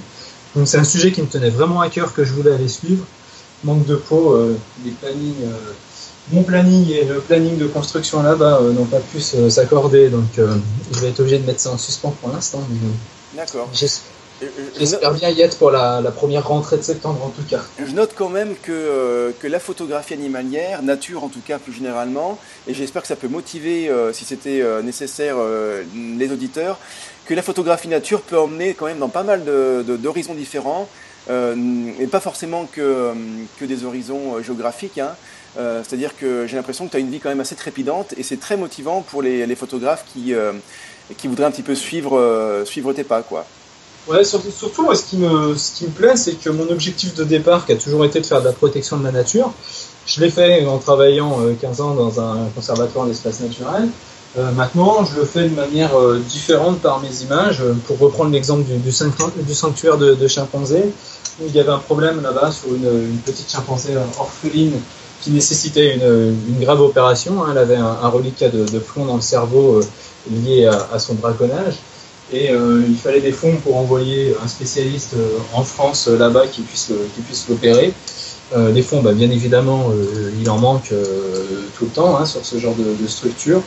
Donc 0.56 0.68
c'est 0.68 0.78
un 0.78 0.84
sujet 0.84 1.12
qui 1.12 1.22
me 1.22 1.28
tenait 1.28 1.50
vraiment 1.50 1.82
à 1.82 1.90
cœur 1.90 2.14
que 2.14 2.24
je 2.24 2.34
voulais 2.34 2.54
aller 2.54 2.68
suivre 2.68 3.04
manque 3.64 3.86
de 3.86 3.96
peau, 3.96 4.34
euh, 4.34 4.58
les 4.86 4.92
plannings, 4.92 5.44
euh, 5.44 5.74
mon 6.32 6.44
planning 6.44 6.90
et 6.92 7.04
le 7.04 7.20
planning 7.20 7.58
de 7.58 7.68
construction 7.68 8.24
là-bas 8.24 8.60
euh, 8.62 8.74
n'ont 8.74 8.86
pas 8.86 9.00
pu 9.00 9.20
s'accorder, 9.20 10.10
donc 10.10 10.38
je 10.38 11.00
vais 11.00 11.10
être 11.10 11.20
obligé 11.20 11.40
de 11.40 11.46
mettre 11.46 11.60
ça 11.60 11.72
en 11.72 11.78
suspens 11.78 12.14
pour 12.22 12.32
l'instant. 12.32 12.62
D'accord. 13.36 13.70
J'espère 13.74 15.14
bien 15.14 15.30
y 15.30 15.42
être 15.42 15.58
pour 15.58 15.70
la, 15.70 16.02
première 16.16 16.48
rentrée 16.48 16.78
de 16.78 16.82
septembre 16.82 17.24
en 17.24 17.30
tout 17.30 17.44
cas. 17.48 17.62
Je 17.78 17.92
note 17.92 18.14
quand 18.16 18.30
même 18.30 18.56
que, 18.62 19.34
que 19.40 19.48
la 19.48 19.60
photographie 19.60 20.16
animalière, 20.16 20.82
nature 20.82 21.24
en 21.24 21.30
tout 21.30 21.42
cas 21.46 21.60
plus 21.60 21.74
généralement, 21.74 22.40
et 22.68 22.74
j'espère 22.74 23.04
que 23.04 23.08
ça 23.08 23.16
peut 23.16 23.28
motiver, 23.28 23.92
si 24.14 24.26
c'était 24.26 24.64
nécessaire, 24.84 25.36
les 25.96 26.32
auditeurs, 26.32 26.80
que 27.26 27.36
la 27.36 27.44
photographie 27.44 27.88
nature 27.88 28.22
peut 28.22 28.40
emmener 28.40 28.74
quand 28.74 28.86
même 28.88 29.00
dans 29.00 29.10
pas 29.10 29.24
mal 29.24 29.44
d'horizons 29.86 30.34
différents 30.34 30.88
euh, 30.88 31.11
et 32.00 32.08
pas 32.08 32.20
forcément 32.20 32.66
que, 32.66 32.82
euh, 32.82 33.14
que 33.60 33.66
des 33.66 33.86
horizons 33.86 34.36
euh, 34.36 34.44
géographiques. 34.44 34.98
Hein. 34.98 35.16
C'est-à-dire 35.58 36.16
que 36.18 36.48
j'ai 36.48 36.56
l'impression 36.56 36.86
que 36.86 36.92
tu 36.92 36.98
as 36.98 37.02
une 37.02 37.10
vie 37.10 37.20
quand 37.20 37.28
même 37.28 37.42
assez 37.42 37.56
trépidante 37.56 38.14
et 38.16 38.24
c'est 38.24 38.40
très 38.40 38.56
motivant 38.56 39.02
pour 39.02 39.22
les, 39.22 39.56
photographes 39.56 40.06
qui, 40.14 40.34
qui 41.18 41.28
voudraient 41.28 41.44
un 41.44 41.52
petit 41.52 41.62
peu 41.62 41.76
suivre, 41.76 42.64
suivre 42.64 42.94
tes 42.94 43.04
pas. 43.04 43.22
Quoi. 43.22 43.46
Ouais, 44.08 44.24
surtout, 44.24 44.50
surtout 44.50 44.84
moi, 44.84 44.96
ce 44.96 45.04
qui 45.04 45.18
me, 45.18 45.58
ce 45.58 45.74
qui 45.74 45.84
me 45.88 45.90
plaît, 45.90 46.16
c'est 46.16 46.36
que 46.36 46.50
mon 46.50 46.70
objectif 46.70 47.16
de 47.16 47.26
départ, 47.26 47.66
qui 47.66 47.74
a 47.74 47.76
toujours 47.76 48.06
été 48.06 48.22
de 48.22 48.26
faire 48.26 48.40
de 48.40 48.46
la 48.46 48.54
protection 48.54 48.96
de 48.96 49.04
la 49.04 49.12
nature, 49.12 49.54
je 50.06 50.22
l'ai 50.22 50.30
fait 50.30 50.66
en 50.66 50.78
travaillant 50.78 51.38
15 51.60 51.82
ans 51.82 51.96
dans 51.96 52.22
un 52.22 52.48
conservatoire 52.56 53.06
d'espace 53.06 53.42
naturel. 53.42 53.90
Euh, 54.38 54.52
maintenant, 54.52 55.04
je 55.04 55.20
le 55.20 55.26
fais 55.26 55.50
de 55.50 55.56
manière 55.56 55.98
euh, 55.98 56.20
différente 56.20 56.80
par 56.80 57.02
mes 57.02 57.24
images. 57.24 57.64
Pour 57.86 58.00
reprendre 58.00 58.32
l'exemple 58.32 58.64
du, 58.64 58.78
du, 58.78 58.92
sanctuaire 58.92 59.98
de, 59.98 60.28
chimpanzés, 60.28 60.94
il 61.40 61.56
y 61.56 61.60
avait 61.60 61.72
un 61.72 61.80
problème 61.80 62.22
là-bas 62.22 62.52
sur 62.52 62.74
une, 62.74 63.18
petite 63.26 63.50
chimpanzé 63.50 63.96
orpheline 64.20 64.74
qui 65.22 65.32
nécessitait 65.32 65.96
une, 65.96 66.60
grave 66.60 66.82
opération. 66.82 67.44
Elle 67.50 67.58
avait 67.58 67.78
un, 67.78 68.08
reliquat 68.08 68.50
de, 68.50 68.66
de, 68.66 68.80
plomb 68.80 69.06
dans 69.06 69.16
le 69.16 69.22
cerveau 69.22 69.80
euh, 69.80 69.84
lié 70.30 70.68
à, 70.68 71.00
son 71.00 71.16
braconnage. 71.16 71.76
Et 72.34 72.50
il 72.52 72.96
fallait 72.96 73.20
des 73.20 73.34
fonds 73.34 73.58
pour 73.58 73.76
envoyer 73.76 74.34
un 74.42 74.48
spécialiste 74.48 75.16
en 75.54 75.64
France 75.64 76.08
là-bas 76.08 76.48
qui 76.48 76.62
puisse, 76.62 76.90
l'opérer. 77.50 77.94
Euh, 78.56 78.72
les 78.72 78.82
fonds, 78.82 79.02
bah, 79.02 79.12
bien 79.12 79.30
évidemment, 79.30 79.92
il 80.42 80.50
en 80.50 80.58
manque 80.58 80.94
tout 81.78 81.86
le 81.86 81.92
temps 81.92 82.18
hein, 82.18 82.26
sur 82.26 82.46
ce 82.46 82.58
genre 82.58 82.76
de, 82.76 83.04
de 83.04 83.08
structure. 83.08 83.62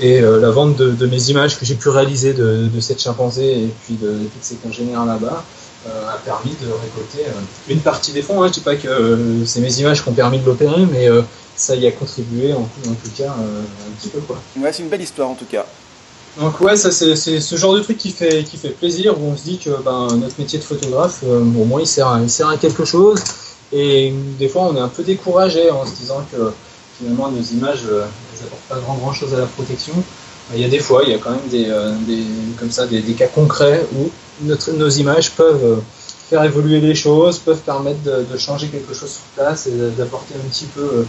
Et 0.00 0.20
euh, 0.20 0.40
la 0.40 0.50
vente 0.50 0.76
de, 0.76 1.06
mes 1.06 1.30
images 1.30 1.58
que 1.58 1.64
j'ai 1.64 1.74
pu 1.74 1.88
réaliser 1.88 2.32
de, 2.32 2.68
cette 2.80 3.02
chimpanzé 3.02 3.64
et 3.64 3.74
puis 3.84 3.94
de, 3.94 4.18
toutes 4.32 4.42
ces 4.42 4.54
congénères 4.56 5.04
là-bas 5.04 5.44
euh, 5.44 5.67
a 5.86 6.18
permis 6.24 6.54
de 6.60 6.66
récolter 6.66 7.26
euh, 7.26 7.40
une 7.72 7.80
partie 7.80 8.12
des 8.12 8.22
fonds. 8.22 8.42
Hein. 8.42 8.46
Je 8.46 8.50
ne 8.50 8.54
dis 8.54 8.60
pas 8.60 8.76
que 8.76 9.44
c'est 9.46 9.60
mes 9.60 9.80
images 9.80 10.02
qui 10.02 10.08
ont 10.08 10.12
permis 10.12 10.38
de 10.38 10.46
l'opérer, 10.46 10.86
mais 10.90 11.08
ça 11.56 11.74
y 11.74 11.86
a 11.86 11.92
contribué 11.92 12.52
en, 12.52 12.62
tout 12.84 13.10
cas 13.16 13.30
un 13.30 13.90
petit 13.98 14.08
peu. 14.08 14.20
Quoi. 14.20 14.38
Ouais, 14.58 14.72
c'est 14.72 14.82
une 14.82 14.88
belle 14.88 15.02
histoire 15.02 15.28
en 15.28 15.34
tout 15.34 15.46
cas. 15.46 15.66
Donc 16.38 16.60
ouais, 16.60 16.76
ça 16.76 16.90
c'est 16.92 17.16
ce 17.16 17.56
genre 17.56 17.74
de 17.74 17.80
truc 17.80 17.98
qui 17.98 18.10
fait, 18.10 18.44
qui 18.44 18.56
fait 18.58 18.68
plaisir, 18.68 19.18
où 19.20 19.24
on 19.24 19.36
se 19.36 19.42
dit 19.42 19.58
que 19.58 19.70
ben, 19.82 20.08
notre 20.16 20.38
métier 20.38 20.58
de 20.58 20.64
photographe, 20.64 21.22
au 21.24 21.64
moins 21.64 21.80
il 21.80 21.86
sert, 21.86 22.18
il 22.22 22.30
sert 22.30 22.48
à 22.48 22.56
quelque 22.56 22.84
chose. 22.84 23.22
Et 23.72 24.12
des 24.38 24.48
fois 24.48 24.62
on 24.62 24.76
est 24.76 24.80
un 24.80 24.88
peu 24.88 25.02
découragé 25.02 25.70
en 25.70 25.84
se 25.84 25.94
disant 25.96 26.24
que 26.30 26.52
finalement 26.98 27.30
nos 27.30 27.42
images 27.42 27.84
ça 28.34 28.44
n'apporte 28.44 28.62
pas 28.68 28.78
grand, 28.78 28.94
grand 28.94 29.12
chose 29.12 29.34
à 29.34 29.38
la 29.38 29.46
protection. 29.46 29.94
Il 30.54 30.60
y 30.60 30.64
a 30.64 30.68
des 30.68 30.78
fois, 30.78 31.02
il 31.04 31.12
y 31.12 31.14
a 31.14 31.18
quand 31.18 31.30
même 31.30 31.48
des, 31.50 31.66
euh, 31.68 31.92
comme 32.58 32.70
ça, 32.70 32.86
des, 32.86 33.02
cas 33.14 33.26
concrets 33.26 33.84
où 33.94 34.10
notre, 34.42 34.72
nos 34.72 34.88
images 34.88 35.32
peuvent 35.32 35.64
euh, 35.64 35.76
faire 36.30 36.42
évoluer 36.44 36.80
les 36.80 36.94
choses, 36.94 37.38
peuvent 37.38 37.60
permettre 37.60 38.02
de, 38.02 38.38
changer 38.38 38.68
quelque 38.68 38.94
chose 38.94 39.10
sur 39.10 39.22
place 39.34 39.66
et 39.66 39.72
d'apporter 39.96 40.34
un 40.34 40.48
petit 40.48 40.66
peu 40.66 40.80
euh, 40.80 41.04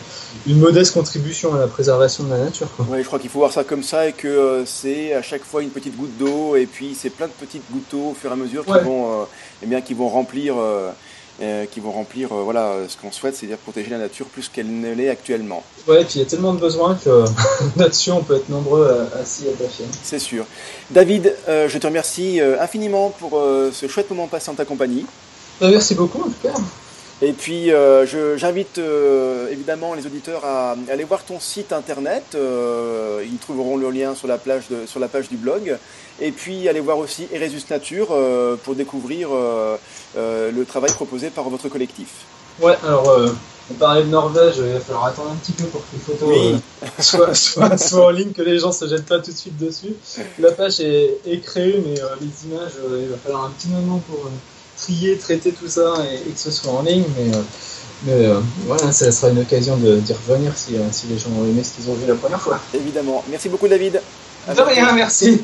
une 0.48 0.60
modeste 0.60 0.94
contribution 0.94 1.54
à 1.56 1.60
la 1.60 1.68
préservation 1.68 2.24
de 2.24 2.32
la 2.32 2.38
nature. 2.38 2.68
Oui, 2.90 3.00
je 3.02 3.06
crois 3.06 3.20
qu'il 3.20 3.30
faut 3.30 3.40
voir 3.40 3.52
ça 3.52 3.64
comme 3.64 3.84
ça 3.84 4.08
et 4.08 4.14
que 4.14 4.64
c'est 4.66 5.14
à 5.14 5.22
chaque 5.22 5.44
fois 5.44 5.62
une 5.62 5.70
petite 5.70 5.96
goutte 5.96 6.18
d'eau 6.18 6.56
et 6.56 6.66
puis 6.66 6.96
c'est 7.00 7.10
plein 7.10 7.28
de 7.28 7.34
petites 7.34 7.64
gouttes 7.72 7.92
d'eau 7.92 8.12
au 8.12 8.14
fur 8.14 8.30
et 8.30 8.34
à 8.34 8.38
mesure 8.38 8.66
qui, 8.66 8.80
vont, 8.84 9.26
eh 9.62 9.66
bien, 9.66 9.82
qui 9.82 9.94
vont 9.94 10.10
remplir 10.10 10.56
euh, 10.58 10.92
qui 11.72 11.80
vont 11.80 11.92
remplir 11.92 12.32
euh, 12.32 12.44
voilà, 12.44 12.76
ce 12.88 12.98
qu'on 12.98 13.12
souhaite, 13.12 13.36
c'est-à-dire 13.36 13.58
protéger 13.58 13.90
la 13.90 13.98
nature 13.98 14.26
plus 14.26 14.50
qu'elle 14.50 14.80
ne 14.80 14.94
l'est 14.94 15.10
actuellement. 15.10 15.64
Ouais, 15.88 16.02
et 16.02 16.06
puis 16.06 16.16
il 16.16 16.20
y 16.20 16.26
a 16.26 16.28
tellement 16.28 16.54
de 16.54 16.60
besoins 16.60 16.96
que 16.96 17.24
là-dessus 17.78 18.12
on 18.12 18.24
peut 18.24 18.36
être 18.36 18.50
nombreux 18.50 19.08
à, 19.20 19.26
s'y 19.26 19.48
attacher. 19.48 19.86
C'est 20.04 20.20
sûr. 20.20 20.46
David, 20.92 21.36
euh, 21.48 21.70
je 21.70 21.78
te 21.78 21.88
remercie 21.88 22.40
infiniment 22.60 23.10
pour 23.10 23.42
ce 23.72 23.88
chouette 23.88 24.10
moment 24.10 24.28
passé 24.28 24.50
en 24.50 24.56
ta 24.56 24.66
compagnie. 24.66 25.06
Bah, 25.62 25.68
merci 25.70 25.96
beaucoup 25.96 26.22
en 26.22 26.30
tout 26.30 26.42
cas. 26.42 26.54
Et 27.22 27.34
puis, 27.34 27.72
j'invite 28.38 28.80
évidemment 29.52 29.94
les 29.94 30.06
auditeurs 30.06 30.46
à, 30.46 30.76
aller 30.90 31.04
voir 31.04 31.24
ton 31.24 31.40
site 31.40 31.74
internet. 31.74 32.24
ils 32.36 33.38
trouveront 33.40 33.78
le 33.78 33.90
lien 33.92 34.16
sur 34.16 34.28
la, 34.28 34.38
plage 34.38 34.64
sur 34.86 35.00
la 35.00 35.08
page 35.08 35.28
du 35.28 35.38
blog. 35.38 35.78
Et 36.22 36.32
puis 36.32 36.68
aller 36.68 36.82
voir 36.82 36.98
aussi 36.98 37.28
Eresus 37.32 37.64
Nature 37.70 38.08
euh, 38.12 38.58
pour 38.64 38.76
découvrir 38.76 39.30
euh, 39.32 39.78
euh, 40.18 40.52
le 40.52 40.66
travail 40.66 40.92
proposé 40.92 41.30
par 41.30 41.50
votre 41.50 41.70
collectif. 41.70 42.26
Ouais, 42.62 42.78
alors 42.84 43.18
on 43.72 43.74
parlait 43.76 44.04
de 44.04 44.10
Norvège, 44.10 44.56
il 44.58 44.74
va 44.74 44.80
falloir 44.80 45.06
attendre 45.06 45.32
un 45.32 45.36
petit 45.36 45.54
peu 45.54 45.66
pour 45.66 45.82
que 45.82 45.88
les 45.94 46.00
photos 46.00 47.78
soient, 47.80 48.06
en 48.06 48.10
ligne, 48.10 48.32
que 48.32 48.42
les 48.42 48.60
gens 48.60 48.72
se 48.72 48.86
jettent 48.88 49.06
pas 49.06 49.20
tout 49.20 49.32
de 49.32 49.38
suite 49.38 49.58
dessus. 49.58 49.94
La 50.40 50.52
page 50.52 50.82
est, 50.82 51.42
créée, 51.42 51.82
mais 51.86 51.96
les 52.20 52.52
images, 52.52 52.72
il 53.02 53.08
va 53.08 53.18
falloir 53.18 53.46
un 53.46 53.52
petit 53.52 53.70
moment 53.70 54.02
pour 54.10 54.30
trier, 54.82 55.18
traiter 55.18 55.52
tout 55.52 55.68
ça 55.68 55.94
et, 56.12 56.32
que 56.32 56.40
ce 56.40 56.52
soit 56.52 56.72
en 56.72 56.82
ligne. 56.82 57.06
Mais, 57.18 57.32
mais 58.06 58.30
voilà, 58.66 58.92
ça 58.92 59.12
sera 59.12 59.30
une 59.32 59.40
occasion 59.40 59.78
d'y 59.78 60.14
revenir 60.14 60.58
si, 60.58 60.76
si 60.92 61.08
les 61.08 61.18
gens 61.18 61.30
ont 61.38 61.46
aimé 61.46 61.64
ce 61.64 61.74
qu'ils 61.74 61.90
ont 61.90 61.96
vu 61.96 62.08
la 62.08 62.16
première 62.16 62.42
fois. 62.42 62.60
Évidemment. 62.74 63.24
Merci 63.30 63.50
beaucoup 63.50 63.68
David. 63.68 64.02
de 64.48 64.62
rien, 64.62 64.94
merci. 64.94 65.42